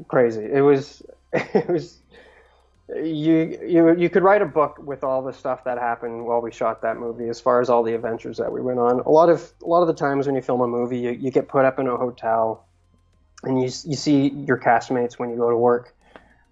Crazy. 0.07 0.45
It 0.45 0.61
was. 0.61 1.03
It 1.55 1.67
was 1.67 1.97
you 2.95 3.59
you 3.65 3.95
you 3.95 4.09
could 4.09 4.23
write 4.23 4.41
a 4.41 4.45
book 4.45 4.77
with 4.79 5.03
all 5.03 5.21
the 5.21 5.33
stuff 5.33 5.63
that 5.63 5.77
happened 5.77 6.25
while 6.25 6.41
we 6.41 6.51
shot 6.51 6.81
that 6.81 6.97
movie 6.97 7.29
as 7.29 7.39
far 7.39 7.61
as 7.61 7.69
all 7.69 7.83
the 7.83 7.93
adventures 7.93 8.37
that 8.37 8.51
we 8.51 8.61
went 8.61 8.79
on. 8.79 8.99
A 9.01 9.09
lot 9.09 9.29
of 9.29 9.51
a 9.63 9.67
lot 9.67 9.81
of 9.81 9.87
the 9.87 9.93
times 9.93 10.25
when 10.25 10.35
you 10.35 10.41
film 10.41 10.61
a 10.61 10.67
movie 10.67 10.99
you, 10.99 11.11
you 11.11 11.31
get 11.31 11.47
put 11.47 11.65
up 11.65 11.79
in 11.79 11.87
a 11.87 11.97
hotel 11.97 12.65
and 13.43 13.59
you 13.59 13.65
you 13.65 13.95
see 13.95 14.29
your 14.29 14.57
castmates 14.57 15.13
when 15.13 15.29
you 15.29 15.37
go 15.37 15.49
to 15.49 15.57
work. 15.57 15.95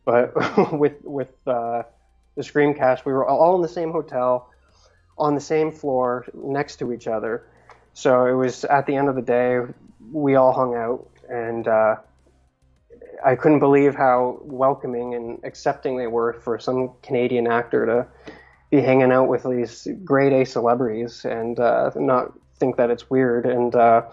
But 0.06 0.72
with 0.74 1.04
with 1.04 1.32
uh, 1.46 1.84
the 2.36 2.44
scream 2.44 2.74
cast 2.74 3.06
we 3.06 3.14
were 3.14 3.28
all 3.28 3.56
in 3.56 3.62
the 3.62 3.70
same 3.70 3.92
hotel 3.92 4.50
on 5.18 5.36
the 5.36 5.42
same 5.42 5.72
floor 5.72 6.26
next 6.34 6.78
to 6.78 6.94
each 6.94 7.08
other. 7.08 7.46
So 7.94 8.26
it 8.26 8.34
was 8.34 8.64
at 8.66 8.86
the 8.86 8.96
end 8.96 9.10
of 9.10 9.16
the 9.16 9.22
day 9.22 9.60
we 10.12 10.36
all 10.36 10.54
hung 10.54 10.76
out 10.76 11.08
and 11.30 11.68
uh, 11.68 11.98
I 13.24 13.36
couldn't 13.36 13.60
believe 13.60 13.96
how 13.96 14.40
welcoming 14.42 15.16
and 15.16 15.40
accepting 15.44 15.98
they 15.98 16.08
were 16.08 16.34
for 16.34 16.60
some 16.60 16.92
Canadian 17.04 17.48
actor 17.48 17.86
to 17.86 18.08
be 18.72 18.82
hanging 18.82 19.12
out 19.12 19.28
with 19.28 19.44
these 19.44 19.88
grade 20.04 20.34
A 20.34 20.46
celebrities 20.46 21.26
and 21.26 21.60
uh, 21.60 21.92
not 21.96 22.34
think 22.58 22.78
that 22.78 22.90
it's 22.90 23.10
weird. 23.10 23.46
And 23.46 23.76
uh, 23.76 24.04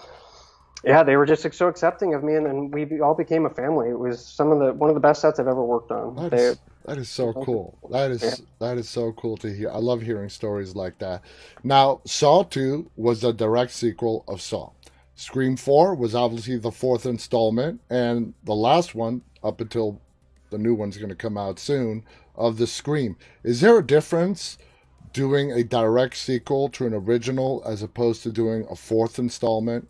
yeah, 0.84 1.02
they 1.02 1.16
were 1.16 1.26
just 1.26 1.50
so 1.54 1.68
accepting 1.68 2.14
of 2.14 2.22
me, 2.22 2.34
and 2.34 2.46
then 2.46 2.70
we 2.70 3.00
all 3.00 3.14
became 3.14 3.46
a 3.46 3.50
family. 3.50 3.88
It 3.88 3.98
was 3.98 4.24
some 4.24 4.52
of 4.52 4.58
the 4.58 4.72
one 4.72 4.90
of 4.90 4.94
the 4.94 5.00
best 5.00 5.20
sets 5.20 5.38
I've 5.38 5.48
ever 5.48 5.64
worked 5.64 5.90
on. 5.90 6.14
That 6.16 6.32
is, 6.32 6.58
that 6.84 6.98
is 6.98 7.08
so 7.08 7.32
cool. 7.32 7.78
That 7.90 8.10
is 8.10 8.22
yeah. 8.22 8.34
that 8.60 8.78
is 8.78 8.88
so 8.88 9.12
cool 9.12 9.36
to 9.38 9.52
hear. 9.52 9.70
I 9.70 9.78
love 9.78 10.02
hearing 10.02 10.28
stories 10.28 10.74
like 10.74 10.98
that. 10.98 11.22
Now, 11.64 12.00
Saw 12.04 12.44
Two 12.44 12.90
was 12.96 13.24
a 13.24 13.32
direct 13.32 13.72
sequel 13.72 14.24
of 14.28 14.40
Saw. 14.40 14.70
Scream 15.18 15.56
4 15.56 15.96
was 15.96 16.14
obviously 16.14 16.58
the 16.58 16.70
fourth 16.70 17.04
installment, 17.04 17.80
and 17.90 18.34
the 18.44 18.54
last 18.54 18.94
one, 18.94 19.22
up 19.42 19.60
until 19.60 20.00
the 20.50 20.58
new 20.58 20.76
one's 20.76 20.96
going 20.96 21.08
to 21.08 21.16
come 21.16 21.36
out 21.36 21.58
soon, 21.58 22.04
of 22.36 22.56
the 22.56 22.68
Scream. 22.68 23.16
Is 23.42 23.60
there 23.60 23.76
a 23.76 23.84
difference 23.84 24.58
doing 25.12 25.50
a 25.50 25.64
direct 25.64 26.16
sequel 26.16 26.68
to 26.68 26.86
an 26.86 26.94
original 26.94 27.64
as 27.66 27.82
opposed 27.82 28.22
to 28.22 28.30
doing 28.30 28.64
a 28.70 28.76
fourth 28.76 29.18
installment? 29.18 29.88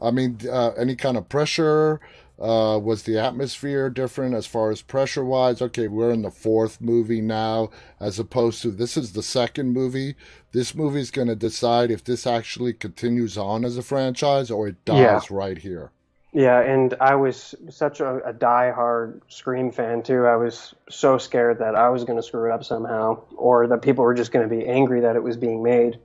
I 0.00 0.12
mean, 0.12 0.38
uh, 0.48 0.70
any 0.78 0.94
kind 0.94 1.16
of 1.16 1.28
pressure? 1.28 2.00
Uh, 2.40 2.78
was 2.78 3.02
the 3.02 3.18
atmosphere 3.18 3.90
different 3.90 4.34
as 4.34 4.46
far 4.46 4.70
as 4.70 4.80
pressure 4.80 5.24
wise? 5.24 5.60
Okay, 5.60 5.88
we're 5.88 6.10
in 6.10 6.22
the 6.22 6.30
fourth 6.30 6.80
movie 6.80 7.20
now, 7.20 7.68
as 8.00 8.18
opposed 8.18 8.62
to 8.62 8.70
this 8.70 8.96
is 8.96 9.12
the 9.12 9.22
second 9.22 9.72
movie. 9.74 10.14
This 10.52 10.74
movie 10.74 11.00
is 11.00 11.10
going 11.10 11.28
to 11.28 11.36
decide 11.36 11.90
if 11.90 12.02
this 12.02 12.26
actually 12.26 12.72
continues 12.72 13.36
on 13.36 13.64
as 13.64 13.76
a 13.76 13.82
franchise 13.82 14.50
or 14.50 14.68
it 14.68 14.82
dies 14.86 14.98
yeah. 14.98 15.20
right 15.30 15.58
here. 15.58 15.92
Yeah, 16.32 16.60
and 16.60 16.94
I 17.00 17.16
was 17.16 17.56
such 17.70 18.00
a, 18.00 18.20
a 18.24 18.32
die-hard 18.32 19.20
Scream 19.28 19.72
fan 19.72 20.02
too. 20.02 20.26
I 20.26 20.36
was 20.36 20.74
so 20.88 21.18
scared 21.18 21.58
that 21.58 21.74
I 21.74 21.88
was 21.88 22.04
going 22.04 22.18
to 22.18 22.22
screw 22.22 22.50
it 22.50 22.54
up 22.54 22.62
somehow, 22.62 23.24
or 23.36 23.66
that 23.66 23.82
people 23.82 24.04
were 24.04 24.14
just 24.14 24.30
going 24.30 24.48
to 24.48 24.54
be 24.54 24.64
angry 24.64 25.00
that 25.00 25.16
it 25.16 25.22
was 25.22 25.36
being 25.36 25.62
made. 25.62 25.98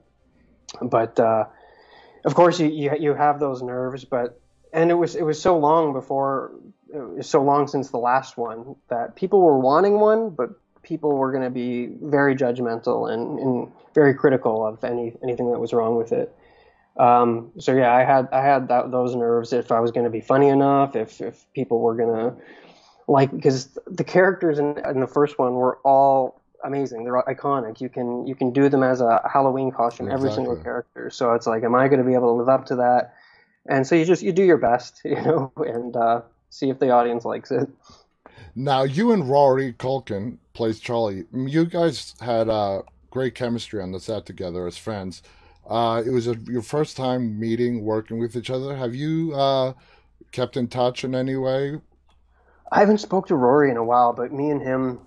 But 0.82 1.20
uh, 1.20 1.46
of 2.26 2.34
course, 2.34 2.60
you, 2.60 2.68
you 2.68 2.92
you 3.00 3.14
have 3.14 3.40
those 3.40 3.62
nerves, 3.62 4.04
but 4.04 4.42
and 4.76 4.92
it 4.92 4.96
was 4.96 5.16
it 5.16 5.24
was 5.24 5.42
so 5.42 5.58
long 5.58 5.94
before 5.94 6.52
so 7.22 7.42
long 7.42 7.68
since 7.68 7.90
the 7.90 7.98
last 7.98 8.38
one 8.38 8.76
that 8.90 9.16
people 9.16 9.42
were 9.42 9.58
wanting 9.58 10.00
one, 10.00 10.30
but 10.30 10.50
people 10.84 11.18
were 11.18 11.32
going 11.32 11.44
to 11.44 11.50
be 11.50 11.88
very 12.04 12.36
judgmental 12.36 13.12
and, 13.12 13.40
and, 13.40 13.72
very 13.96 14.14
critical 14.14 14.66
of 14.66 14.84
any 14.84 15.14
anything 15.24 15.50
that 15.52 15.58
was 15.58 15.72
wrong 15.72 15.96
with 15.96 16.12
it. 16.12 16.36
Um, 16.98 17.52
so 17.58 17.74
yeah, 17.74 17.94
I 17.94 18.04
had 18.04 18.28
I 18.34 18.42
had 18.42 18.68
that, 18.68 18.92
those 18.92 19.16
nerves 19.16 19.54
if 19.54 19.72
I 19.72 19.80
was 19.80 19.92
going 19.92 20.04
to 20.04 20.10
be 20.10 20.20
funny 20.20 20.50
enough, 20.50 20.98
if 20.98 21.22
if 21.22 21.46
people 21.54 21.80
were 21.80 21.96
going 21.96 22.14
to 22.14 22.36
like 23.08 23.32
because 23.32 23.70
the 23.88 24.04
characters 24.04 24.60
in, 24.60 24.78
in 24.80 25.00
the 25.00 25.08
first 25.08 25.40
one 25.40 25.54
were 25.54 25.78
all 25.86 26.42
amazing. 26.66 27.06
They're 27.06 27.22
iconic. 27.24 27.80
You 27.80 27.88
can 27.88 28.28
you 28.28 28.36
can 28.36 28.52
do 28.52 28.68
them 28.68 28.84
as 28.84 29.00
a 29.00 29.22
Halloween 29.32 29.72
costume, 29.72 30.08
exactly. 30.08 30.28
every 30.28 30.36
single 30.36 30.58
character. 30.58 31.10
So 31.10 31.34
it's 31.34 31.48
like, 31.48 31.64
am 31.64 31.74
I 31.74 31.88
going 31.88 32.00
to 32.00 32.06
be 32.06 32.16
able 32.16 32.34
to 32.34 32.38
live 32.38 32.50
up 32.50 32.66
to 32.66 32.76
that? 32.78 33.15
And 33.68 33.86
so 33.86 33.96
you 33.96 34.06
just 34.06 34.22
you 34.22 34.32
do 34.32 34.44
your 34.44 34.58
best, 34.58 35.02
you 35.06 35.16
know, 35.16 35.52
and 35.58 35.96
uh, 35.96 36.22
see 36.50 36.70
if 36.70 36.80
the 36.80 36.90
audience 36.90 37.26
likes 37.26 37.52
it. 37.52 37.70
Now 38.56 38.84
you 38.84 39.12
and 39.12 39.30
Rory 39.30 39.74
Culkin 39.74 40.38
plays 40.54 40.80
Charlie. 40.80 41.26
You 41.34 41.66
guys 41.66 42.16
had 42.22 42.50
uh, 42.50 42.84
great 43.10 43.36
chemistry 43.36 43.82
on 43.82 43.92
the 43.92 44.00
set 44.00 44.26
together 44.26 44.66
as 44.66 44.78
friends. 44.78 45.22
Uh, 45.68 46.04
it 46.06 46.12
was 46.12 46.28
a, 46.28 46.36
your 46.46 46.62
first 46.62 46.96
time 46.96 47.40
meeting, 47.40 47.84
working 47.84 48.20
with 48.20 48.36
each 48.36 48.50
other. 48.50 48.76
Have 48.76 48.94
you 48.94 49.34
uh, 49.34 49.74
kept 50.32 50.58
in 50.58 50.68
touch 50.68 51.04
in 51.04 51.16
any 51.16 51.36
way? 51.36 51.82
I 52.72 52.80
haven't 52.80 53.00
spoke 53.00 53.28
to 53.28 53.36
Rory 53.36 53.72
in 53.72 53.78
a 53.78 53.84
while, 53.84 54.14
but 54.14 54.32
me 54.32 54.52
and 54.52 54.62
him 54.62 55.00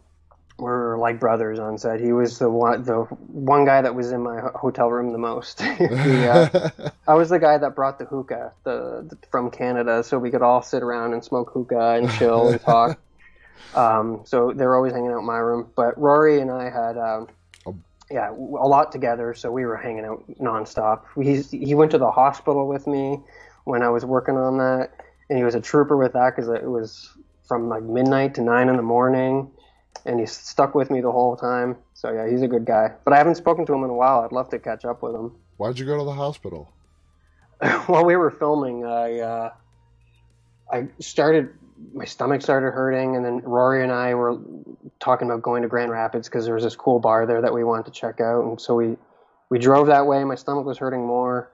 were 0.58 0.98
like 0.98 1.20
brothers 1.20 1.58
on 1.58 1.78
set. 1.78 2.00
He 2.00 2.12
was 2.12 2.38
the 2.38 2.50
one, 2.50 2.82
the 2.82 3.02
one 3.28 3.64
guy 3.64 3.80
that 3.80 3.94
was 3.94 4.10
in 4.10 4.22
my 4.22 4.40
hotel 4.54 4.90
room 4.90 5.12
the 5.12 5.18
most. 5.18 5.62
he, 5.78 5.84
uh, 5.84 6.70
I 7.08 7.14
was 7.14 7.30
the 7.30 7.38
guy 7.38 7.58
that 7.58 7.74
brought 7.74 7.98
the 7.98 8.04
hookah 8.04 8.52
the, 8.64 9.06
the, 9.08 9.18
from 9.30 9.50
Canada, 9.50 10.02
so 10.02 10.18
we 10.18 10.30
could 10.30 10.42
all 10.42 10.62
sit 10.62 10.82
around 10.82 11.12
and 11.12 11.24
smoke 11.24 11.50
hookah 11.52 11.94
and 11.94 12.10
chill 12.12 12.48
and 12.48 12.60
talk. 12.60 12.98
Um, 13.74 14.22
so 14.24 14.52
they 14.52 14.64
were 14.64 14.76
always 14.76 14.94
hanging 14.94 15.10
out 15.10 15.18
in 15.18 15.26
my 15.26 15.36
room. 15.36 15.70
But 15.76 15.98
Rory 15.98 16.40
and 16.40 16.50
I 16.50 16.70
had, 16.70 16.96
um, 16.96 17.28
oh. 17.66 17.76
yeah, 18.10 18.30
a 18.30 18.32
lot 18.32 18.92
together. 18.92 19.34
So 19.34 19.52
we 19.52 19.66
were 19.66 19.76
hanging 19.76 20.06
out 20.06 20.24
nonstop. 20.40 21.02
He's, 21.22 21.50
he 21.50 21.74
went 21.74 21.90
to 21.90 21.98
the 21.98 22.10
hospital 22.10 22.66
with 22.66 22.86
me 22.86 23.20
when 23.64 23.82
I 23.82 23.90
was 23.90 24.06
working 24.06 24.38
on 24.38 24.56
that, 24.56 24.92
and 25.28 25.36
he 25.36 25.44
was 25.44 25.54
a 25.54 25.60
trooper 25.60 25.98
with 25.98 26.14
that 26.14 26.34
because 26.34 26.48
it 26.48 26.64
was 26.64 27.10
from 27.46 27.68
like 27.68 27.82
midnight 27.82 28.34
to 28.36 28.42
nine 28.42 28.70
in 28.70 28.76
the 28.76 28.82
morning 28.82 29.50
and 30.06 30.20
he's 30.20 30.32
stuck 30.32 30.74
with 30.74 30.90
me 30.90 31.00
the 31.00 31.12
whole 31.12 31.36
time. 31.36 31.76
So 31.94 32.12
yeah, 32.12 32.28
he's 32.28 32.42
a 32.42 32.48
good 32.48 32.64
guy. 32.64 32.92
But 33.04 33.14
I 33.14 33.18
haven't 33.18 33.36
spoken 33.36 33.66
to 33.66 33.74
him 33.74 33.84
in 33.84 33.90
a 33.90 33.94
while. 33.94 34.20
I'd 34.20 34.32
love 34.32 34.48
to 34.50 34.58
catch 34.58 34.84
up 34.84 35.02
with 35.02 35.14
him. 35.14 35.32
Why'd 35.56 35.78
you 35.78 35.86
go 35.86 35.98
to 35.98 36.04
the 36.04 36.12
hospital? 36.12 36.72
While 37.86 38.04
we 38.04 38.16
were 38.16 38.30
filming, 38.30 38.84
I 38.84 39.18
uh, 39.18 39.52
I 40.70 40.88
started 41.00 41.50
my 41.92 42.04
stomach 42.04 42.42
started 42.42 42.70
hurting, 42.72 43.16
and 43.16 43.24
then 43.24 43.40
Rory 43.40 43.82
and 43.82 43.92
I 43.92 44.14
were 44.14 44.38
talking 45.00 45.28
about 45.28 45.42
going 45.42 45.62
to 45.62 45.68
Grand 45.68 45.90
Rapids 45.90 46.28
because 46.28 46.44
there 46.44 46.54
was 46.54 46.64
this 46.64 46.76
cool 46.76 46.98
bar 46.98 47.26
there 47.26 47.40
that 47.40 47.52
we 47.52 47.64
wanted 47.64 47.86
to 47.86 47.92
check 47.92 48.20
out, 48.20 48.44
and 48.44 48.60
so 48.60 48.74
we 48.74 48.96
we 49.50 49.58
drove 49.58 49.86
that 49.88 50.06
way. 50.06 50.22
My 50.24 50.34
stomach 50.34 50.66
was 50.66 50.78
hurting 50.78 51.04
more, 51.06 51.50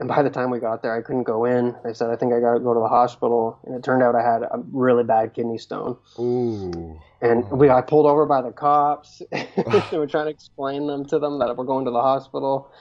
and 0.00 0.08
by 0.08 0.22
the 0.22 0.30
time 0.30 0.50
we 0.50 0.58
got 0.58 0.82
there, 0.82 0.94
I 0.94 1.02
couldn't 1.02 1.22
go 1.22 1.44
in. 1.44 1.74
I 1.84 1.92
said, 1.92 2.10
I 2.10 2.16
think 2.16 2.32
I 2.32 2.40
got 2.40 2.54
to 2.54 2.60
go 2.60 2.74
to 2.74 2.80
the 2.80 2.88
hospital. 2.88 3.60
And 3.64 3.76
it 3.76 3.84
turned 3.84 4.02
out 4.02 4.16
I 4.16 4.22
had 4.22 4.42
a 4.42 4.60
really 4.72 5.04
bad 5.04 5.34
kidney 5.34 5.58
stone. 5.58 5.96
Ooh. 6.18 6.98
And 7.20 7.48
we 7.50 7.68
got 7.68 7.86
pulled 7.86 8.06
over 8.06 8.26
by 8.26 8.42
the 8.42 8.50
cops. 8.50 9.22
we 9.32 9.98
were 9.98 10.06
trying 10.06 10.26
to 10.26 10.30
explain 10.30 10.86
them 10.86 11.04
to 11.06 11.18
them 11.18 11.38
that 11.38 11.56
we're 11.56 11.64
going 11.64 11.84
to 11.84 11.92
the 11.92 12.00
hospital. 12.00 12.72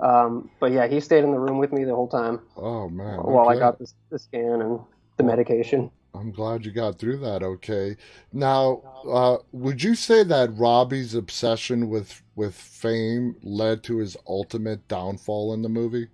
Um, 0.00 0.50
but 0.58 0.72
yeah, 0.72 0.86
he 0.86 1.00
stayed 1.00 1.22
in 1.22 1.32
the 1.32 1.38
room 1.38 1.58
with 1.58 1.70
me 1.70 1.84
the 1.84 1.94
whole 1.94 2.08
time. 2.08 2.40
Oh, 2.56 2.88
man. 2.88 3.18
While 3.18 3.48
okay. 3.48 3.56
I 3.56 3.60
got 3.60 3.78
the, 3.78 3.86
the 4.10 4.18
scan 4.18 4.62
and 4.62 4.80
the 5.18 5.22
medication. 5.22 5.90
I'm 6.14 6.30
glad 6.30 6.64
you 6.64 6.72
got 6.72 6.98
through 6.98 7.18
that 7.18 7.42
okay. 7.42 7.96
Now, 8.32 8.82
uh, 9.06 9.38
would 9.52 9.82
you 9.82 9.94
say 9.94 10.22
that 10.24 10.56
Robbie's 10.56 11.14
obsession 11.14 11.90
with, 11.90 12.22
with 12.36 12.54
fame 12.54 13.36
led 13.42 13.82
to 13.84 13.98
his 13.98 14.16
ultimate 14.26 14.88
downfall 14.88 15.52
in 15.52 15.62
the 15.62 15.68
movie? 15.68 16.08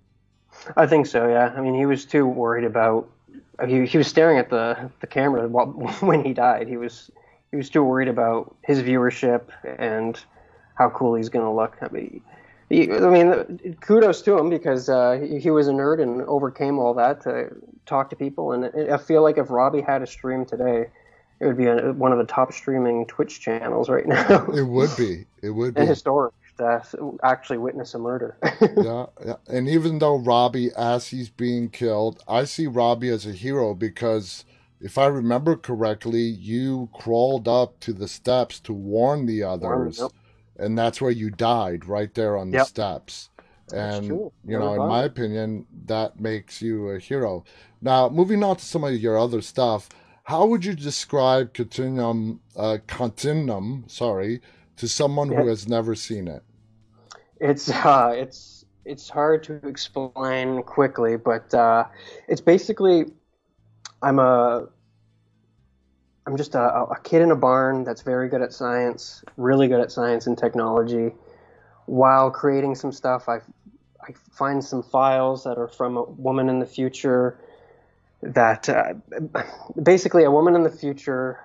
I 0.75 0.87
think 0.87 1.07
so. 1.07 1.27
Yeah. 1.27 1.53
I 1.55 1.61
mean, 1.61 1.73
he 1.73 1.85
was 1.85 2.05
too 2.05 2.25
worried 2.25 2.65
about. 2.65 3.09
He 3.67 3.85
he 3.85 3.97
was 3.97 4.07
staring 4.07 4.37
at 4.37 4.49
the 4.49 4.89
the 4.99 5.07
camera 5.07 5.47
while, 5.47 5.67
when 5.99 6.23
he 6.23 6.33
died. 6.33 6.67
He 6.67 6.77
was 6.77 7.11
he 7.51 7.57
was 7.57 7.69
too 7.69 7.83
worried 7.83 8.07
about 8.07 8.55
his 8.63 8.81
viewership 8.81 9.43
and 9.77 10.19
how 10.75 10.89
cool 10.89 11.15
he's 11.15 11.29
going 11.29 11.45
to 11.45 11.51
look. 11.51 11.77
I 11.81 11.89
mean, 11.89 12.21
he, 12.69 12.91
I 12.91 13.09
mean, 13.09 13.75
kudos 13.81 14.21
to 14.23 14.37
him 14.37 14.49
because 14.49 14.87
uh, 14.87 15.19
he, 15.21 15.39
he, 15.39 15.51
was 15.51 15.67
a 15.67 15.71
nerd 15.71 16.01
and 16.01 16.21
overcame 16.23 16.79
all 16.79 16.93
that 16.93 17.21
to 17.23 17.49
talk 17.85 18.09
to 18.11 18.15
people. 18.15 18.53
And 18.53 18.89
I 18.89 18.97
feel 18.97 19.21
like 19.21 19.37
if 19.37 19.49
Robbie 19.49 19.81
had 19.81 20.01
a 20.01 20.07
stream 20.07 20.45
today, 20.45 20.87
it 21.41 21.45
would 21.45 21.57
be 21.57 21.65
a, 21.65 21.91
one 21.91 22.13
of 22.13 22.17
the 22.17 22.23
top 22.23 22.53
streaming 22.53 23.05
Twitch 23.07 23.41
channels 23.41 23.89
right 23.89 24.07
now. 24.07 24.45
it 24.51 24.63
would 24.63 24.95
be. 24.97 25.25
It 25.41 25.49
would 25.49 25.73
be. 25.73 25.81
And 25.81 25.89
historic 25.89 26.33
to 26.61 27.17
actually 27.23 27.57
witness 27.57 27.93
a 27.93 27.99
murder. 27.99 28.37
yeah, 28.61 29.05
yeah, 29.25 29.35
and 29.47 29.67
even 29.69 29.99
though 29.99 30.17
Robbie, 30.17 30.71
as 30.77 31.07
he's 31.09 31.29
being 31.29 31.69
killed, 31.69 32.23
I 32.27 32.45
see 32.45 32.67
Robbie 32.67 33.09
as 33.09 33.25
a 33.25 33.31
hero 33.33 33.73
because 33.73 34.45
if 34.79 34.97
I 34.97 35.07
remember 35.07 35.55
correctly, 35.55 36.21
you 36.23 36.89
crawled 36.93 37.47
up 37.47 37.79
to 37.81 37.93
the 37.93 38.07
steps 38.07 38.59
to 38.61 38.73
warn 38.73 39.25
the 39.25 39.43
others. 39.43 39.99
and 40.57 40.77
that's 40.77 41.01
where 41.01 41.11
you 41.11 41.29
died 41.31 41.85
right 41.87 42.13
there 42.13 42.37
on 42.37 42.51
the 42.51 42.57
Yep. 42.57 42.67
steps. 42.67 43.29
And 43.73 44.05
true. 44.05 44.31
you 44.45 44.57
know, 44.59 44.73
in 44.73 44.87
my 44.87 45.03
opinion, 45.03 45.65
that 45.85 46.19
makes 46.19 46.61
you 46.61 46.89
a 46.89 46.99
hero. 46.99 47.43
Now, 47.81 48.09
moving 48.09 48.43
on 48.43 48.57
to 48.57 48.65
some 48.65 48.83
of 48.83 48.93
your 48.95 49.17
other 49.17 49.41
stuff, 49.41 49.89
how 50.23 50.45
would 50.47 50.65
you 50.65 50.75
describe 50.75 51.53
Continuum, 51.53 52.41
uh, 52.55 52.79
Continuum, 52.87 53.85
sorry, 53.87 54.41
to 54.77 54.87
someone 54.87 55.29
who 55.29 55.47
has 55.47 55.67
never 55.67 55.95
seen 55.95 56.27
it? 56.27 56.43
It's 57.41 57.71
uh, 57.71 58.13
it's 58.15 58.65
it's 58.85 59.09
hard 59.09 59.43
to 59.45 59.55
explain 59.67 60.61
quickly, 60.61 61.17
but 61.17 61.51
uh, 61.53 61.85
it's 62.27 62.39
basically 62.39 63.05
I'm 64.03 64.19
a 64.19 64.67
I'm 66.27 66.37
just 66.37 66.53
a, 66.53 66.61
a 66.61 66.99
kid 67.03 67.23
in 67.23 67.31
a 67.31 67.35
barn 67.35 67.83
that's 67.83 68.03
very 68.03 68.29
good 68.29 68.43
at 68.43 68.53
science, 68.53 69.23
really 69.37 69.67
good 69.67 69.81
at 69.81 69.91
science 69.91 70.27
and 70.27 70.37
technology. 70.37 71.13
While 71.87 72.29
creating 72.29 72.75
some 72.75 72.91
stuff, 72.91 73.27
I 73.27 73.37
I 74.03 74.13
find 74.31 74.63
some 74.63 74.83
files 74.83 75.43
that 75.43 75.57
are 75.57 75.67
from 75.67 75.97
a 75.97 76.03
woman 76.03 76.47
in 76.47 76.59
the 76.59 76.67
future. 76.67 77.39
That 78.21 78.69
uh, 78.69 78.93
basically 79.81 80.25
a 80.25 80.31
woman 80.31 80.53
in 80.53 80.61
the 80.61 80.69
future. 80.69 81.39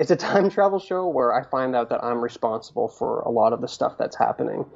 It's 0.00 0.12
a 0.12 0.16
time 0.16 0.50
travel 0.50 0.80
show 0.80 1.08
where 1.08 1.34
I 1.34 1.44
find 1.44 1.76
out 1.76 1.90
that 1.90 2.04
I'm 2.04 2.22
responsible 2.22 2.88
for 2.88 3.20
a 3.22 3.30
lot 3.30 3.54
of 3.54 3.62
the 3.62 3.68
stuff 3.68 3.98
that's 3.98 4.16
happening, 4.16 4.66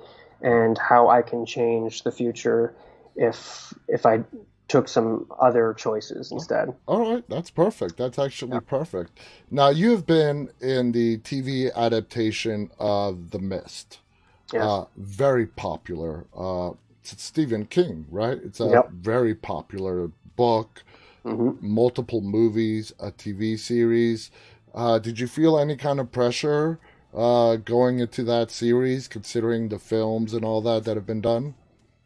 and 0.42 0.78
how 0.78 1.08
I 1.10 1.22
can 1.22 1.46
change 1.46 2.04
the 2.04 2.12
future 2.12 2.76
if 3.16 3.74
if 3.88 4.06
I 4.06 4.24
took 4.68 4.88
some 4.88 5.28
other 5.40 5.74
choices 5.74 6.32
instead. 6.32 6.74
All 6.86 7.14
right, 7.14 7.24
that's 7.28 7.50
perfect. 7.50 7.96
That's 7.96 8.18
actually 8.18 8.60
perfect. 8.60 9.18
Now, 9.50 9.70
you 9.70 9.92
have 9.92 10.06
been 10.06 10.50
in 10.60 10.92
the 10.92 11.18
TV 11.18 11.72
adaptation 11.74 12.70
of 12.78 13.30
The 13.30 13.38
Mist. 13.40 14.00
Yes. 14.52 14.62
Uh, 14.62 14.86
very 14.96 15.46
popular. 15.46 16.26
Uh, 16.36 16.72
it's 17.02 17.22
Stephen 17.22 17.66
King, 17.66 18.06
right? 18.10 18.38
It's 18.44 18.60
a 18.60 18.68
Yep. 18.72 18.90
very 18.90 19.34
popular 19.34 20.10
book, 20.36 20.84
hmm 21.24 21.50
multiple 21.60 22.20
movies, 22.20 22.92
a 23.00 23.12
TV 23.12 23.58
series. 23.58 24.30
Uh, 24.74 24.98
did 24.98 25.20
you 25.20 25.26
feel 25.28 25.58
any 25.58 25.76
kind 25.76 26.00
of 26.00 26.10
pressure 26.10 26.80
uh, 27.14 27.56
going 27.56 28.00
into 28.00 28.24
that 28.24 28.50
series, 28.50 29.06
considering 29.06 29.68
the 29.68 29.78
films 29.78 30.34
and 30.34 30.44
all 30.44 30.60
that 30.60 30.84
that 30.84 30.96
have 30.96 31.06
been 31.06 31.20
done? 31.20 31.54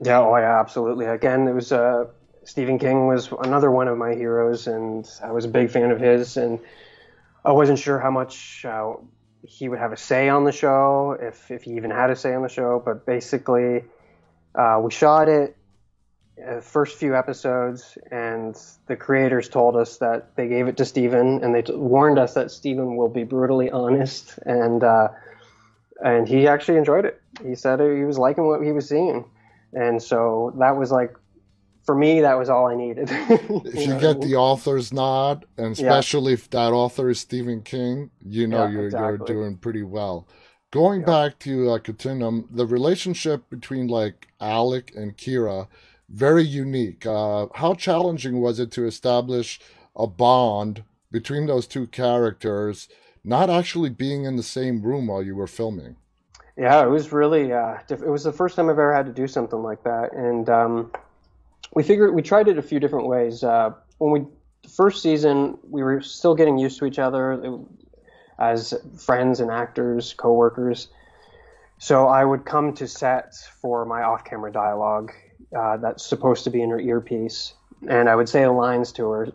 Yeah, 0.01 0.21
oh 0.21 0.37
yeah, 0.37 0.61
absolutely. 0.61 1.07
Again, 1.07 1.49
it 1.49 1.55
was 1.55 1.73
uh, 1.73 2.07
Stephen 2.45 2.79
King 2.79 3.07
was 3.07 3.31
another 3.43 3.71
one 3.71 3.89
of 3.89 3.99
my 3.99 4.15
heroes, 4.15 4.67
and 4.67 5.09
I 5.23 5.33
was 5.33 5.45
a 5.45 5.49
big 5.49 5.71
fan 5.71 5.91
of 5.91 6.01
his. 6.01 6.37
And 6.37 6.61
I 7.45 7.53
wasn't 7.53 7.79
sure 7.79 7.99
how 7.99 8.11
much 8.11 8.65
uh, 8.65 8.95
he 9.43 9.69
would 9.69 9.79
have 9.79 9.93
a 9.93 9.97
say 9.97 10.29
on 10.29 10.45
the 10.45 10.53
show, 10.53 11.17
if 11.21 11.51
if 11.51 11.65
he 11.65 11.73
even 11.73 11.91
had 11.91 12.11
a 12.11 12.17
say 12.17 12.35
on 12.35 12.43
the 12.43 12.49
show. 12.49 12.83
But 12.85 13.07
basically, 13.07 13.85
uh, 14.55 14.81
we 14.83 14.91
shot 14.91 15.29
it, 15.29 15.57
uh, 16.47 16.61
first 16.61 16.99
few 16.99 17.17
episodes, 17.17 17.99
and 18.11 18.57
the 18.87 18.97
creators 18.97 19.49
told 19.49 19.77
us 19.77 19.99
that 19.99 20.35
they 20.37 20.49
gave 20.49 20.69
it 20.69 20.77
to 20.79 20.85
Stephen, 20.85 21.43
and 21.43 21.55
they 21.55 21.63
t- 21.63 21.75
warned 21.75 22.19
us 22.19 22.35
that 22.35 22.51
Stephen 22.51 22.97
will 22.97 23.09
be 23.09 23.25
brutally 23.25 23.71
honest, 23.71 24.39
and 24.47 24.83
uh, 24.85 25.09
and 26.05 26.29
he 26.29 26.47
actually 26.47 26.79
enjoyed 26.79 27.05
it. 27.05 27.21
He 27.45 27.55
said 27.55 27.81
he 27.81 28.05
was 28.05 28.19
liking 28.19 28.47
what 28.47 28.63
he 28.63 28.73
was 28.73 28.89
seeing, 28.89 29.25
and 29.73 30.03
so 30.03 30.55
that 30.59 30.77
was 30.77 30.91
like, 30.91 31.15
for 31.85 31.95
me, 31.95 32.21
that 32.21 32.39
was 32.39 32.49
all 32.49 32.67
I 32.67 32.75
needed. 32.77 33.11
If 33.65 33.87
you 33.87 33.99
get 33.99 34.21
the 34.23 34.37
author's 34.37 34.93
nod, 34.93 35.45
and 35.57 35.67
Yeah. 35.67 35.73
especially 35.73 36.33
if 36.35 36.49
that 36.51 36.73
author 36.73 37.11
is 37.11 37.21
Stephen 37.21 37.63
King, 37.63 38.11
you 38.21 38.47
know 38.47 38.65
Yeah, 38.65 38.71
you're 38.71 38.91
you're 38.91 39.19
doing 39.19 39.57
pretty 39.57 39.83
well. 39.83 40.29
Going 40.71 41.01
Yeah. 41.01 41.07
back 41.07 41.39
to 41.41 41.71
uh, 41.71 41.79
Continuum, 41.79 42.47
the 42.51 42.67
relationship 42.67 43.49
between 43.49 43.87
like 43.89 44.29
Alec 44.41 44.93
and 44.95 45.17
Kira, 45.17 45.67
very 46.09 46.45
unique. 46.45 47.07
Uh, 47.07 47.47
how 47.55 47.75
challenging 47.75 48.41
was 48.41 48.59
it 48.59 48.71
to 48.73 48.87
establish 48.87 49.61
a 49.97 50.07
bond 50.07 50.85
between 51.11 51.47
those 51.47 51.67
two 51.67 51.87
characters, 51.87 52.89
not 53.25 53.51
actually 53.51 53.91
being 53.91 54.25
in 54.25 54.37
the 54.37 54.43
same 54.43 54.83
room 54.83 55.07
while 55.07 55.23
you 55.23 55.35
were 55.35 55.47
filming? 55.47 55.97
Yeah, 56.57 56.83
it 56.85 56.89
was 56.89 57.13
really. 57.13 57.53
Uh, 57.53 57.79
diff- 57.87 58.03
it 58.03 58.11
was 58.11 58.25
the 58.25 58.33
first 58.33 58.57
time 58.57 58.67
I've 58.67 58.73
ever 58.73 58.95
had 58.95 59.07
to 59.07 59.13
do 59.13 59.29
something 59.29 59.63
like 59.63 59.85
that, 59.85 60.13
and 60.13 60.49
um, 60.49 60.93
we 61.75 61.83
figured 61.83 62.15
we 62.15 62.23
tried 62.23 62.49
it 62.49 62.59
a 62.59 62.63
few 62.63 62.81
different 62.81 63.07
ways. 63.07 63.45
Uh, 63.45 63.71
when 63.99 64.11
we 64.11 64.27
the 64.63 64.69
first 64.69 65.03
season, 65.03 65.57
we 65.63 65.83
were 65.83 66.01
still 66.01 66.35
getting 66.35 66.59
used 66.59 66.79
to 66.79 66.87
each 66.87 66.99
other 66.99 67.61
as 68.39 68.75
friends 68.99 69.41
and 69.41 69.51
actors, 69.51 70.15
coworkers. 70.15 70.89
So 71.79 72.09
I 72.09 72.25
would 72.25 72.45
come 72.45 72.75
to 72.75 72.89
set 72.89 73.37
for 73.61 73.85
my 73.85 74.03
off-camera 74.03 74.51
dialogue 74.51 75.13
uh, 75.57 75.77
that's 75.79 76.05
supposed 76.05 76.45
to 76.45 76.51
be 76.51 76.63
in 76.63 76.71
her 76.71 76.81
earpiece, 76.81 77.55
and 77.89 78.09
I 78.09 78.17
would 78.17 78.29
say 78.29 78.43
the 78.43 78.53
lines 78.53 78.93
to 78.93 79.09
her 79.11 79.29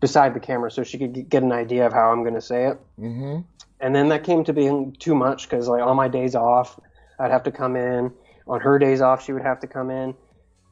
beside 0.00 0.34
the 0.34 0.40
camera 0.40 0.70
so 0.70 0.82
she 0.82 0.98
could 0.98 1.28
get 1.28 1.42
an 1.42 1.52
idea 1.52 1.86
of 1.86 1.92
how 1.92 2.10
I'm 2.10 2.22
going 2.22 2.34
to 2.34 2.40
say 2.40 2.66
it. 2.66 2.78
Hmm 2.98 3.40
and 3.82 3.94
then 3.94 4.08
that 4.08 4.22
came 4.22 4.44
to 4.44 4.52
being 4.52 4.92
too 4.92 5.14
much 5.14 5.50
because 5.50 5.68
like 5.68 5.82
on 5.82 5.96
my 5.96 6.08
days 6.08 6.34
off 6.34 6.78
i'd 7.18 7.30
have 7.30 7.42
to 7.42 7.50
come 7.50 7.76
in. 7.76 8.10
On 8.48 8.60
her 8.60 8.78
days 8.78 9.00
off 9.00 9.24
she 9.24 9.32
would 9.32 9.42
have 9.42 9.60
to 9.60 9.66
come 9.66 9.90
in. 9.90 10.14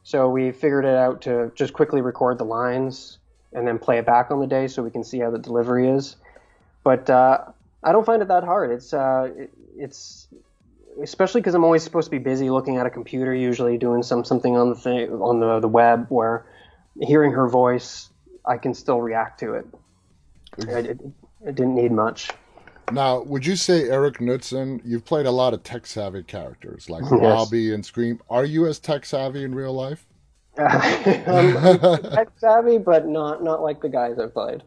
So 0.03 0.29
we 0.29 0.51
figured 0.51 0.85
it 0.85 0.95
out 0.95 1.21
to 1.21 1.51
just 1.55 1.73
quickly 1.73 2.01
record 2.01 2.37
the 2.37 2.43
lines 2.43 3.19
and 3.53 3.67
then 3.67 3.77
play 3.77 3.99
it 3.99 4.05
back 4.05 4.31
on 4.31 4.39
the 4.39 4.47
day 4.47 4.67
so 4.67 4.81
we 4.81 4.89
can 4.89 5.03
see 5.03 5.19
how 5.19 5.29
the 5.29 5.37
delivery 5.37 5.87
is. 5.87 6.15
But 6.83 7.09
uh, 7.09 7.45
i 7.83 7.91
don't 7.91 8.05
find 8.05 8.21
it 8.21 8.27
that 8.29 8.43
hard. 8.43 8.71
It's 8.71 8.93
uh, 8.93 9.31
it, 9.35 9.51
it's 9.77 10.27
especially 11.01 11.41
because 11.41 11.53
i'm 11.55 11.63
always 11.63 11.83
supposed 11.83 12.05
to 12.07 12.11
be 12.11 12.17
busy 12.17 12.49
looking 12.49 12.77
at 12.77 12.85
a 12.85 12.89
computer 12.89 13.33
usually 13.33 13.77
doing 13.77 14.03
some 14.03 14.23
something 14.25 14.57
on 14.57 14.69
the 14.69 14.75
thing 14.75 15.09
on 15.21 15.39
the, 15.39 15.59
the 15.59 15.67
web 15.67 16.05
where 16.09 16.45
hearing 17.01 17.31
her 17.31 17.47
voice 17.47 18.09
i 18.45 18.57
can 18.57 18.73
still 18.73 19.01
react 19.01 19.39
to 19.39 19.53
it 19.53 19.65
I, 20.67 20.79
it, 20.79 20.99
it 21.45 21.55
didn't 21.55 21.75
need 21.75 21.91
much 21.91 22.29
Now, 22.91 23.21
would 23.21 23.45
you 23.45 23.55
say 23.55 23.87
Erik 23.89 24.19
Knudsen? 24.19 24.81
You've 24.83 25.05
played 25.05 25.25
a 25.25 25.31
lot 25.31 25.53
of 25.53 25.63
tech 25.63 25.85
savvy 25.87 26.23
characters 26.23 26.89
like 26.89 27.03
Yes. 27.11 27.21
Robbie 27.21 27.73
and 27.73 27.85
Scream. 27.85 28.19
Are 28.29 28.43
you 28.43 28.67
as 28.67 28.79
tech 28.79 29.05
savvy 29.05 29.43
in 29.45 29.55
real 29.55 29.71
life? 29.73 30.05
I'm, 30.57 31.57
I'm 31.57 32.01
tech 32.03 32.29
savvy, 32.37 32.77
but 32.79 33.07
not 33.07 33.41
not 33.43 33.61
like 33.61 33.81
the 33.81 33.87
guys 33.87 34.19
I've 34.19 34.33
played. 34.33 34.63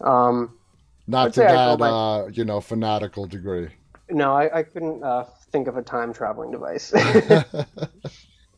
Um, 0.00 0.58
Not 1.06 1.32
to 1.34 1.44
I 1.48 1.52
that, 1.52 1.78
by- 1.78 1.88
uh, 1.88 2.26
you 2.32 2.44
know, 2.44 2.60
fanatical 2.60 3.26
degree. 3.26 3.68
no, 4.10 4.32
I, 4.34 4.58
I 4.58 4.62
couldn't 4.64 5.04
uh, 5.04 5.24
think 5.54 5.68
of 5.68 5.78
a 5.78 5.82
time 5.82 6.12
traveling 6.14 6.52
device. 6.52 6.92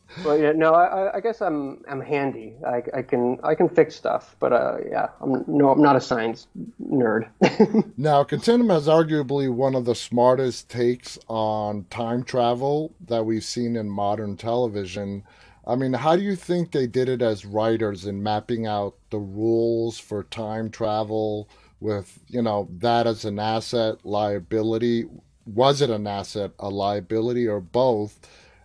but 0.17 0.39
yeah, 0.39 0.53
no, 0.53 0.73
I, 0.73 0.85
I- 0.85 1.15
I 1.17 1.19
guess 1.21 1.41
I'm 1.41 1.83
I'm 1.87 2.01
handy. 2.01 2.55
I, 2.65 2.83
I 2.93 3.01
can 3.03 3.39
I 3.43 3.55
can 3.55 3.69
fix 3.69 3.95
stuff, 3.95 4.35
but 4.39 4.53
uh, 4.53 4.77
yeah, 4.89 5.09
I'm 5.21 5.43
no, 5.47 5.69
I'm 5.71 5.81
not 5.81 5.95
a 5.95 6.01
science 6.01 6.47
nerd. 6.81 7.29
Now, 7.97 8.23
Continuum 8.23 8.69
has 8.69 8.87
arguably 8.87 9.51
one 9.51 9.75
of 9.75 9.85
the 9.85 9.95
smartest 9.95 10.69
takes 10.69 11.17
on 11.27 11.85
time 11.89 12.23
travel 12.23 12.95
that 13.07 13.25
we've 13.25 13.43
seen 13.43 13.75
in 13.75 13.89
modern 13.89 14.37
television. 14.37 15.23
I 15.65 15.75
mean, 15.75 15.93
how 15.93 16.15
do 16.15 16.21
you 16.23 16.35
think 16.35 16.71
they 16.71 16.87
did 16.87 17.09
it 17.09 17.21
as 17.21 17.45
writers 17.45 18.05
in 18.05 18.23
mapping 18.23 18.65
out 18.67 18.95
the 19.11 19.19
rules 19.19 19.99
for 19.99 20.23
time 20.23 20.69
travel 20.71 21.49
with, 21.79 22.19
you 22.27 22.41
know, 22.41 22.69
that 22.79 23.07
as 23.07 23.25
an 23.25 23.39
asset, 23.39 24.05
liability? 24.05 25.05
Was 25.53 25.81
it 25.81 25.89
an 25.89 26.07
asset, 26.07 26.51
a 26.59 26.69
liability, 26.69 27.47
or 27.47 27.61
both 27.61 28.19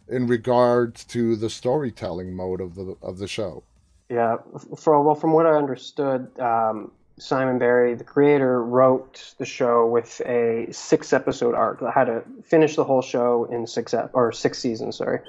in 0.09 0.27
regards 0.27 1.05
to 1.05 1.37
the 1.37 1.49
storytelling 1.49 2.35
mode 2.35 2.61
of 2.61 2.75
the 2.75 2.97
of 3.03 3.19
the 3.19 3.29
show? 3.29 3.63
Yeah, 4.09 4.39
well, 4.85 5.15
from 5.15 5.33
what 5.33 5.47
I 5.47 5.53
understood, 5.53 6.39
um, 6.39 6.91
Simon 7.19 7.59
Barry, 7.59 7.95
the 7.95 8.05
creator, 8.05 8.63
wrote 8.63 9.35
the 9.39 9.47
show 9.47 9.87
with 9.87 10.21
a 10.27 10.69
six-episode 10.71 11.55
arc. 11.55 11.81
Had 11.95 12.05
to 12.05 12.23
finish 12.43 12.77
the 12.77 12.85
whole 12.85 13.01
show 13.01 13.45
in 13.45 13.67
six 13.67 13.95
ep- 13.95 14.11
or 14.13 14.33
six 14.33 14.59
seasons. 14.59 14.97
Sorry, 14.97 15.21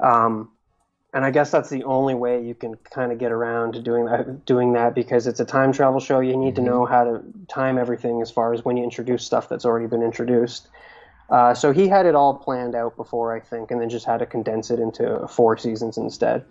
um, 0.00 0.50
and 1.12 1.24
I 1.24 1.30
guess 1.30 1.50
that's 1.50 1.70
the 1.70 1.84
only 1.84 2.14
way 2.14 2.44
you 2.44 2.54
can 2.54 2.74
kind 2.76 3.12
of 3.12 3.18
get 3.18 3.32
around 3.32 3.74
to 3.74 3.80
doing 3.80 4.04
that. 4.06 4.44
Doing 4.44 4.74
that 4.74 4.94
because 4.94 5.26
it's 5.26 5.40
a 5.40 5.44
time 5.44 5.72
travel 5.72 6.00
show. 6.00 6.20
You 6.20 6.36
need 6.36 6.56
to 6.56 6.62
know 6.62 6.84
how 6.84 7.04
to 7.04 7.22
time 7.48 7.78
everything 7.78 8.20
as 8.22 8.30
far 8.30 8.52
as 8.52 8.64
when 8.64 8.76
you 8.76 8.84
introduce 8.84 9.24
stuff 9.24 9.48
that's 9.48 9.64
already 9.64 9.86
been 9.86 10.02
introduced. 10.02 10.68
Uh, 11.28 11.54
so 11.54 11.72
he 11.72 11.88
had 11.88 12.06
it 12.06 12.14
all 12.14 12.34
planned 12.34 12.74
out 12.74 12.96
before, 12.96 13.34
I 13.34 13.40
think, 13.40 13.70
and 13.70 13.80
then 13.80 13.88
just 13.88 14.06
had 14.06 14.18
to 14.18 14.26
condense 14.26 14.70
it 14.70 14.78
into 14.78 15.26
four 15.26 15.56
seasons 15.56 15.96
instead 15.96 16.44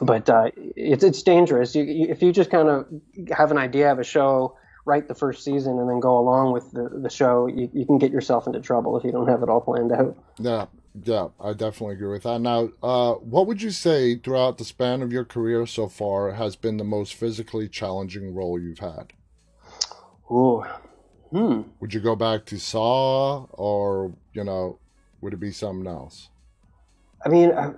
but 0.00 0.28
uh, 0.28 0.50
it's 0.76 1.04
it's 1.04 1.22
dangerous. 1.22 1.74
You, 1.74 1.84
you, 1.84 2.06
if 2.08 2.22
you 2.22 2.32
just 2.32 2.50
kind 2.50 2.68
of 2.68 2.86
have 3.30 3.50
an 3.50 3.58
idea 3.58 3.92
of 3.92 3.98
a 3.98 4.04
show, 4.04 4.56
write 4.84 5.08
the 5.08 5.14
first 5.14 5.44
season, 5.44 5.78
and 5.78 5.88
then 5.88 6.00
go 6.00 6.18
along 6.18 6.52
with 6.52 6.70
the, 6.72 6.88
the 6.88 7.10
show, 7.10 7.46
you, 7.46 7.70
you 7.72 7.86
can 7.86 7.98
get 7.98 8.10
yourself 8.10 8.46
into 8.46 8.60
trouble 8.60 8.96
if 8.96 9.04
you 9.04 9.12
don't 9.12 9.28
have 9.28 9.42
it 9.42 9.48
all 9.48 9.60
planned 9.60 9.92
out. 9.92 10.16
Yeah, 10.38 10.66
yeah, 11.02 11.28
I 11.40 11.52
definitely 11.52 11.94
agree 11.94 12.12
with 12.12 12.22
that. 12.22 12.40
Now, 12.40 12.70
uh, 12.82 13.14
what 13.14 13.46
would 13.46 13.62
you 13.62 13.70
say 13.70 14.16
throughout 14.16 14.58
the 14.58 14.64
span 14.64 15.02
of 15.02 15.12
your 15.12 15.24
career 15.24 15.66
so 15.66 15.88
far 15.88 16.32
has 16.32 16.56
been 16.56 16.76
the 16.76 16.84
most 16.84 17.14
physically 17.14 17.68
challenging 17.68 18.34
role 18.34 18.60
you've 18.60 18.78
had? 18.78 19.12
Ooh, 20.30 20.64
Hmm. 21.34 21.62
Would 21.80 21.92
you 21.92 21.98
go 21.98 22.14
back 22.14 22.44
to 22.46 22.60
Saw, 22.60 23.46
or 23.50 24.14
you 24.32 24.44
know, 24.44 24.78
would 25.20 25.32
it 25.32 25.40
be 25.40 25.50
something 25.50 25.88
else? 25.88 26.28
I 27.26 27.28
mean, 27.28 27.50
I, 27.50 27.72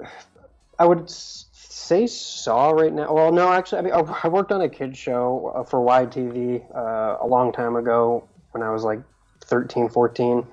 I 0.78 0.84
would 0.84 1.08
say 1.08 2.06
Saw 2.06 2.72
right 2.72 2.92
now. 2.92 3.14
Well, 3.14 3.32
no, 3.32 3.50
actually, 3.50 3.78
I 3.78 3.82
mean, 3.82 3.94
I, 3.94 4.20
I 4.24 4.28
worked 4.28 4.52
on 4.52 4.60
a 4.60 4.68
kids 4.68 4.98
show 4.98 5.54
uh, 5.56 5.64
for 5.64 5.80
YTV 5.80 6.66
uh, 6.76 7.16
a 7.22 7.26
long 7.26 7.50
time 7.50 7.76
ago 7.76 8.28
when 8.50 8.62
I 8.62 8.70
was 8.70 8.84
like 8.84 9.00
13, 9.44 9.88
14. 9.88 10.46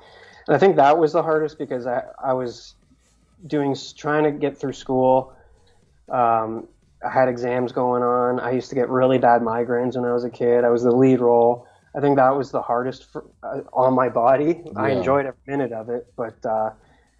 And 0.47 0.55
I 0.55 0.59
think 0.59 0.75
that 0.75 0.97
was 0.97 1.13
the 1.13 1.23
hardest 1.23 1.57
because 1.57 1.87
I, 1.87 2.03
I 2.23 2.33
was 2.33 2.75
doing 3.47 3.75
trying 3.95 4.23
to 4.23 4.31
get 4.31 4.57
through 4.57 4.73
school. 4.73 5.33
Um, 6.09 6.67
I 7.05 7.09
had 7.09 7.27
exams 7.27 7.71
going 7.71 8.03
on. 8.03 8.39
I 8.39 8.51
used 8.51 8.69
to 8.69 8.75
get 8.75 8.89
really 8.89 9.17
bad 9.17 9.41
migraines 9.41 9.95
when 9.95 10.05
I 10.05 10.13
was 10.13 10.23
a 10.23 10.29
kid. 10.29 10.63
I 10.63 10.69
was 10.69 10.83
the 10.83 10.91
lead 10.91 11.19
role. 11.19 11.67
I 11.95 11.99
think 11.99 12.15
that 12.15 12.35
was 12.35 12.51
the 12.51 12.61
hardest 12.61 13.11
for, 13.11 13.25
uh, 13.43 13.61
on 13.71 13.93
my 13.93 14.09
body. 14.09 14.61
I 14.75 14.89
enjoyed 14.91 15.25
every 15.25 15.39
minute 15.45 15.71
of 15.71 15.89
it, 15.89 16.11
but 16.15 16.43
uh, 16.45 16.71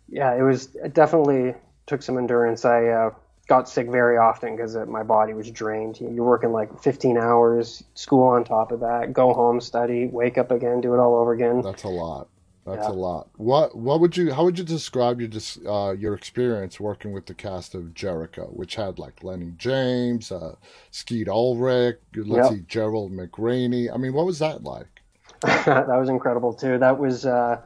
yeah, 0.09 0.33
it 0.33 0.41
was 0.41 0.75
it 0.75 0.93
definitely 0.93 1.53
took 1.85 2.01
some 2.01 2.17
endurance. 2.17 2.65
I 2.65 2.87
uh, 2.87 3.09
got 3.47 3.69
sick 3.69 3.89
very 3.89 4.17
often 4.17 4.55
because 4.55 4.75
my 4.87 5.03
body 5.03 5.33
was 5.33 5.51
drained. 5.51 5.99
You're 5.99 6.23
working 6.23 6.51
like 6.51 6.81
15 6.81 7.17
hours, 7.17 7.83
school 7.93 8.23
on 8.23 8.45
top 8.45 8.71
of 8.71 8.79
that, 8.79 9.13
go 9.13 9.33
home, 9.33 9.61
study, 9.61 10.07
wake 10.07 10.37
up 10.37 10.49
again, 10.49 10.81
do 10.81 10.93
it 10.93 10.97
all 10.97 11.15
over 11.15 11.33
again. 11.33 11.61
That's 11.61 11.83
a 11.83 11.89
lot. 11.89 12.27
That's 12.65 12.87
Yeah. 12.87 12.93
a 12.93 12.93
lot. 12.93 13.27
What 13.35 13.75
what 13.75 13.99
would 13.99 14.15
you 14.15 14.33
how 14.33 14.45
would 14.45 14.57
you 14.57 14.63
describe 14.63 15.19
your 15.19 15.29
uh, 15.67 15.91
your 15.91 16.13
experience 16.13 16.79
working 16.79 17.11
with 17.11 17.25
the 17.25 17.33
cast 17.33 17.75
of 17.75 17.93
Jericho, 17.93 18.45
which 18.53 18.75
had 18.75 18.99
like 18.99 19.23
Lennie 19.23 19.53
James, 19.57 20.31
uh, 20.31 20.55
Skeet 20.91 21.27
Ulrich, 21.27 21.99
let's 22.15 22.49
Yep. 22.49 22.57
see, 22.59 22.65
Gerald 22.67 23.11
McRaney. 23.11 23.93
I 23.93 23.97
mean, 23.97 24.13
what 24.13 24.25
was 24.25 24.39
that 24.39 24.63
like? 24.63 24.87
that 25.41 25.87
was 25.87 26.07
incredible 26.09 26.53
too. 26.53 26.77
That 26.77 26.97
was 26.97 27.25
uh, 27.25 27.59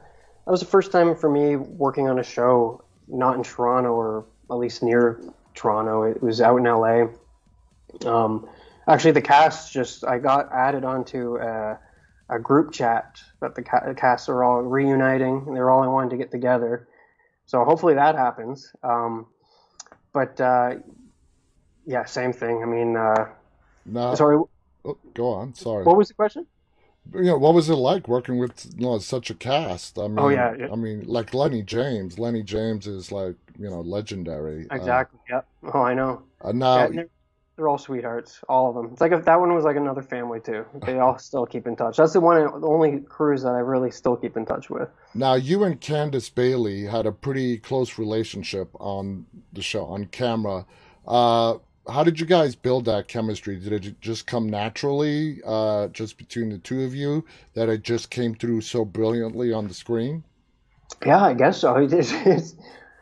that 0.46 0.52
was 0.52 0.62
the 0.62 0.66
first 0.66 0.92
time 0.92 1.16
for 1.16 1.30
me 1.30 1.56
working 1.58 2.10
on 2.10 2.18
a 2.20 2.24
show 2.24 2.84
not 3.08 3.36
in 3.38 3.44
Toronto 3.44 3.92
or 3.92 4.26
at 4.50 4.58
least 4.58 4.82
near 4.82 5.22
Toronto. 5.54 6.04
It 6.04 6.22
was 6.24 6.42
out 6.42 6.58
in 6.58 6.64
LA. 6.64 7.08
Um, 8.06 8.48
actually, 8.88 9.12
the 9.12 9.22
cast 9.22 9.72
just 9.72 10.04
I 10.06 10.18
got 10.18 10.52
added 10.52 10.84
onto 10.84 11.38
a, 11.38 11.78
a 12.30 12.40
group 12.40 12.72
chat 12.72 13.20
that 13.42 13.56
the 13.56 13.62
ca- 13.62 13.94
casts 13.96 14.30
are 14.30 14.44
all 14.44 14.62
reuniting. 14.62 15.44
and 15.48 15.56
They're 15.56 15.70
all 15.70 15.90
wanting 15.92 16.10
to 16.12 16.18
get 16.18 16.32
together. 16.32 16.88
So 17.46 17.64
hopefully 17.64 17.94
that 17.96 18.16
happens. 18.16 18.74
Um, 18.84 19.28
but 20.14 20.40
uh, 20.42 20.76
yeah, 21.86 22.06
same 22.06 22.34
thing. 22.34 22.62
I 22.62 22.66
mean, 22.66 22.98
uh, 22.98 23.28
No, 23.86 24.16
sorry, 24.16 24.38
oh, 24.84 24.98
go 25.14 25.30
on. 25.34 25.54
Sorry. 25.54 25.86
what 25.86 25.98
was 25.98 26.10
the 26.10 26.14
question? 26.14 26.46
you 27.14 27.22
know, 27.24 27.38
what 27.38 27.54
was 27.54 27.70
it 27.70 27.76
like 27.76 28.08
working 28.08 28.38
with 28.38 28.66
you 28.78 28.86
know, 28.86 28.98
such 29.00 29.30
a 29.30 29.34
cast? 29.34 29.98
I 29.98 30.08
mean, 30.08 30.20
Oh, 30.20 30.28
yeah, 30.30 30.54
yeah. 30.60 30.68
I 30.72 30.76
mean, 30.76 31.06
like 31.08 31.34
Lennie 31.34 31.64
James. 31.64 32.20
Lennie 32.20 32.44
James 32.44 32.86
is 32.88 33.12
like 33.12 33.36
you 33.58 33.70
know 33.70 33.82
legendary. 33.82 34.68
Uh, 34.70 34.76
Exactly. 34.76 35.20
yep. 35.30 35.48
Oh, 35.74 35.82
I 35.82 35.94
know. 35.94 36.24
Uh, 36.42 36.52
now, 36.52 36.90
Yeah, 36.90 37.04
they're, 37.58 37.68
all 37.68 37.78
sweethearts, 37.78 38.40
all 38.48 38.70
of 38.70 38.76
them. 38.76 38.90
It's 38.92 39.02
like 39.02 39.12
if 39.12 39.26
that 39.26 39.40
one 39.40 39.54
was 39.54 39.66
like 39.66 39.76
another 39.76 40.02
family 40.02 40.40
too. 40.40 40.66
They 40.86 41.00
all 41.00 41.18
still 41.18 41.46
keep 41.46 41.68
in 41.68 41.76
touch. 41.76 41.98
That's 41.98 42.14
the 42.14 42.22
one, 42.22 42.62
the 42.62 42.68
only 42.68 43.02
cruise 43.02 43.44
that 43.44 43.54
I 43.54 43.60
really 43.60 43.92
still 43.92 44.16
keep 44.16 44.38
in 44.38 44.46
touch 44.46 44.70
with. 44.70 44.90
now 45.14 45.34
you 45.34 45.64
and 45.64 45.80
Candace 45.82 46.30
Bailey 46.30 46.86
had 46.86 47.06
a 47.06 47.12
pretty 47.12 47.58
close 47.58 47.98
relationship 47.98 48.70
on 48.80 49.26
the 49.54 49.62
show 49.62 49.86
on 49.86 50.06
camera. 50.06 50.66
Uh, 51.08 51.58
how 51.90 52.04
did 52.04 52.20
you 52.20 52.26
guys 52.26 52.56
build 52.56 52.86
that 52.86 53.08
chemistry? 53.08 53.58
Did 53.58 53.86
it 53.86 54.02
just 54.02 54.28
come 54.28 54.50
naturally, 54.50 55.42
uh, 55.46 55.88
just 55.88 56.18
between 56.18 56.50
the 56.50 56.58
two 56.58 56.84
of 56.84 56.94
you, 56.94 57.26
that 57.54 57.70
it 57.70 57.84
just 57.84 58.10
came 58.10 58.36
through 58.36 58.62
so 58.62 58.84
brilliantly 58.84 59.54
on 59.54 59.68
the 59.68 59.74
screen? 59.74 60.24
Yeah, 61.06 61.24
I 61.24 61.34
guess 61.34 61.60
so. 61.60 61.76
It 61.76 61.94
is, 61.94 62.12
it's, 62.26 62.56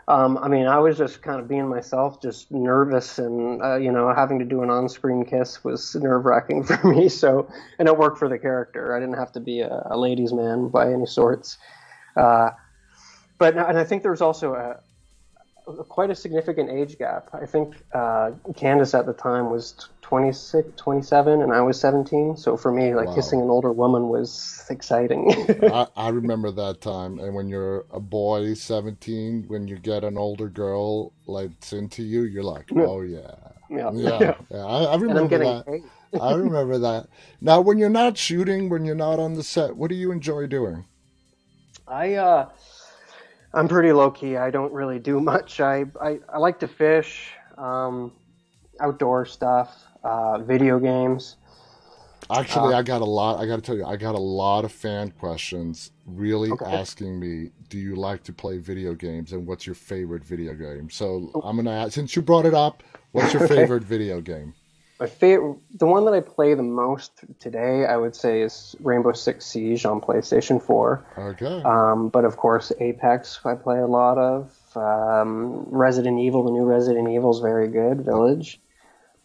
um, 0.08 0.38
I 0.38 0.48
mean, 0.48 0.68
I 0.68 0.78
was 0.78 0.98
just 0.98 1.24
kind 1.24 1.40
of 1.40 1.48
being 1.48 1.68
myself, 1.68 2.22
just 2.22 2.52
nervous, 2.52 3.18
and 3.18 3.62
uh, 3.62 3.76
you 3.78 3.92
know, 3.92 4.14
having 4.14 4.38
to 4.40 4.46
do 4.46 4.62
an 4.62 4.70
on-screen 4.70 5.26
kiss 5.26 5.64
was 5.64 5.96
nerve-wracking 5.96 6.64
for 6.66 6.88
me. 6.88 7.10
So, 7.10 7.50
and 7.80 7.88
it 7.88 7.98
worked 7.98 8.20
for 8.20 8.30
the 8.30 8.38
character. 8.38 8.96
I 8.96 9.00
didn't 9.00 9.18
have 9.18 9.32
to 9.34 9.40
be 9.40 9.62
a, 9.62 9.88
a 9.90 9.98
ladies' 9.98 10.32
man 10.32 10.68
by 10.68 10.92
any 10.92 11.08
sorts. 11.08 11.58
Uh, 12.16 12.52
but 13.38 13.58
and 13.58 13.78
I 13.78 13.84
think 13.84 14.04
there 14.04 14.12
was 14.12 14.22
also 14.22 14.54
a, 14.54 14.80
quite 15.90 16.10
a 16.12 16.16
significant 16.16 16.70
age 16.70 16.98
gap. 16.98 17.30
I 17.34 17.46
think 17.46 17.76
uh, 17.94 18.32
Candace 18.56 18.94
at 18.94 19.06
the 19.06 19.14
time 19.14 19.50
was 19.50 19.76
26, 20.02 20.70
27, 20.78 21.42
and 21.42 21.54
I 21.54 21.62
was 21.62 21.80
17. 21.80 22.38
So 22.38 22.58
for 22.58 22.72
me, 22.72 22.96
like 22.96 23.12
Wow. 23.12 23.12
kissing 23.12 23.42
an 23.42 23.50
older 23.50 23.72
woman 23.74 24.10
was 24.10 24.66
exciting. 24.70 25.32
I, 25.68 25.88
I 25.96 26.10
remember 26.10 26.52
that 26.52 26.82
time. 26.82 27.20
And 27.20 27.34
when 27.36 27.50
you're 27.50 27.86
a 27.92 28.00
boy, 28.00 28.54
17, 28.56 29.46
when 29.48 29.68
you 29.68 29.78
get 29.78 30.04
an 30.04 30.18
older 30.18 30.50
girl 30.50 31.14
like 31.28 31.52
into 31.72 32.04
you, 32.04 32.24
you're 32.24 32.44
like, 32.44 32.72
oh 32.76 33.02
yeah. 33.02 33.36
yeah. 33.70 33.92
Yeah, 33.92 34.34
yeah. 34.50 34.66
I, 34.66 34.86
I 34.86 34.96
I'm 35.08 35.28
remember 35.28 35.40
that. 35.40 35.68
I 36.20 36.34
remember 36.34 36.78
that. 36.80 37.08
Now, 37.42 37.62
when 37.62 37.78
you're 37.78 37.90
not 37.90 38.18
shooting, 38.18 38.70
when 38.70 38.86
you're 38.86 38.96
not 38.96 39.20
on 39.20 39.36
the 39.36 39.44
set, 39.44 39.76
what 39.76 39.90
do 39.90 39.96
you 39.96 40.12
enjoy 40.12 40.48
doing? 40.48 40.86
I 41.88 42.14
uh, 42.16 42.50
I'm 43.56 43.68
pretty 43.68 43.92
low 43.94 44.12
key. 44.12 44.38
I 44.38 44.52
don't 44.52 44.74
really 44.74 45.00
do 45.00 45.20
much. 45.22 45.60
I 45.62 45.86
I, 46.02 46.20
I 46.30 46.38
like 46.38 46.60
to 46.60 46.68
fish, 46.68 47.32
um, 47.58 48.14
outdoor 48.82 49.26
stuff, 49.26 49.88
uh, 50.04 50.40
video 50.40 50.80
games. 50.80 51.38
Actually, 52.32 52.74
Uh, 52.74 52.74
I 52.74 52.82
got 52.82 53.02
a 53.02 53.06
lot. 53.06 53.40
I 53.40 53.46
got 53.46 53.58
to 53.58 53.62
tell 53.62 53.78
you, 53.78 53.86
I 53.86 53.98
got 53.98 54.16
a 54.16 54.20
lot 54.20 54.66
of 54.66 54.72
fan 54.72 55.12
questions 55.12 55.92
really 56.08 56.52
Okay. 56.52 56.66
asking 56.66 57.20
me, 57.20 57.52
"Do 57.70 57.78
you 57.78 57.96
like 57.96 58.24
to 58.24 58.34
play 58.34 58.58
video 58.58 58.96
games? 58.96 59.32
And 59.32 59.46
what's 59.48 59.66
your 59.68 59.76
favorite 59.76 60.24
video 60.26 60.56
game?" 60.56 60.90
So 60.90 61.36
Oh. 61.36 61.44
I'm 61.44 61.56
gonna 61.56 61.72
ask, 61.72 61.94
since 61.94 62.16
you 62.16 62.22
brought 62.24 62.46
it 62.48 62.54
up, 62.56 62.84
what's 63.12 63.32
your 63.34 63.42
Okay. 63.46 63.50
favorite 63.56 63.84
video 63.84 64.22
game? 64.22 64.56
My 65.00 65.08
favorite, 65.08 65.58
the 65.74 65.88
one 65.88 66.06
that 66.06 66.14
I 66.14 66.22
play 66.22 66.54
the 66.54 66.64
most 66.64 67.12
today, 67.40 67.86
I 67.86 67.98
would 67.98 68.16
say, 68.16 68.42
is 68.42 68.76
Rainbow 68.80 69.12
Six 69.12 69.46
Siege 69.46 69.86
on 69.86 70.00
PlayStation 70.00 70.62
4. 70.62 71.06
Okay. 71.18 71.62
Um, 71.64 72.08
but 72.08 72.24
of 72.24 72.38
course, 72.38 72.72
Apex 72.80 73.40
I 73.44 73.56
play 73.56 73.80
a 73.80 73.88
lot 73.88 74.18
of. 74.18 74.58
Um, 74.76 75.66
Resident 75.68 76.20
Evil, 76.20 76.44
the 76.46 76.52
new 76.52 76.64
Resident 76.64 77.10
Evil 77.10 77.32
is 77.32 77.42
very 77.42 77.68
good. 77.68 78.06
Village. 78.06 78.62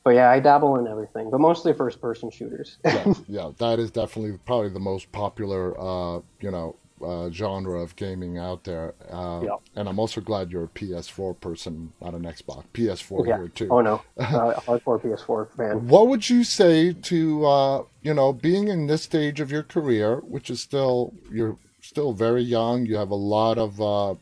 But 0.02 0.14
yeah, 0.14 0.30
I 0.30 0.40
dabble 0.40 0.76
in 0.76 0.88
everything, 0.88 1.30
but 1.30 1.40
mostly 1.40 1.72
first-person 1.72 2.30
shooters. 2.30 2.78
yeah, 2.84 3.12
yeah, 3.28 3.50
that 3.58 3.78
is 3.78 3.90
definitely 3.90 4.38
probably 4.46 4.70
the 4.70 4.80
most 4.80 5.12
popular, 5.12 5.78
uh, 5.78 6.20
you 6.40 6.50
know, 6.50 6.74
uh, 7.04 7.30
genre 7.30 7.80
of 7.80 7.96
gaming 7.96 8.38
out 8.38 8.64
there. 8.64 8.94
Uh, 9.10 9.40
Yeah. 9.42 9.56
And 9.76 9.88
I'm 9.88 9.98
also 9.98 10.20
glad 10.20 10.50
you're 10.50 10.64
a 10.64 10.68
PS4 10.68 11.40
person, 11.40 11.92
not 12.00 12.14
an 12.14 12.22
Xbox. 12.22 12.64
PS4 12.74 13.26
yeah. 13.26 13.36
here 13.38 13.48
too. 13.48 13.68
Oh 13.70 13.80
no, 13.80 14.02
uh, 14.18 14.54
hardcore 14.60 15.00
PS4 15.00 15.50
fan. 15.56 15.88
What 15.88 16.08
would 16.08 16.28
you 16.28 16.44
say 16.44 16.92
to 16.92 17.46
uh, 17.46 17.84
you 18.02 18.14
know 18.14 18.32
being 18.32 18.68
in 18.68 18.86
this 18.86 19.02
stage 19.02 19.40
of 19.40 19.50
your 19.50 19.62
career, 19.62 20.16
which 20.18 20.50
is 20.50 20.60
still 20.60 21.14
you're 21.30 21.56
still 21.80 22.12
very 22.12 22.42
young, 22.42 22.86
you 22.86 22.96
have 22.96 23.10
a 23.10 23.14
lot 23.14 23.58
of 23.58 23.80
uh, 23.80 24.14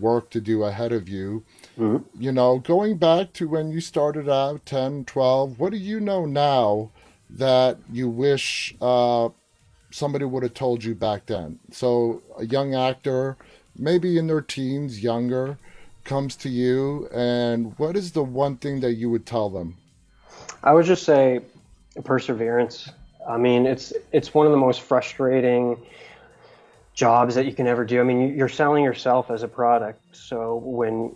work 0.00 0.30
to 0.30 0.40
do 0.40 0.64
ahead 0.64 0.92
of 0.92 1.08
you. 1.08 1.44
Mhm. 1.78 2.04
You 2.18 2.32
know, 2.32 2.58
going 2.58 2.96
back 2.96 3.32
to 3.34 3.48
when 3.48 3.70
you 3.70 3.80
started 3.80 4.28
out 4.28 4.66
10, 4.66 5.04
12, 5.04 5.58
what 5.60 5.72
do 5.72 5.78
you 5.78 6.00
know 6.00 6.24
now 6.24 6.90
that 7.28 7.78
you 7.92 8.08
wish 8.08 8.74
uh, 8.80 9.28
somebody 9.96 10.24
would 10.24 10.42
have 10.42 10.54
told 10.54 10.84
you 10.84 10.94
back 10.94 11.26
then? 11.26 11.58
So 11.72 12.22
a 12.38 12.44
young 12.44 12.74
actor, 12.74 13.36
maybe 13.76 14.18
in 14.18 14.26
their 14.26 14.42
teens, 14.42 15.02
younger, 15.02 15.58
comes 16.04 16.36
to 16.36 16.48
you, 16.48 17.08
and 17.12 17.76
what 17.78 17.96
is 17.96 18.12
the 18.12 18.22
one 18.22 18.56
thing 18.58 18.80
that 18.80 18.92
you 18.92 19.10
would 19.10 19.26
tell 19.26 19.48
them? 19.48 19.76
I 20.62 20.72
would 20.72 20.84
just 20.84 21.04
say 21.04 21.40
perseverance. 22.04 22.90
I 23.28 23.38
mean, 23.38 23.66
it's 23.66 23.92
it's 24.12 24.34
one 24.34 24.46
of 24.46 24.52
the 24.52 24.58
most 24.58 24.82
frustrating 24.82 25.76
jobs 26.94 27.34
that 27.34 27.46
you 27.46 27.52
can 27.52 27.66
ever 27.66 27.84
do. 27.84 28.00
I 28.00 28.04
mean, 28.04 28.20
you- 28.20 28.34
you're 28.34 28.48
selling 28.48 28.84
yourself 28.84 29.30
as 29.30 29.42
a 29.42 29.48
product. 29.48 30.00
So 30.12 30.56
when 30.56 31.14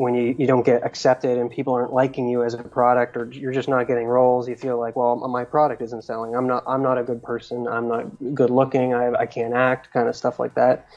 when 0.00 0.14
you, 0.14 0.34
you 0.38 0.46
don't 0.46 0.64
get 0.64 0.82
accepted 0.82 1.36
and 1.36 1.50
people 1.50 1.74
aren't 1.74 1.92
liking 1.92 2.26
you 2.26 2.42
as 2.42 2.54
a 2.54 2.62
product 2.62 3.18
or 3.18 3.30
you're 3.32 3.52
just 3.52 3.68
not 3.68 3.86
getting 3.86 4.06
roles, 4.06 4.48
you 4.48 4.56
feel 4.56 4.80
like, 4.80 4.96
well, 4.96 5.16
my 5.28 5.44
product 5.44 5.82
isn't 5.82 6.04
selling. 6.04 6.34
I'm 6.34 6.46
not 6.46 6.64
I'm 6.66 6.82
not 6.82 6.96
a 6.96 7.02
good 7.02 7.22
person. 7.22 7.68
I'm 7.68 7.86
not 7.86 8.34
good 8.34 8.48
looking. 8.48 8.94
I, 8.94 9.12
I 9.12 9.26
can't 9.26 9.52
act, 9.52 9.92
kind 9.92 10.08
of 10.08 10.16
stuff 10.16 10.40
like 10.40 10.54
that. 10.54 10.88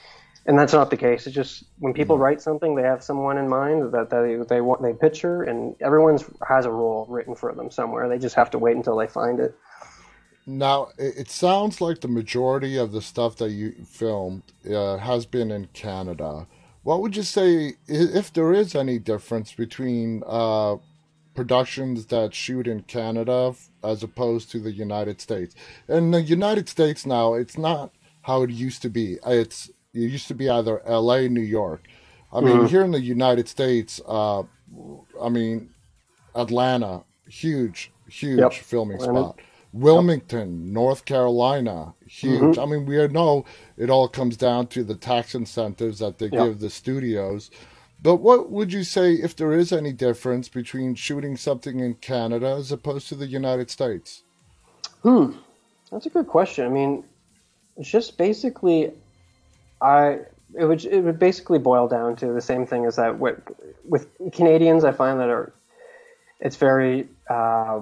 And 0.45 0.57
that's 0.57 0.71
not 0.71 0.89
the 0.89 0.95
case. 0.95 1.27
It's 1.27 1.35
just 1.35 1.65
when 1.79 1.93
people 1.93 2.17
write 2.17 2.41
something, 2.41 2.75
they 2.75 2.83
have 2.83 3.03
someone 3.03 3.37
in 3.37 3.49
mind 3.49 3.91
that 3.91 4.09
they 4.09 4.37
they 4.47 4.61
want 4.61 4.81
they 4.81 4.93
picture, 4.93 5.43
and 5.43 5.75
everyone 5.81 6.17
has 6.47 6.65
a 6.65 6.71
role 6.71 7.05
written 7.09 7.35
for 7.35 7.53
them 7.53 7.71
somewhere. 7.71 8.07
They 8.07 8.19
just 8.19 8.35
have 8.35 8.51
to 8.51 8.57
wait 8.57 8.77
until 8.77 8.95
they 8.95 9.07
find 9.07 9.41
it. 9.41 9.53
Now, 10.45 10.89
it 10.97 11.17
it 11.17 11.29
sounds 11.29 11.81
like 11.81 11.99
the 11.99 12.07
majority 12.07 12.77
of 12.77 12.93
the 12.93 13.01
stuff 13.01 13.35
that 13.35 13.49
you 13.49 13.73
filmed 13.85 14.43
uh, 14.65 14.95
has 14.97 15.25
been 15.25 15.51
in 15.51 15.67
Canada. 15.73 16.47
What 16.83 17.01
would 17.01 17.15
you 17.15 17.23
say, 17.23 17.73
if 17.87 18.31
there 18.33 18.53
is 18.53 18.75
any 18.75 18.99
difference 18.99 19.53
between 19.53 20.21
uh, 20.25 20.75
productions 21.33 22.07
that 22.07 22.33
shoot 22.33 22.67
in 22.67 22.81
Canada 22.83 23.55
as 23.83 24.03
opposed 24.03 24.51
to 24.51 24.59
the 24.59 24.71
United 24.71 25.21
States? 25.21 25.55
In 25.87 26.11
the 26.11 26.21
United 26.21 26.67
States 26.67 27.05
now, 27.05 27.33
it's 27.33 27.57
not 27.57 27.91
how 28.21 28.43
it 28.43 28.49
used 28.49 28.81
to 28.81 28.89
be. 28.89 29.17
It's 29.25 29.69
it 29.93 29.99
used 29.99 30.27
to 30.27 30.33
be 30.33 30.49
either 30.49 30.81
L.A., 30.85 31.29
New 31.29 31.41
York. 31.41 31.87
I 32.33 32.41
mean, 32.41 32.57
mm-hmm. 32.57 32.65
here 32.65 32.83
in 32.83 32.91
the 32.91 32.99
United 32.99 33.47
States, 33.47 34.01
uh, 34.07 34.41
I 35.21 35.29
mean, 35.29 35.69
Atlanta, 36.35 37.03
huge, 37.29 37.91
huge 38.09 38.39
yep. 38.39 38.53
filming 38.53 38.99
spot. 38.99 39.39
Wilmington. 39.73 40.71
North 40.71 41.05
Carolina, 41.05 41.95
huge. 42.07 42.57
Mm-hmm. 42.57 42.61
I 42.61 42.65
mean, 42.65 42.85
we 42.85 43.07
know 43.07 43.43
it 43.75 43.89
all 43.89 44.07
comes 44.07 44.37
down 44.37 44.67
to 44.67 44.83
the 44.83 44.95
tax 44.95 45.35
incentives 45.35 45.99
that 45.99 46.19
they 46.19 46.29
give 46.29 46.59
the 46.59 46.69
studios. 46.69 47.49
But 48.01 48.17
what 48.17 48.51
would 48.51 48.71
you 48.73 48.83
say 48.83 49.13
if 49.13 49.35
there 49.35 49.53
is 49.53 49.71
any 49.71 49.93
difference 49.93 50.49
between 50.49 50.93
shooting 50.95 51.37
something 51.37 51.79
in 51.79 51.95
Canada 51.95 52.55
as 52.59 52.71
opposed 52.71 53.07
to 53.09 53.15
the 53.15 53.27
United 53.27 53.71
States? 53.71 54.23
Hmm, 55.01 55.31
that's 55.89 56.05
a 56.05 56.09
good 56.09 56.27
question. 56.27 56.65
I 56.65 56.69
mean, 56.69 57.03
it's 57.77 57.89
just 57.89 58.17
basically, 58.17 58.91
I 59.81 60.19
it 60.55 60.65
would 60.65 60.85
it 60.85 61.01
would 61.01 61.17
basically 61.17 61.59
boil 61.59 61.87
down 61.87 62.15
to 62.17 62.27
the 62.27 62.41
same 62.41 62.65
thing 62.67 62.85
as 62.85 62.97
that 62.97 63.17
with, 63.17 63.39
with 63.85 64.07
Canadians. 64.33 64.83
I 64.83 64.91
find 64.91 65.19
that 65.19 65.29
are 65.29 65.53
it's 66.41 66.57
very 66.57 67.07
uh, 67.29 67.81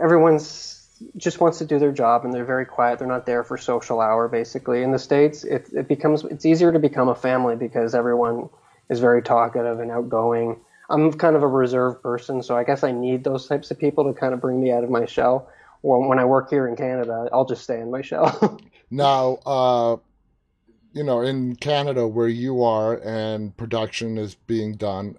everyone's 0.00 0.76
just 1.16 1.40
wants 1.40 1.58
to 1.58 1.66
do 1.66 1.78
their 1.78 1.92
job 1.92 2.24
and 2.24 2.32
they're 2.32 2.44
very 2.44 2.64
quiet. 2.64 2.98
They're 2.98 3.08
not 3.08 3.26
there 3.26 3.44
for 3.44 3.58
social 3.58 4.00
hour, 4.00 4.28
basically. 4.28 4.82
In 4.82 4.92
the 4.92 4.98
states, 4.98 5.44
it, 5.44 5.68
it 5.74 5.88
becomes 5.88 6.24
it's 6.24 6.46
easier 6.46 6.72
to 6.72 6.78
become 6.78 7.08
a 7.08 7.14
family 7.14 7.56
because 7.56 7.94
everyone 7.94 8.48
is 8.88 9.00
very 9.00 9.22
talkative 9.22 9.80
and 9.80 9.90
outgoing. 9.90 10.60
I'm 10.88 11.12
kind 11.12 11.36
of 11.36 11.42
a 11.42 11.48
reserved 11.48 12.02
person, 12.02 12.42
so 12.42 12.56
I 12.56 12.64
guess 12.64 12.84
I 12.84 12.92
need 12.92 13.24
those 13.24 13.46
types 13.46 13.70
of 13.70 13.78
people 13.78 14.04
to 14.04 14.18
kind 14.18 14.32
of 14.32 14.40
bring 14.40 14.60
me 14.62 14.70
out 14.70 14.84
of 14.84 14.90
my 14.90 15.04
shell. 15.04 15.50
Well, 15.82 16.00
when 16.08 16.18
I 16.18 16.24
work 16.24 16.48
here 16.48 16.66
in 16.68 16.76
Canada, 16.76 17.28
I'll 17.32 17.44
just 17.44 17.64
stay 17.64 17.80
in 17.80 17.90
my 17.90 18.02
shell. 18.02 18.60
now, 18.90 19.38
uh, 19.44 19.96
you 20.92 21.04
know, 21.04 21.20
in 21.20 21.56
Canada 21.56 22.06
where 22.06 22.28
you 22.28 22.62
are 22.62 22.94
and 22.94 23.56
production 23.56 24.16
is 24.16 24.34
being 24.34 24.76
done, 24.76 25.16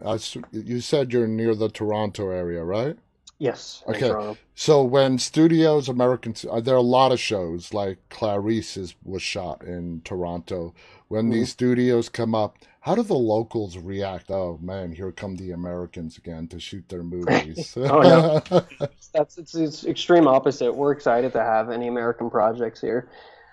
you 0.51 0.79
said 0.79 1.13
you're 1.13 1.27
near 1.27 1.53
the 1.53 1.69
Toronto 1.69 2.31
area, 2.31 2.63
right? 2.63 2.97
Yes. 3.39 3.83
Okay. 3.87 4.35
So 4.55 4.83
when 4.83 5.19
studios, 5.19 5.87
American, 5.87 6.33
uh, 6.49 6.59
there 6.59 6.73
are 6.73 6.77
a 6.77 6.81
lot 6.81 7.11
of 7.11 7.19
shows 7.19 7.71
like 7.71 7.99
Clarice 8.09 8.77
is, 8.77 8.95
was 9.03 9.21
shot 9.21 9.63
in 9.63 10.01
Toronto. 10.03 10.73
When 11.07 11.25
mm-hmm. 11.25 11.33
these 11.33 11.51
studios 11.51 12.09
come 12.09 12.33
up, 12.33 12.57
how 12.81 12.95
do 12.95 13.03
the 13.03 13.13
locals 13.13 13.77
react? 13.77 14.31
Oh 14.31 14.57
man, 14.61 14.91
here 14.91 15.11
come 15.11 15.35
the 15.35 15.51
Americans 15.51 16.17
again 16.17 16.47
to 16.47 16.59
shoot 16.59 16.89
their 16.89 17.03
movies. 17.03 17.77
oh 17.77 18.01
no, 18.01 18.65
that's 19.13 19.37
it's, 19.37 19.53
it's 19.53 19.85
extreme 19.85 20.27
opposite. 20.27 20.73
We're 20.73 20.93
excited 20.93 21.31
to 21.33 21.43
have 21.43 21.69
any 21.69 21.87
American 21.87 22.29
projects 22.29 22.81
here. 22.81 23.09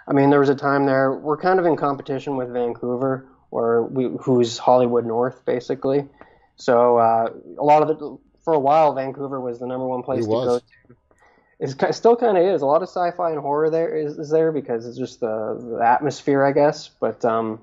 I 0.06 0.12
mean, 0.12 0.30
there 0.30 0.40
was 0.40 0.48
a 0.48 0.54
time 0.54 0.86
there 0.86 1.12
we're 1.12 1.36
kind 1.36 1.58
of 1.58 1.66
in 1.66 1.76
competition 1.76 2.36
with 2.36 2.50
Vancouver, 2.50 3.26
or 3.50 3.82
we, 3.82 4.16
who's 4.20 4.56
Hollywood 4.56 5.04
North 5.04 5.44
basically. 5.44 6.08
So 6.56 6.98
uh, 6.98 7.30
a 7.58 7.64
lot 7.64 7.82
of 7.82 7.88
the 7.88 8.18
for 8.44 8.54
a 8.54 8.58
while, 8.58 8.94
Vancouver 8.94 9.40
was 9.40 9.58
the 9.58 9.66
number 9.66 9.86
one 9.86 10.02
place 10.02 10.24
to 10.24 10.30
go 10.30 10.58
to. 10.58 10.64
It 11.60 11.94
still 11.94 12.16
kind 12.16 12.36
of 12.36 12.44
is. 12.44 12.62
A 12.62 12.66
lot 12.66 12.82
of 12.82 12.88
sci-fi 12.88 13.30
and 13.30 13.40
horror 13.40 13.70
there 13.70 13.96
is, 13.96 14.18
is 14.18 14.28
there 14.28 14.52
because 14.52 14.86
it's 14.86 14.98
just 14.98 15.20
the, 15.20 15.56
the 15.60 15.84
atmosphere, 15.84 16.44
I 16.44 16.52
guess. 16.52 16.88
But 16.88 17.24
um, 17.24 17.60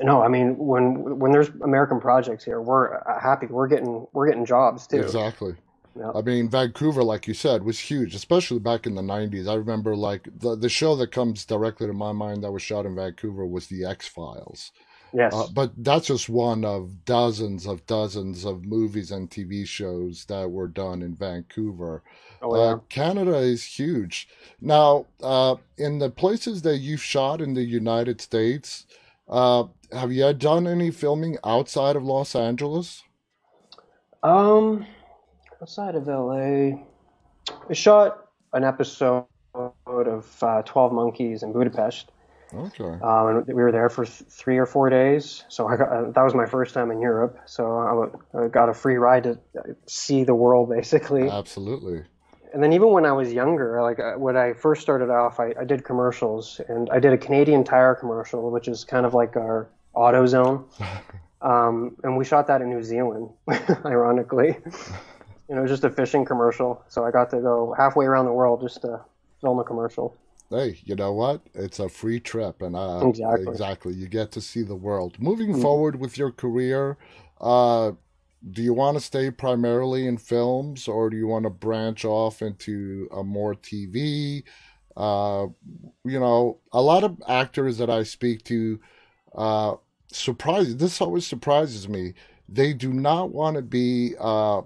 no, 0.00 0.22
I 0.22 0.28
mean 0.28 0.56
when 0.56 1.18
when 1.18 1.32
there's 1.32 1.48
American 1.62 2.00
projects 2.00 2.44
here, 2.44 2.60
we're 2.60 2.96
uh, 2.96 3.20
happy. 3.20 3.46
We're 3.46 3.68
getting 3.68 4.06
we're 4.12 4.28
getting 4.28 4.46
jobs 4.46 4.86
too. 4.86 5.00
Exactly. 5.00 5.54
Yep. 5.94 6.12
I 6.14 6.22
mean, 6.22 6.48
Vancouver, 6.48 7.02
like 7.02 7.26
you 7.26 7.34
said, 7.34 7.64
was 7.64 7.78
huge, 7.78 8.14
especially 8.14 8.60
back 8.60 8.86
in 8.86 8.94
the 8.94 9.02
'90s. 9.02 9.48
I 9.48 9.54
remember 9.54 9.96
like 9.96 10.28
the 10.38 10.56
the 10.56 10.68
show 10.68 10.96
that 10.96 11.12
comes 11.12 11.44
directly 11.44 11.86
to 11.86 11.92
my 11.92 12.12
mind 12.12 12.44
that 12.44 12.52
was 12.52 12.62
shot 12.62 12.86
in 12.86 12.94
Vancouver 12.94 13.46
was 13.46 13.66
the 13.66 13.84
X 13.84 14.06
Files. 14.06 14.72
Yes. 15.14 15.34
Uh, 15.34 15.46
but 15.52 15.72
that's 15.76 16.06
just 16.06 16.28
one 16.28 16.64
of 16.64 17.04
dozens 17.04 17.66
of 17.66 17.86
dozens 17.86 18.44
of 18.44 18.64
movies 18.64 19.10
and 19.10 19.30
TV 19.30 19.66
shows 19.66 20.24
that 20.26 20.50
were 20.50 20.68
done 20.68 21.02
in 21.02 21.14
Vancouver. 21.14 22.02
Oh, 22.40 22.56
yeah. 22.56 22.62
Uh, 22.62 22.78
Canada 22.88 23.36
is 23.36 23.62
huge. 23.62 24.28
Now, 24.60 25.06
uh, 25.22 25.56
in 25.76 25.98
the 25.98 26.10
places 26.10 26.62
that 26.62 26.78
you've 26.78 27.02
shot 27.02 27.40
in 27.40 27.54
the 27.54 27.62
United 27.62 28.20
States, 28.20 28.86
uh, 29.28 29.64
have 29.92 30.12
you 30.12 30.32
done 30.32 30.66
any 30.66 30.90
filming 30.90 31.36
outside 31.44 31.96
of 31.96 32.04
Los 32.04 32.34
Angeles? 32.34 33.02
Um, 34.22 34.86
outside 35.60 35.94
of 35.94 36.06
LA, 36.06 36.78
I 37.68 37.72
shot 37.72 38.28
an 38.52 38.64
episode 38.64 39.26
of 39.54 40.42
uh, 40.42 40.62
Twelve 40.62 40.92
Monkeys 40.92 41.42
in 41.42 41.52
Budapest. 41.52 42.10
Okay. 42.54 42.84
Um, 42.84 43.28
and 43.28 43.46
we 43.46 43.54
were 43.54 43.72
there 43.72 43.88
for 43.88 44.04
th- 44.04 44.28
three 44.28 44.58
or 44.58 44.66
four 44.66 44.90
days. 44.90 45.44
So 45.48 45.68
I 45.68 45.76
got, 45.76 45.88
uh, 45.88 46.10
that 46.10 46.22
was 46.22 46.34
my 46.34 46.46
first 46.46 46.74
time 46.74 46.90
in 46.90 47.00
Europe. 47.00 47.38
So 47.46 48.10
I, 48.34 48.48
got 48.48 48.68
a 48.68 48.74
free 48.74 48.96
ride 48.96 49.24
to 49.24 49.38
see 49.86 50.24
the 50.24 50.34
world, 50.34 50.68
basically. 50.68 51.28
Absolutely. 51.28 52.04
And 52.52 52.62
then 52.62 52.72
even 52.74 52.90
when 52.90 53.06
I 53.06 53.12
was 53.12 53.32
younger, 53.32 53.80
like 53.80 53.98
uh, 53.98 54.14
when 54.14 54.36
I 54.36 54.52
first 54.52 54.82
started 54.82 55.08
off, 55.08 55.40
I, 55.40 55.54
I 55.58 55.64
did 55.64 55.84
commercials, 55.84 56.60
and 56.68 56.90
I 56.90 57.00
did 57.00 57.14
a 57.14 57.18
Canadian 57.18 57.64
Tire 57.64 57.94
commercial, 57.94 58.50
which 58.50 58.68
is 58.68 58.84
kind 58.84 59.06
of 59.06 59.14
like 59.14 59.36
our 59.36 59.70
AutoZone. 59.96 60.64
um, 61.42 61.96
and 62.02 62.16
we 62.18 62.26
shot 62.26 62.46
that 62.48 62.60
in 62.60 62.68
New 62.68 62.82
Zealand, 62.82 63.30
ironically. 63.86 64.58
you 65.48 65.54
know, 65.54 65.66
just 65.66 65.84
a 65.84 65.90
fishing 65.90 66.26
commercial. 66.26 66.84
So 66.88 67.04
I 67.04 67.10
got 67.10 67.30
to 67.30 67.40
go 67.40 67.74
halfway 67.78 68.04
around 68.04 68.26
the 68.26 68.32
world 68.32 68.60
just 68.60 68.82
to 68.82 69.00
film 69.40 69.58
a 69.58 69.64
commercial 69.64 70.16
hey, 70.52 70.78
you 70.84 70.94
know 70.94 71.12
what? 71.12 71.42
It's 71.54 71.78
a 71.78 71.88
free 71.88 72.20
trip, 72.20 72.62
and 72.62 72.76
uh, 72.76 73.02
exactly, 73.08 73.46
exactly, 73.48 73.94
you 73.94 74.08
get 74.08 74.32
to 74.32 74.40
see 74.40 74.62
the 74.62 74.76
world. 74.76 75.18
Moving 75.18 75.52
mm-hmm. 75.52 75.62
forward 75.62 76.00
with 76.00 76.18
your 76.18 76.30
career, 76.30 76.98
uh, 77.40 77.92
do 78.50 78.62
you 78.62 78.74
want 78.74 78.96
to 78.96 79.00
stay 79.00 79.30
primarily 79.30 80.06
in 80.06 80.16
films, 80.16 80.88
or 80.88 81.10
do 81.10 81.16
you 81.16 81.26
want 81.26 81.44
to 81.44 81.50
branch 81.50 82.04
off 82.04 82.42
into 82.42 83.08
a 83.12 83.22
more 83.22 83.54
TV? 83.54 84.42
Uh, 84.96 85.46
you 86.04 86.20
know, 86.20 86.58
a 86.72 86.82
lot 86.82 87.04
of 87.04 87.16
actors 87.28 87.78
that 87.78 87.88
I 87.88 88.02
speak 88.02 88.44
to, 88.44 88.80
uh, 89.34 89.76
surprise. 90.08 90.76
This 90.76 91.00
always 91.00 91.26
surprises 91.26 91.88
me. 91.88 92.14
They 92.48 92.74
do 92.74 92.92
not 92.92 93.30
want 93.30 93.56
to 93.56 93.62
be 93.62 94.14
uh, 94.20 94.62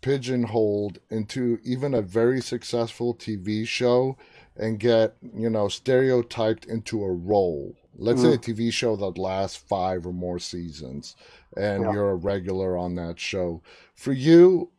pigeonholed 0.00 0.98
into 1.10 1.58
even 1.62 1.94
a 1.94 2.02
very 2.02 2.40
successful 2.40 3.14
TV 3.14 3.66
show 3.66 4.16
and 4.56 4.78
get, 4.78 5.16
you 5.34 5.50
know, 5.50 5.68
stereotyped 5.68 6.66
into 6.66 7.02
a 7.02 7.12
role. 7.12 7.74
Let's 7.96 8.20
mm. 8.20 8.24
say 8.24 8.34
a 8.34 8.38
mm. 8.38 8.68
TV 8.68 8.72
show 8.72 8.96
that 8.96 9.18
lasts 9.18 9.56
five 9.56 10.06
or 10.06 10.12
more 10.12 10.38
seasons 10.38 11.16
and 11.56 11.84
yeah. 11.84 11.92
you're 11.92 12.10
a 12.10 12.16
regular 12.16 12.76
on 12.76 12.94
that 12.96 13.18
show. 13.18 13.62
For 13.94 14.12
you, 14.12 14.70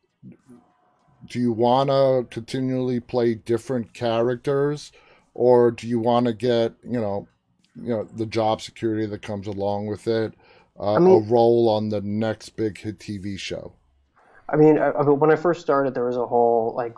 do 1.27 1.39
you 1.39 1.51
want 1.51 1.89
to 1.89 2.27
continually 2.29 2.99
play 2.99 3.35
different 3.35 3.93
characters 3.93 4.91
or 5.33 5.71
do 5.71 5.87
you 5.87 5.99
want 5.99 6.25
to 6.27 6.33
get, 6.33 6.73
you 6.83 6.99
know, 6.99 7.27
you 7.75 7.89
know, 7.89 8.03
the 8.03 8.25
job 8.25 8.61
security 8.61 9.05
that 9.05 9.21
comes 9.21 9.47
along 9.47 9.87
with 9.87 10.07
it, 10.07 10.33
uh, 10.79 10.95
I 10.95 10.99
mean, 10.99 11.23
a 11.23 11.31
role 11.31 11.69
on 11.69 11.89
the 11.89 12.01
next 12.01 12.49
big 12.49 12.77
hit 12.77 12.99
TV 12.99 13.39
show? 13.39 13.73
I 14.49 14.57
mean, 14.57 14.77
I, 14.77 14.89
when 14.89 15.31
I 15.31 15.37
first 15.37 15.61
started, 15.61 15.93
there 15.93 16.05
was 16.05 16.17
a 16.17 16.25
whole 16.25 16.73
like 16.75 16.95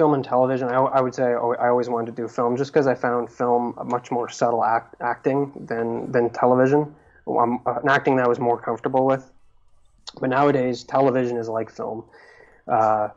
film 0.00 0.14
and 0.14 0.24
television, 0.24 0.66
I, 0.68 0.78
I 0.78 1.00
would 1.02 1.14
say 1.14 1.24
I 1.24 1.68
always 1.68 1.90
wanted 1.90 2.16
to 2.16 2.22
do 2.22 2.26
film 2.26 2.56
just 2.56 2.72
because 2.72 2.86
I 2.86 2.94
found 2.94 3.30
film 3.30 3.74
a 3.76 3.84
much 3.84 4.10
more 4.10 4.30
subtle 4.30 4.64
act, 4.64 4.94
acting 5.02 5.52
than 5.68 6.10
than 6.10 6.30
television. 6.30 6.94
Um, 7.28 7.60
an 7.66 7.86
acting 7.86 8.16
that 8.16 8.24
I 8.24 8.28
was 8.28 8.38
more 8.38 8.58
comfortable 8.58 9.04
with. 9.04 9.30
But 10.18 10.30
nowadays, 10.30 10.84
television 10.84 11.36
is 11.36 11.50
like 11.50 11.70
film. 11.70 12.04
Uh, 12.66 13.08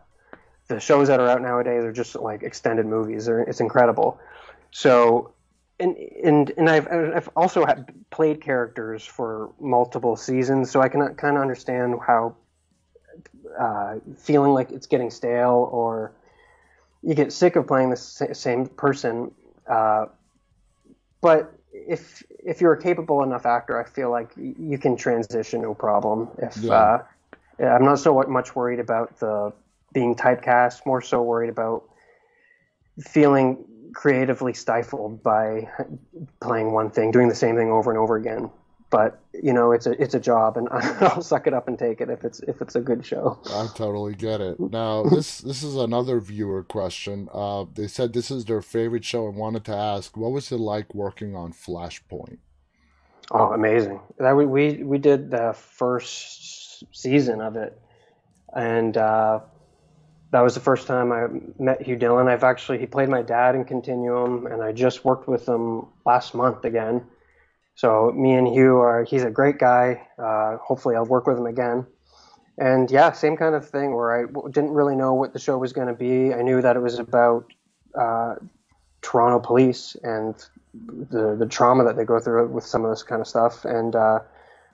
the 0.68 0.78
shows 0.78 1.08
that 1.08 1.22
are 1.22 1.30
out 1.30 1.42
nowadays 1.42 1.86
are 1.86 1.94
just 1.94 2.16
like 2.16 2.44
extended 2.44 2.86
movies. 2.86 3.28
They're, 3.28 3.40
it's 3.40 3.62
incredible. 3.62 4.20
So, 4.72 5.32
and 5.80 5.96
and 5.96 6.52
and 6.58 6.70
I've 6.70 6.90
I've 6.92 7.30
also 7.38 7.66
played 8.12 8.42
characters 8.42 9.06
for 9.06 9.54
multiple 9.58 10.18
seasons, 10.18 10.70
so 10.70 10.82
I 10.82 10.90
can 10.90 11.16
kind 11.16 11.38
of 11.38 11.42
understand 11.42 11.96
how 12.06 12.36
uh, 13.58 14.00
feeling 14.18 14.52
like 14.52 14.70
it's 14.72 14.88
getting 14.88 15.10
stale 15.10 15.70
or 15.72 16.12
you 17.04 17.14
get 17.14 17.34
sick 17.34 17.56
of 17.56 17.68
playing 17.68 17.90
the 17.90 17.98
same 17.98 18.68
person. 18.68 19.32
Uh, 19.68 20.06
but 21.22 21.54
if 21.72 22.24
if 22.40 22.62
you're 22.62 22.74
a 22.74 22.82
capable 22.82 23.24
enough 23.24 23.46
actor, 23.46 23.80
I 23.80 23.84
feel 23.86 24.10
like 24.10 24.32
you 24.38 24.78
can 24.78 24.96
transition 24.96 25.62
no 25.62 25.74
problem. 25.74 26.30
If 26.38 26.58
yeah. 26.58 26.74
uh, 26.74 27.04
I'm 27.60 27.86
not 27.86 28.00
so 28.00 28.22
much 28.24 28.56
worried 28.56 28.80
about 28.80 29.20
the 29.20 29.54
being 29.94 30.16
typecast, 30.16 30.86
more 30.86 31.02
so 31.02 31.22
worried 31.22 31.50
about 31.50 31.84
feeling 33.00 33.66
creatively 33.94 34.54
stifled 34.54 35.22
by 35.22 35.70
playing 36.42 36.72
one 36.72 36.90
thing, 36.90 37.12
doing 37.12 37.30
the 37.30 37.36
same 37.36 37.56
thing 37.56 37.70
over 37.70 37.92
and 37.92 38.00
over 38.00 38.16
again. 38.16 38.50
But 38.94 39.24
you 39.34 39.52
know 39.52 39.72
it's 39.72 39.88
a 39.88 40.00
it's 40.00 40.14
a 40.14 40.20
job, 40.20 40.56
and 40.56 40.70
I'll 40.72 41.24
suck 41.24 41.48
it 41.48 41.54
up 41.54 41.68
and 41.68 41.80
take 41.80 42.00
it 42.00 42.12
if 42.12 42.24
it's 42.24 42.42
if 42.42 42.62
it's 42.62 42.76
a 42.76 42.80
good 42.80 43.04
show. 43.04 43.40
I 43.48 43.68
totally 43.76 44.14
get 44.14 44.40
it. 44.40 44.60
Now 44.74 45.04
this 45.04 45.40
this 45.40 45.64
is 45.64 45.76
another 45.76 46.20
viewer 46.20 46.64
question. 46.64 47.28
Uh, 47.34 47.66
they 47.74 47.88
said 47.88 48.14
this 48.14 48.30
is 48.30 48.46
their 48.46 48.62
favorite 48.62 49.04
show 49.04 49.28
and 49.28 49.36
wanted 49.36 49.66
to 49.66 49.76
ask, 49.76 50.16
what 50.16 50.32
was 50.32 50.52
it 50.52 50.60
like 50.60 50.94
working 50.94 51.36
on 51.36 51.54
Flashpoint? 51.54 52.38
Oh, 53.32 53.52
amazing! 53.54 54.00
That 54.20 54.34
we 54.34 54.46
we, 54.46 54.84
we 54.84 55.00
did 55.00 55.32
the 55.32 55.54
first 55.54 56.84
season 56.96 57.42
of 57.42 57.56
it, 57.56 57.80
and 58.56 58.96
uh, 58.96 59.40
that 60.30 60.42
was 60.42 60.54
the 60.54 60.60
first 60.60 60.86
time 60.86 61.12
I 61.12 61.28
met 61.58 61.82
Hugh 61.82 61.96
Dillon. 61.96 62.28
I've 62.28 62.44
actually 62.44 62.78
he 62.78 62.86
played 62.86 63.10
my 63.10 63.24
dad 63.24 63.56
in 63.56 63.66
Continuum, 63.66 64.46
and 64.46 64.62
I 64.62 64.72
just 64.72 65.04
worked 65.04 65.28
with 65.28 65.50
him 65.50 65.88
last 66.06 66.36
month 66.36 66.64
again. 66.64 67.08
So 67.76 68.12
me 68.16 68.34
and 68.34 68.48
Hugh 68.48 68.78
are 68.78 69.04
he's 69.04 69.24
a 69.24 69.32
great 69.32 69.58
guy. 69.58 70.08
Uh, 70.18 70.58
hopefully 70.58 70.96
I'll 70.96 71.06
work 71.06 71.28
with 71.28 71.38
him 71.38 71.48
again. 71.48 71.86
And 72.58 72.92
yeah, 72.92 73.12
same 73.12 73.36
kind 73.36 73.56
of 73.56 73.68
thing 73.68 73.96
where 73.96 74.14
I 74.14 74.26
didn't 74.52 74.72
really 74.72 74.96
know 74.96 75.14
what 75.14 75.34
the 75.34 75.40
show 75.40 75.58
was 75.58 75.74
going 75.74 75.88
to 75.88 75.94
be. 75.94 76.34
I 76.34 76.44
knew 76.44 76.62
that 76.62 76.76
it 76.76 76.82
was 76.82 77.00
about 77.00 77.52
uh, 78.00 78.36
Toronto 79.02 79.40
police 79.40 79.96
and 80.04 80.36
the 80.74 81.36
the 81.36 81.48
trauma 81.48 81.84
that 81.84 81.96
they 81.96 82.06
go 82.06 82.20
through 82.20 82.48
with 82.48 82.66
some 82.66 82.86
of 82.86 82.92
this 82.92 83.04
kind 83.04 83.22
of 83.22 83.28
stuff, 83.28 83.66
and 83.66 83.96
uh, 83.96 84.20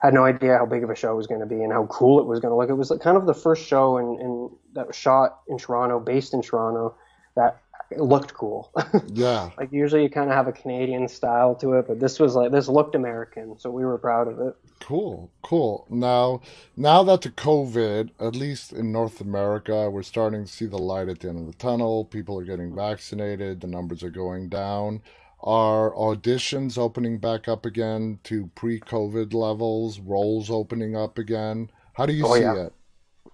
had 0.02 0.14
no 0.14 0.24
idea 0.24 0.58
how 0.58 0.66
big 0.66 0.82
of 0.82 0.90
a 0.90 0.94
show 0.94 1.12
it 1.12 1.16
was 1.16 1.26
going 1.26 1.40
to 1.40 1.46
be 1.46 1.62
and 1.62 1.72
how 1.72 1.86
cool 1.86 2.20
it 2.20 2.26
was 2.26 2.40
going 2.40 2.52
to 2.52 2.56
look. 2.56 2.70
It 2.70 2.74
was 2.74 2.92
kind 3.02 3.16
of 3.16 3.26
the 3.26 3.34
first 3.34 3.66
show 3.66 3.98
in, 3.98 4.18
in 4.20 4.50
that 4.74 4.86
was 4.86 4.96
shot 4.96 5.40
in 5.48 5.58
Toronto, 5.58 6.00
based 6.00 6.32
in 6.34 6.42
Toronto, 6.42 6.94
that 7.36 7.60
looked 7.98 8.34
cool. 8.34 8.72
Yeah. 9.12 9.50
like 9.58 9.72
usually 9.72 10.02
you 10.04 10.10
kind 10.10 10.30
of 10.30 10.36
have 10.36 10.46
a 10.48 10.52
Canadian 10.52 11.08
style 11.08 11.54
to 11.56 11.74
it, 11.74 11.86
but 11.88 11.98
this 12.00 12.18
was 12.20 12.34
like 12.36 12.52
this 12.52 12.68
looked 12.68 12.94
American, 12.94 13.58
so 13.58 13.70
we 13.70 13.84
were 13.84 13.98
proud 13.98 14.28
of 14.28 14.38
it. 14.40 14.54
Cool, 14.80 15.30
cool. 15.42 15.86
Now, 15.90 16.40
now 16.76 17.02
that 17.04 17.22
the 17.22 17.30
COVID, 17.30 18.10
at 18.18 18.34
least 18.36 18.72
in 18.72 18.92
North 18.92 19.20
America, 19.20 19.90
we're 19.90 20.02
starting 20.02 20.44
to 20.44 20.50
see 20.50 20.66
the 20.66 20.78
light 20.78 21.08
at 21.08 21.20
the 21.20 21.28
end 21.28 21.38
of 21.38 21.46
the 21.46 21.58
tunnel. 21.58 22.04
People 22.04 22.38
are 22.38 22.44
getting 22.44 22.74
vaccinated. 22.74 23.60
The 23.60 23.66
numbers 23.66 24.02
are 24.02 24.10
going 24.10 24.48
down. 24.48 25.02
Are 25.42 25.92
auditions 25.94 26.76
opening 26.78 27.18
back 27.18 27.48
up 27.48 27.64
again 27.66 28.20
to 28.24 28.48
pre-COVID 28.54 29.32
levels? 29.34 29.98
Roles 30.00 30.50
opening 30.50 30.96
up 30.96 31.18
again? 31.18 31.70
How 31.94 32.06
do 32.06 32.12
you 32.12 32.26
Oh, 32.26 32.34
see 32.34 32.40
yeah. 32.42 32.66
it? 32.66 32.72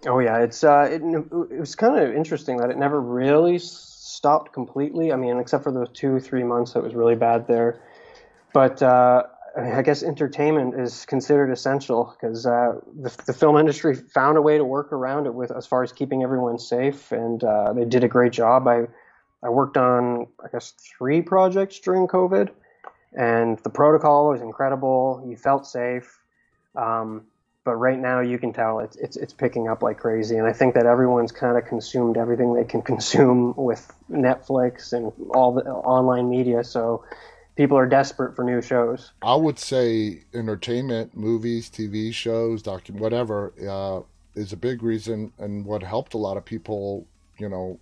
Oh 0.07 0.19
yeah, 0.19 0.39
it's 0.39 0.63
uh, 0.63 0.89
it, 0.91 1.03
it 1.03 1.59
was 1.61 1.75
kind 1.75 1.99
of 1.99 2.15
interesting 2.15 2.59
that 2.59 2.71
it 2.71 2.77
never 2.77 3.01
really 3.01 3.59
stopped 4.17 4.53
completely. 4.53 5.13
I 5.13 5.17
mean, 5.17 5.39
except 5.39 5.63
for 5.63 5.73
those 5.73 5.91
two 5.91 6.19
three 6.21 6.43
months 6.43 6.73
that 6.73 6.83
was 6.83 6.95
really 6.95 7.15
bad 7.15 7.47
there. 7.47 7.81
But 8.53 8.83
uh, 8.83 9.25
I 9.57 9.61
mean, 9.61 9.73
I 9.73 9.83
guess 9.83 10.03
entertainment 10.03 10.75
is 10.75 11.07
considered 11.07 11.51
essential 11.51 12.15
because 12.15 12.47
uh, 12.47 12.81
the, 12.99 13.15
the 13.27 13.33
film 13.33 13.57
industry 13.59 13.95
found 13.95 14.39
a 14.39 14.43
way 14.43 14.57
to 14.57 14.65
work 14.65 14.93
around 14.93 15.27
it 15.27 15.35
with 15.35 15.51
as 15.51 15.67
far 15.67 15.83
as 15.83 15.93
keeping 15.93 16.23
everyone 16.23 16.59
safe, 16.59 17.13
and 17.13 17.45
uh, 17.45 17.73
they 17.75 17.85
did 17.85 18.03
a 18.05 18.09
great 18.09 18.33
job. 18.33 18.67
I 18.67 18.87
I 19.43 19.51
worked 19.51 19.77
on 19.77 20.27
I 20.43 20.49
guess 20.51 20.73
three 20.73 21.21
projects 21.23 21.79
during 21.81 22.07
COVID, 22.07 22.49
and 23.13 23.59
the 23.59 23.71
protocol 23.71 24.31
was 24.31 24.41
incredible. 24.41 25.25
You 25.29 25.37
felt 25.37 25.67
safe. 25.67 26.19
Um, 26.75 27.27
but 27.67 27.75
right 27.75 27.99
now 27.99 28.21
you 28.21 28.39
can 28.39 28.53
tell 28.55 28.79
it's 28.79 28.97
it's 28.97 29.17
it's 29.19 29.35
picking 29.35 29.69
up 29.69 29.83
like 29.83 29.99
crazy, 29.99 30.37
and 30.37 30.47
I 30.47 30.55
think 30.55 30.75
that 30.75 30.87
everyone's 30.87 31.33
kind 31.33 31.59
of 31.59 31.67
consumed 31.67 32.17
everything 32.17 32.55
they 32.55 32.65
can 32.65 32.81
consume 32.93 33.53
with 33.57 33.93
Netflix 34.11 34.95
and 34.95 35.13
all 35.35 35.53
the 35.53 35.63
online 35.65 36.31
media. 36.31 36.65
So 36.65 37.05
people 37.57 37.77
are 37.77 37.87
desperate 37.87 38.37
for 38.37 38.45
new 38.45 38.63
shows. 38.63 39.13
I 39.23 39.35
would 39.35 39.59
say 39.59 40.23
entertainment, 40.33 41.17
movies, 41.17 41.69
TV 41.69 42.15
shows, 42.15 42.63
docu 42.63 42.93
whatever, 42.93 43.53
uh, 43.69 44.41
is 44.41 44.53
a 44.53 44.57
big 44.57 44.83
reason 44.83 45.33
and 45.39 45.67
what 45.67 45.83
helped 45.83 46.15
a 46.15 46.19
lot 46.19 46.37
of 46.37 46.45
people, 46.45 47.07
you 47.39 47.49
know, 47.49 47.81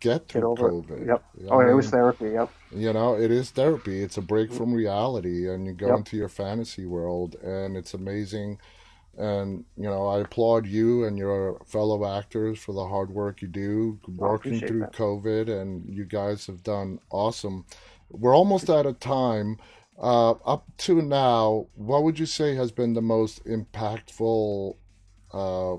get 0.00 0.28
Get 0.28 0.28
through 0.28 0.44
over 0.44 0.68
COVID. 0.70 1.02
it. 1.02 1.06
Yep. 1.08 1.24
You 1.40 1.50
Oh, 1.50 1.60
know, 1.60 1.68
it 1.68 1.72
was 1.74 1.90
therapy. 1.90 2.30
Yep. 2.30 2.50
you 2.70 2.92
know, 2.92 3.14
it 3.16 3.30
is 3.30 3.50
therapy. 3.50 4.02
It's 4.02 4.16
a 4.16 4.22
break 4.22 4.52
from 4.52 4.72
reality, 4.72 5.48
and 5.50 5.66
you 5.66 5.72
go 5.72 5.88
Yep. 5.88 5.98
into 5.98 6.16
your 6.16 6.28
fantasy 6.28 6.86
world, 6.86 7.36
and 7.42 7.76
it's 7.76 7.94
amazing. 7.94 8.58
And 9.16 9.64
you 9.76 9.84
know, 9.84 10.08
I 10.08 10.20
applaud 10.20 10.66
you 10.66 11.04
and 11.04 11.16
your 11.16 11.60
fellow 11.66 12.04
actors 12.16 12.58
for 12.58 12.72
the 12.72 12.86
hard 12.86 13.10
work 13.10 13.42
you 13.42 13.48
do 13.48 13.98
working 14.16 14.58
through 14.60 14.80
that. 14.80 14.92
COVID, 14.92 15.48
and 15.48 15.88
you 15.88 16.04
guys 16.04 16.46
have 16.46 16.62
done 16.62 16.98
awesome. 17.10 17.64
We're 18.10 18.36
almost 18.36 18.70
out 18.70 18.86
of 18.86 18.98
time. 19.00 19.58
Uh, 19.98 20.32
up 20.44 20.64
to 20.76 21.00
now, 21.00 21.66
what 21.76 22.02
would 22.02 22.18
you 22.18 22.26
say 22.26 22.56
has 22.56 22.72
been 22.72 22.94
the 22.94 23.02
most 23.02 23.44
impactful 23.44 24.74
uh, 25.32 25.76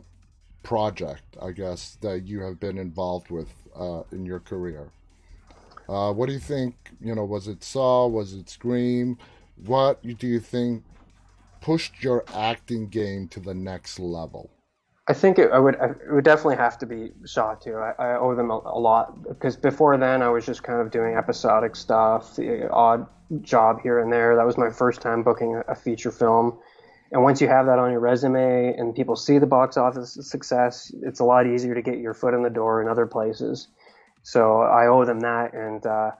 project, 0.64 1.38
I 1.42 1.52
guess, 1.52 1.98
that 2.02 2.26
you 2.26 2.42
have 2.42 2.60
been 2.60 2.78
involved 2.78 3.30
with 3.30 3.50
uh, 3.76 4.04
in 4.14 4.26
your 4.26 4.40
career? 4.40 4.90
Uh, 5.90 6.14
what 6.14 6.28
do 6.28 6.34
you 6.34 6.40
think? 6.40 6.76
You 7.02 7.14
know, 7.14 7.26
was 7.26 7.48
it 7.48 7.64
Saw? 7.64 8.08
Was 8.08 8.34
it 8.34 8.50
Scream? 8.50 9.18
What 9.66 10.02
do 10.02 10.28
you 10.28 10.40
think 10.40 10.84
pushed 11.66 12.04
your 12.04 12.24
acting 12.32 12.88
game 12.88 13.28
to 13.28 13.40
the 13.40 13.56
next 13.56 14.00
level? 14.00 14.52
I 15.08 15.14
think 15.14 15.40
it, 15.40 15.50
I 15.52 15.58
would 15.58 15.76
it 15.76 16.12
would 16.12 16.24
definitely 16.24 16.58
have 16.58 16.78
to 16.78 16.86
be 16.86 17.12
Saw 17.26 17.56
two. 17.56 17.76
I, 17.76 17.94
I 17.98 18.18
owe 18.20 18.36
them 18.36 18.52
a, 18.52 18.62
a 18.66 18.80
lot 18.80 19.24
because 19.24 19.56
before 19.56 19.98
then 19.98 20.22
I 20.22 20.30
was 20.30 20.46
just 20.46 20.62
kind 20.62 20.80
of 20.80 20.92
doing 20.92 21.16
episodic 21.16 21.76
stuff, 21.76 22.36
the 22.36 22.70
odd 22.70 23.08
job 23.42 23.82
here 23.82 24.00
and 24.00 24.14
there. 24.14 24.36
That 24.36 24.46
was 24.46 24.58
my 24.58 24.70
first 24.70 25.02
time 25.02 25.24
booking 25.24 25.56
a, 25.56 25.72
a 25.72 25.76
feature 25.76 26.12
film. 26.12 26.58
And 27.12 27.24
once 27.24 27.42
you 27.42 27.48
have 27.48 27.66
that 27.66 27.80
on 27.80 27.92
your 27.92 28.00
resume 28.00 28.76
and 28.78 28.94
people 28.94 29.16
see 29.16 29.40
the 29.40 29.48
box 29.48 29.78
office 29.78 30.18
success, 30.22 30.92
it's 31.02 31.20
a 31.20 31.24
lot 31.24 31.48
easier 31.48 31.74
to 31.74 31.82
get 31.82 31.98
your 31.98 32.14
foot 32.14 32.34
in 32.36 32.44
the 32.44 32.50
door 32.50 32.82
in 32.82 32.88
other 32.88 33.08
places. 33.08 33.70
So 34.24 34.62
I 34.62 34.88
owe 34.88 35.06
them 35.06 35.20
that, 35.20 35.54
and 35.54 35.86
uh, 35.86 36.12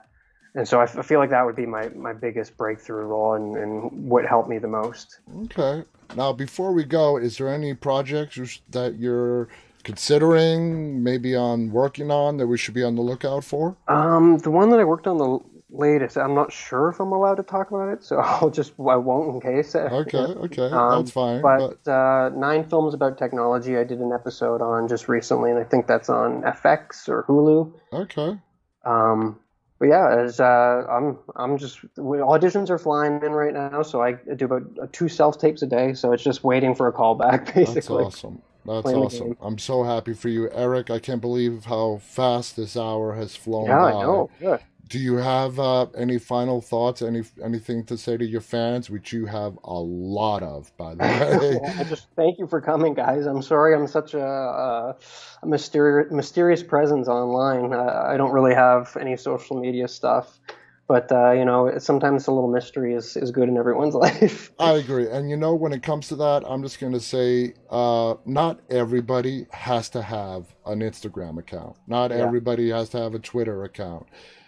and 0.56 0.66
so 0.66 0.80
I, 0.80 0.84
f- 0.84 0.98
I 0.98 1.02
feel 1.02 1.20
like 1.20 1.30
that 1.30 1.44
would 1.46 1.54
be 1.54 1.66
my, 1.66 1.88
my 1.90 2.12
biggest 2.12 2.56
breakthrough 2.56 3.04
role 3.04 3.34
and, 3.34 3.56
and 3.56 4.08
what 4.10 4.26
helped 4.26 4.48
me 4.48 4.58
the 4.58 4.66
most. 4.68 5.20
Okay. 5.44 5.84
Now, 6.16 6.32
before 6.32 6.72
we 6.72 6.82
go, 6.84 7.16
is 7.16 7.36
there 7.38 7.48
any 7.48 7.74
projects 7.74 8.60
that 8.70 8.96
you're 8.98 9.48
considering, 9.84 11.02
maybe 11.02 11.34
on 11.36 11.70
working 11.70 12.10
on 12.10 12.36
that 12.38 12.46
we 12.46 12.58
should 12.58 12.74
be 12.74 12.82
on 12.82 12.94
the 12.94 13.02
lookout 13.02 13.44
for? 13.44 13.76
Um, 13.88 14.38
the 14.38 14.50
one 14.50 14.70
that 14.70 14.80
I 14.80 14.84
worked 14.84 15.06
on 15.06 15.18
the 15.18 15.38
latest, 15.70 16.16
I'm 16.16 16.34
not 16.34 16.52
sure 16.52 16.88
if 16.90 17.00
I'm 17.00 17.12
allowed 17.12 17.34
to 17.36 17.42
talk 17.42 17.70
about 17.70 17.88
it, 17.88 18.04
so 18.04 18.16
I'll 18.24 18.50
just 18.50 18.72
I 18.78 18.96
won't 18.96 19.34
in 19.34 19.40
case. 19.40 19.74
Okay, 19.76 20.18
okay, 20.18 20.70
Um, 20.70 21.00
that's 21.02 21.10
fine. 21.10 21.42
But, 21.42 21.82
But 21.84 21.90
uh, 21.90 22.28
nine 22.30 22.64
films 22.68 22.94
about 22.94 23.18
technology. 23.18 23.76
I 23.76 23.84
did 23.84 23.98
an 24.00 24.12
episode 24.12 24.62
on 24.62 24.86
just 24.88 25.08
recently, 25.08 25.50
and 25.50 25.58
I 25.58 25.64
think 25.64 25.86
that's 25.86 26.08
on 26.08 26.42
FX 26.42 27.08
or 27.08 27.24
Hulu. 27.24 27.72
okay, 27.92 28.38
Um, 28.84 29.38
but 29.78 29.86
yeah, 29.88 30.20
as, 30.20 30.40
uh, 30.40 30.84
I'm 30.88 31.18
I'm 31.36 31.58
just 31.58 31.80
auditions 31.96 32.70
are 32.70 32.78
flying 32.78 33.22
in 33.22 33.32
right 33.32 33.52
now, 33.52 33.82
so 33.82 34.02
I 34.02 34.12
do 34.36 34.46
about 34.46 34.62
uh, 34.80 34.86
two 34.92 35.08
self 35.08 35.38
tapes 35.38 35.62
a 35.62 35.66
day. 35.66 35.92
So 35.94 36.12
it's 36.12 36.22
just 36.22 36.44
waiting 36.44 36.74
for 36.74 36.88
a 36.88 36.92
call 36.92 37.14
back, 37.14 37.52
that's 37.54 37.90
awesome. 37.90 38.42
That's 38.64 38.86
awesome. 38.86 39.36
I'm 39.40 39.58
so 39.58 39.84
happy 39.84 40.12
for 40.12 40.28
you, 40.28 40.50
Erik. 40.50 40.90
I 40.90 40.98
can't 40.98 41.20
believe 41.20 41.66
how 41.66 41.98
fast 42.02 42.56
this 42.56 42.76
hour 42.76 43.14
has 43.14 43.36
flown 43.36 43.66
Yeah, 43.66 43.84
I 43.84 43.92
know. 43.92 44.30
Good. 44.40 44.60
Do 44.88 44.98
you 45.00 45.16
have 45.16 45.58
uh, 45.58 45.86
any 45.96 46.18
final 46.18 46.60
thoughts? 46.60 47.02
Any 47.02 47.22
anything 47.42 47.84
to 47.86 47.98
say 47.98 48.16
to 48.16 48.24
your 48.24 48.40
fans, 48.40 48.88
which 48.88 49.12
you 49.12 49.26
have 49.26 49.58
a 49.64 49.74
lot 49.74 50.42
of, 50.44 50.70
by 50.76 50.94
the 50.94 51.02
way? 51.64 51.70
I 51.80 51.84
just 51.84 52.06
thank 52.14 52.38
you 52.38 52.46
for 52.46 52.60
coming, 52.60 52.94
guys. 52.94 53.26
I'm 53.26 53.42
sorry 53.42 53.74
I'm 53.74 53.88
such 53.88 54.14
a, 54.14 54.24
a, 54.24 54.96
a 55.42 55.46
mysterious 55.46 56.12
mysterious 56.12 56.62
presence 56.62 57.08
online. 57.08 57.72
Uh, 57.72 58.04
I 58.06 58.16
don't 58.16 58.32
really 58.32 58.54
have 58.54 58.96
any 59.00 59.16
social 59.16 59.58
media 59.60 59.88
stuff, 59.88 60.38
but 60.86 61.10
uh, 61.10 61.32
you 61.32 61.44
know, 61.44 61.78
sometimes 61.78 62.28
a 62.28 62.32
little 62.32 62.50
mystery 62.50 62.94
is, 62.94 63.16
is 63.16 63.32
good 63.32 63.48
in 63.48 63.56
everyone's 63.56 63.94
life. 64.06 64.52
I 64.58 64.74
agree. 64.74 65.08
And 65.10 65.28
you 65.28 65.36
know, 65.36 65.54
when 65.56 65.72
it 65.72 65.82
comes 65.82 66.06
to 66.08 66.16
that, 66.16 66.44
I'm 66.46 66.62
just 66.62 66.78
going 66.78 66.92
to 66.92 67.00
say 67.00 67.54
uh, 67.70 68.14
not 68.24 68.60
everybody 68.70 69.46
has 69.50 69.88
to 69.90 70.02
have 70.02 70.46
an 70.64 70.78
Instagram 70.78 71.38
account. 71.38 71.76
Not 71.88 72.12
Yeah. 72.12 72.18
everybody 72.18 72.70
has 72.70 72.88
to 72.90 72.98
have 72.98 73.14
a 73.14 73.18
Twitter 73.18 73.64
account. 73.64 74.06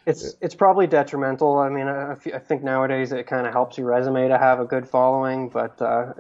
It's 0.09 0.37
it's 0.43 0.57
probably 0.57 0.89
detrimental. 0.89 1.59
I 1.61 1.71
mean, 1.71 1.89
I, 1.89 2.15
I 2.35 2.41
think 2.41 2.65
nowadays 2.65 3.13
it 3.13 3.29
kind 3.29 3.47
of 3.47 3.55
helps 3.55 3.79
your 3.79 3.89
resume 3.89 4.29
to 4.31 4.39
have 4.39 4.61
a 4.61 4.67
good 4.67 4.89
following, 4.89 5.51
but 5.51 5.81
uh, 5.83 6.15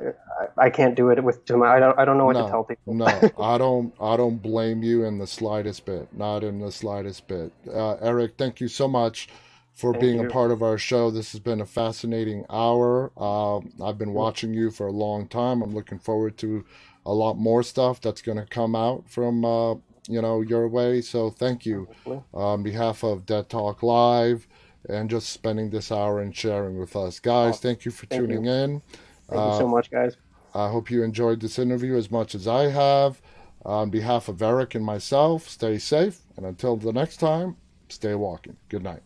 I, 0.59 0.66
I 0.66 0.70
can't 0.70 0.97
do 0.97 1.11
it 1.11 1.24
with 1.24 1.45
too 1.47 1.59
much. 1.59 1.68
I 1.70 1.80
don't 1.80 1.99
I 1.99 2.07
don't 2.07 2.18
know 2.18 2.26
what 2.26 2.39
to 2.39 2.45
No, 2.45 2.47
tell 2.47 2.64
people. 2.64 2.84
no, 2.86 3.32
I 3.39 3.59
don't. 3.59 3.95
I 4.01 4.16
don't 4.16 4.39
blame 4.43 4.82
you 4.82 5.05
in 5.05 5.18
the 5.18 5.26
slightest 5.26 5.86
bit. 5.86 6.12
Not 6.12 6.45
in 6.45 6.61
the 6.61 6.72
slightest 6.72 7.28
bit. 7.28 7.55
Uh, 7.68 7.95
Erik, 7.97 8.34
thank 8.39 8.61
you 8.61 8.68
so 8.68 8.89
much 8.89 9.28
for 9.74 9.95
Thank 9.95 10.03
being 10.03 10.20
you. 10.20 10.20
a 10.20 10.24
part 10.24 10.53
of 10.53 10.62
our 10.62 10.78
show. 10.78 11.11
This 11.11 11.32
has 11.32 11.41
been 11.41 11.61
a 11.61 11.66
fascinating 11.66 12.45
hour. 12.51 13.12
Uh, 13.16 13.59
I've 13.84 13.99
been 13.99 14.14
watching 14.14 14.55
you 14.55 14.70
for 14.70 14.89
a 14.89 14.93
long 14.93 15.28
time. 15.28 15.62
I'm 15.62 15.74
looking 15.74 16.01
forward 16.01 16.39
to 16.39 16.64
a 17.07 17.12
lot 17.14 17.34
more 17.39 17.62
stuff 17.62 18.01
that's 18.01 18.22
going 18.22 18.39
to 18.39 18.47
come 18.47 18.76
out 18.76 19.11
from 19.11 19.45
uh, 19.45 19.74
you 20.09 20.23
know 20.23 20.41
your 20.41 20.69
way. 20.69 21.01
So 21.01 21.31
thank 21.31 21.67
you 21.67 21.89
on 22.33 22.63
behalf 22.63 23.05
of 23.05 23.27
Dead 23.27 23.49
Talk 23.49 23.83
Live 23.83 24.49
and 24.89 25.11
just 25.11 25.31
spending 25.31 25.71
this 25.71 25.93
hour 25.93 26.21
and 26.21 26.35
sharing 26.35 26.79
with 26.79 26.97
us, 26.97 27.21
guys. 27.21 27.61
Thank 27.61 27.85
you 27.85 27.91
for 27.91 28.07
Thank 28.07 28.23
tuning 28.23 28.47
in. 28.47 28.83
Thank 29.29 29.41
uh, 29.41 29.53
you 29.53 29.59
so 29.59 29.69
much, 29.69 29.91
guys. 29.91 30.17
I 30.55 30.71
hope 30.71 30.91
you 30.91 31.03
enjoyed 31.03 31.41
this 31.41 31.59
interview 31.59 31.97
as 31.97 32.11
much 32.11 32.35
as 32.35 32.49
I 32.49 32.71
have. 32.71 33.21
On 33.65 33.91
behalf 33.91 34.29
of 34.29 34.41
Erik 34.41 34.75
and 34.75 34.85
myself, 34.85 35.49
stay 35.49 35.79
safe, 35.79 36.21
and 36.37 36.47
until 36.47 36.77
the 36.77 36.93
next 36.93 37.19
time, 37.19 37.57
stay 37.89 38.15
walking. 38.15 38.57
Good 38.69 38.83
night. 38.83 39.03